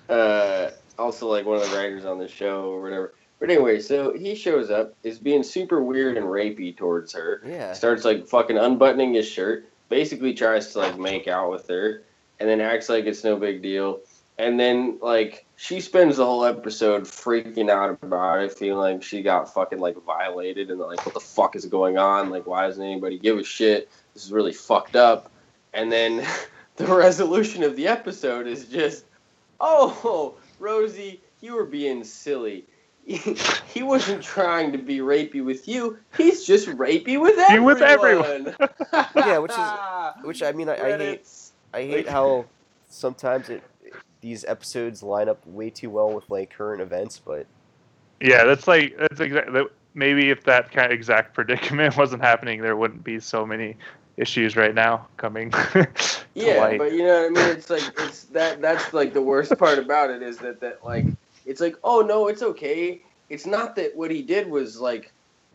[0.07, 3.13] Uh, also, like one of the writers on the show or whatever.
[3.39, 7.41] But anyway, so he shows up, is being super weird and rapey towards her.
[7.45, 7.73] Yeah.
[7.73, 9.69] Starts like fucking unbuttoning his shirt.
[9.89, 12.03] Basically tries to like make out with her,
[12.39, 13.99] and then acts like it's no big deal.
[14.37, 19.21] And then like she spends the whole episode freaking out about it, feeling like she
[19.21, 22.29] got fucking like violated, and like what the fuck is going on?
[22.29, 23.89] Like why doesn't anybody give a shit?
[24.13, 25.31] This is really fucked up.
[25.73, 26.25] And then
[26.75, 29.05] the resolution of the episode is just,
[29.61, 32.65] oh, Rosie, you were being silly.
[33.05, 35.97] he wasn't trying to be rapey with you.
[36.17, 37.65] He's just rapey with He everyone.
[37.75, 38.55] with everyone.
[39.15, 41.27] Yeah, which is- Which I mean, I, I hate.
[41.73, 42.45] I hate Like- how
[42.89, 43.61] sometimes it
[44.25, 47.45] these episodes line up way too well with like current events, but
[48.19, 49.53] Yeah, that's like that's exactly.
[49.53, 53.77] that, Maybe if that kind of exact predicament wasn't happening, there wouldn't be so many
[54.17, 55.53] issues right now coming.
[56.37, 56.79] Yeah, light.
[56.79, 57.57] but you know what I mean.
[57.57, 58.61] It's like it's that.
[58.61, 61.05] That's like the worst part about it is that that like
[61.45, 63.01] it's like oh no, it's okay.
[63.29, 65.13] It's not that what he did was like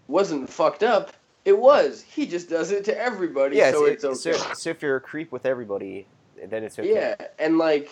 [0.09, 1.13] wasn't fucked up.
[1.45, 2.01] It was.
[2.01, 4.39] He just does it to everybody, yeah, so it's, it's okay.
[4.39, 6.07] so, so if you're a creep with everybody,
[6.49, 6.95] then it's okay.
[6.95, 7.91] Yeah, and like,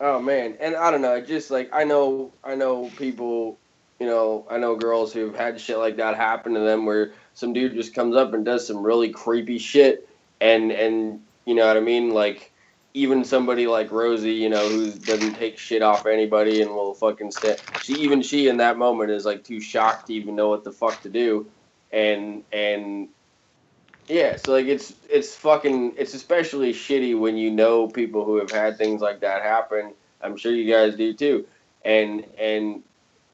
[0.00, 3.58] oh man, and I don't know, just like I know, I know people,
[4.00, 7.52] you know, I know girls who've had shit like that happen to them, where some
[7.52, 10.08] dude just comes up and does some really creepy shit,
[10.40, 12.52] and and you know what I mean, like.
[12.94, 17.30] Even somebody like Rosie, you know, who doesn't take shit off anybody and will fucking
[17.30, 17.60] stand.
[17.82, 20.72] She even she in that moment is like too shocked to even know what the
[20.72, 21.46] fuck to do,
[21.92, 23.08] and and
[24.08, 28.50] Yeah, so like it's it's fucking it's especially shitty when you know people who have
[28.50, 29.92] had things like that happen.
[30.22, 31.46] I'm sure you guys do too.
[31.84, 32.82] And and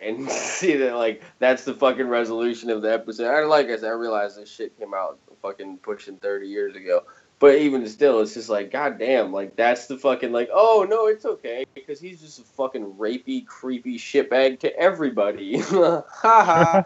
[0.00, 3.32] and see that like that's the fucking resolution of the episode.
[3.32, 7.04] I like I said, I realized this shit came out fucking pushing 30 years ago.
[7.38, 11.24] But even still, it's just like, goddamn, like that's the fucking like, oh no, it's
[11.24, 15.58] okay because he's just a fucking rapey, creepy shitbag to everybody.
[15.60, 16.84] ha ha.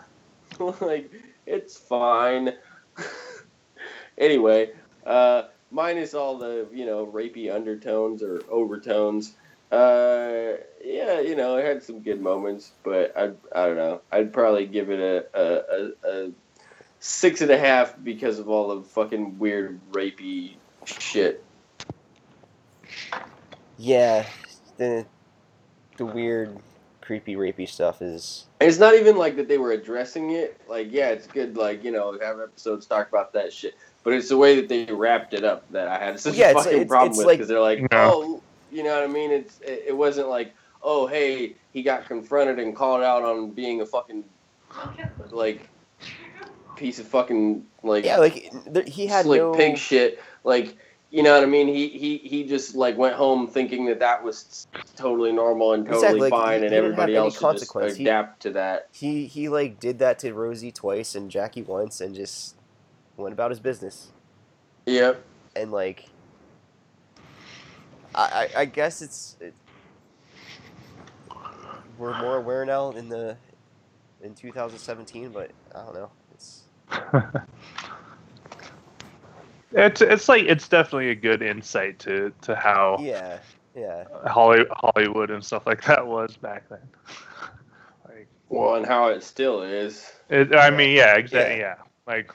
[0.80, 1.10] like
[1.46, 2.54] it's fine.
[4.18, 4.70] Anyway,
[5.06, 9.34] uh, minus all the you know rapey undertones or overtones.
[9.70, 14.00] Uh, yeah, you know, it had some good moments, but I I don't know.
[14.10, 16.30] I'd probably give it a a, a, a
[17.00, 20.54] six and a half because of all the fucking weird rapey
[20.84, 21.44] shit.
[23.76, 24.26] Yeah,
[24.76, 25.06] the
[25.98, 26.56] the weird,
[27.00, 28.46] creepy, rapey stuff is.
[28.60, 30.60] It's not even like that they were addressing it.
[30.68, 31.56] Like, yeah, it's good.
[31.56, 33.74] Like, you know, have episodes talk about that shit.
[34.08, 36.54] But it's the way that they wrapped it up that I had such Yeah, a
[36.54, 37.88] fucking it's- problem it's with like- because they're like, No.
[37.92, 39.30] oh, you know what I mean?
[39.30, 43.82] It's it, it wasn't like, oh, hey, he got confronted and called out on being
[43.82, 44.24] a fucking
[45.30, 45.68] like
[46.76, 49.52] piece of fucking like Yeah, like there, he had slick no.
[49.52, 50.22] pig shit.
[50.42, 50.78] Like,
[51.10, 51.68] you know what I mean?
[51.68, 54.66] He he he just like went home thinking that that was
[54.96, 57.96] totally normal and totally Exactly, like, fine, he- and he everybody else should just consequence.
[57.96, 58.88] He- adapt to that.
[58.92, 62.54] He he like did that to Rosie twice and Jackie once, and just
[63.22, 64.12] went about his business.
[64.86, 65.24] Yep.
[65.56, 66.06] And like,
[68.14, 69.36] I I, I guess it's.
[69.40, 69.54] It,
[71.98, 73.38] we're more aware now in the
[74.22, 76.12] in 2017, but I don't know.
[76.32, 76.64] It's
[79.72, 83.40] it's it's like it's definitely a good insight to to how yeah
[83.74, 86.88] yeah Holly, Hollywood and stuff like that was back then.
[88.08, 90.10] like, Well, and how it still is.
[90.30, 91.60] it, I mean, yeah, exactly, Yeah.
[91.60, 91.76] yeah.
[92.06, 92.32] Like,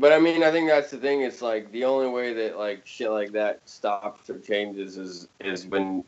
[0.00, 1.20] But I mean, I think that's the thing.
[1.20, 5.66] It's like the only way that like shit like that stops or changes is is
[5.66, 6.04] when,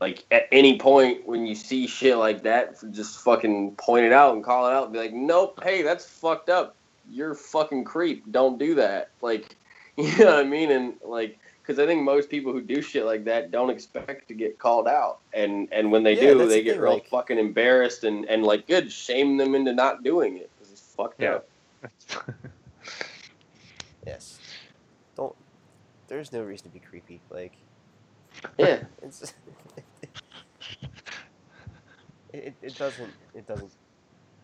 [0.00, 4.34] like, at any point when you see shit like that, just fucking point it out
[4.34, 6.76] and call it out and be like, nope, hey, that's fucked up.
[7.10, 8.24] You're fucking creep.
[8.32, 9.10] Don't do that.
[9.20, 9.54] Like,
[9.98, 10.70] you know what I mean?
[10.70, 14.34] And like, because I think most people who do shit like that don't expect to
[14.34, 17.38] get called out, and and when they Yeah, do, they get thing, real like- fucking
[17.38, 21.34] embarrassed and and like, good, shame them into not doing it it's fucked Yeah.
[21.34, 21.48] up.
[24.06, 24.38] yes.
[25.16, 25.34] Don't.
[26.08, 27.20] There's no reason to be creepy.
[27.30, 27.52] Like
[28.58, 28.80] Yeah.
[29.02, 29.34] it's.
[32.32, 33.72] it, it doesn't it doesn't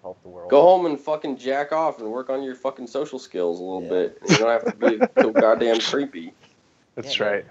[0.00, 0.50] help the world.
[0.50, 3.82] Go home and fucking jack off and work on your fucking social skills a little
[3.84, 3.88] Yeah.
[3.88, 4.18] bit.
[4.28, 6.32] You don't have to be so goddamn creepy.
[6.94, 7.46] That's Yeah, right.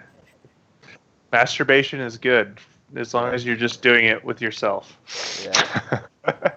[1.31, 2.59] Masturbation is good
[2.95, 4.97] as long as you're just doing it with yourself.
[5.43, 6.01] Yeah.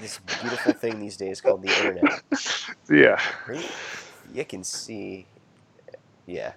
[0.00, 2.22] This beautiful thing these days called the internet.
[2.90, 3.18] yeah.
[3.48, 3.70] Right?
[4.34, 5.26] You can see.
[6.26, 6.52] Yeah.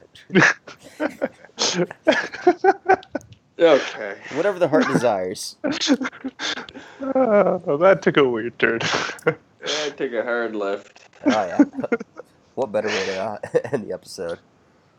[3.59, 4.17] Okay.
[4.33, 5.55] Whatever the heart desires.
[5.63, 8.79] oh, that took a weird turn.
[8.83, 11.01] I took a hard left.
[11.25, 11.63] Oh yeah.
[12.55, 13.37] what better way to uh,
[13.71, 14.39] end the episode?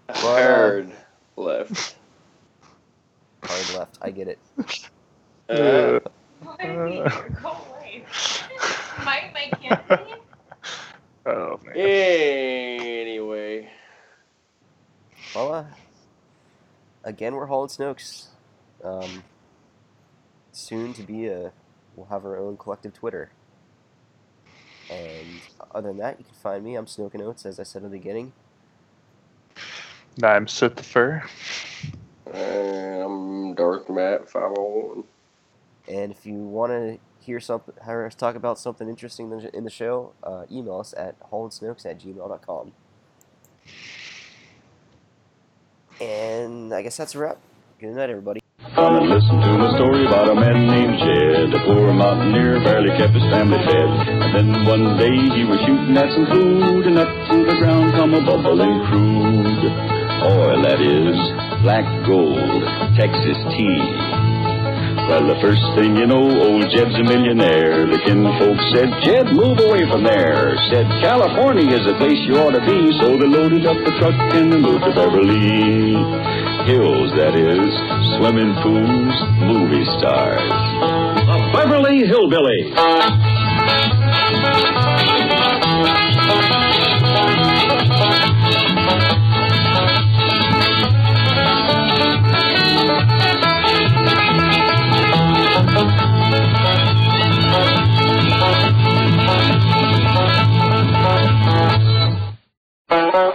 [0.09, 0.93] A Well, uh, hard
[1.37, 1.97] left.
[3.43, 3.99] Hard left.
[4.03, 4.39] I get it.
[5.49, 6.01] Uh,
[6.43, 7.05] Why did you
[7.43, 8.05] go away?
[9.05, 10.15] Mike, Mike Kennedy?
[11.29, 11.77] Oh man.
[11.77, 13.71] anyway.
[15.35, 15.65] Well, uh,
[17.05, 18.27] again, we're hauling Snokes.
[18.83, 19.23] Um,
[20.53, 21.53] soon to be a,
[21.97, 23.31] we'll have our own collective Twitter.
[24.91, 25.27] And
[25.75, 26.75] other than that, you can find me.
[26.77, 28.33] I'm Snoke Oats, as I said in the beginning.
[30.23, 31.23] I'm Sith the Fur.
[32.33, 35.05] And I'm Dark Matt 501.
[35.89, 36.99] And if you want to
[37.29, 41.15] hear something, hear us talk about something interesting in the- show, uh, email us at
[41.31, 42.73] haulinsnokes at gmail.com.
[46.01, 47.37] And I guess that's a wrap.
[47.79, 48.41] Good night, everybody.
[48.75, 51.53] Come and listen to a story about a man named Jed.
[51.53, 53.91] A poor mountaineer barely kept his family fed.
[54.25, 57.93] And then one day he was shooting at some food, and up through the ground
[57.93, 59.69] come a bubbling crude.
[60.33, 61.17] Oil, that is,
[61.63, 62.63] black gold,
[62.97, 64.38] Texas tea.
[65.09, 67.89] Well, the first thing you know, old Jed's a millionaire.
[67.89, 70.53] The kinfolk said, Jed, move away from there.
[70.69, 72.93] Said, California is the place you ought to be.
[73.01, 75.97] So they loaded up the truck and they moved to Beverly
[76.69, 77.73] Hills, that is,
[78.21, 79.17] swimming pools,
[79.49, 80.45] movie stars.
[80.45, 82.77] A Beverly Hillbilly.
[103.19, 103.35] Well,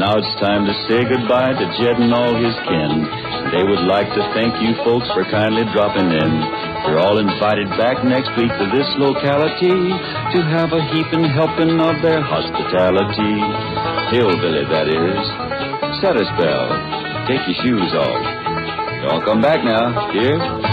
[0.00, 3.04] Now it's time to say goodbye to Jed and all his kin.
[3.52, 6.32] They would like to thank you folks for kindly dropping in.
[6.88, 12.00] You're all invited back next week to this locality to have a heaping helping of
[12.00, 13.36] their hospitality.
[14.10, 15.49] Hillbilly, that is.
[16.00, 16.68] Set a spell.
[17.28, 19.02] Take your shoes off.
[19.02, 20.69] Don't come back now, dear.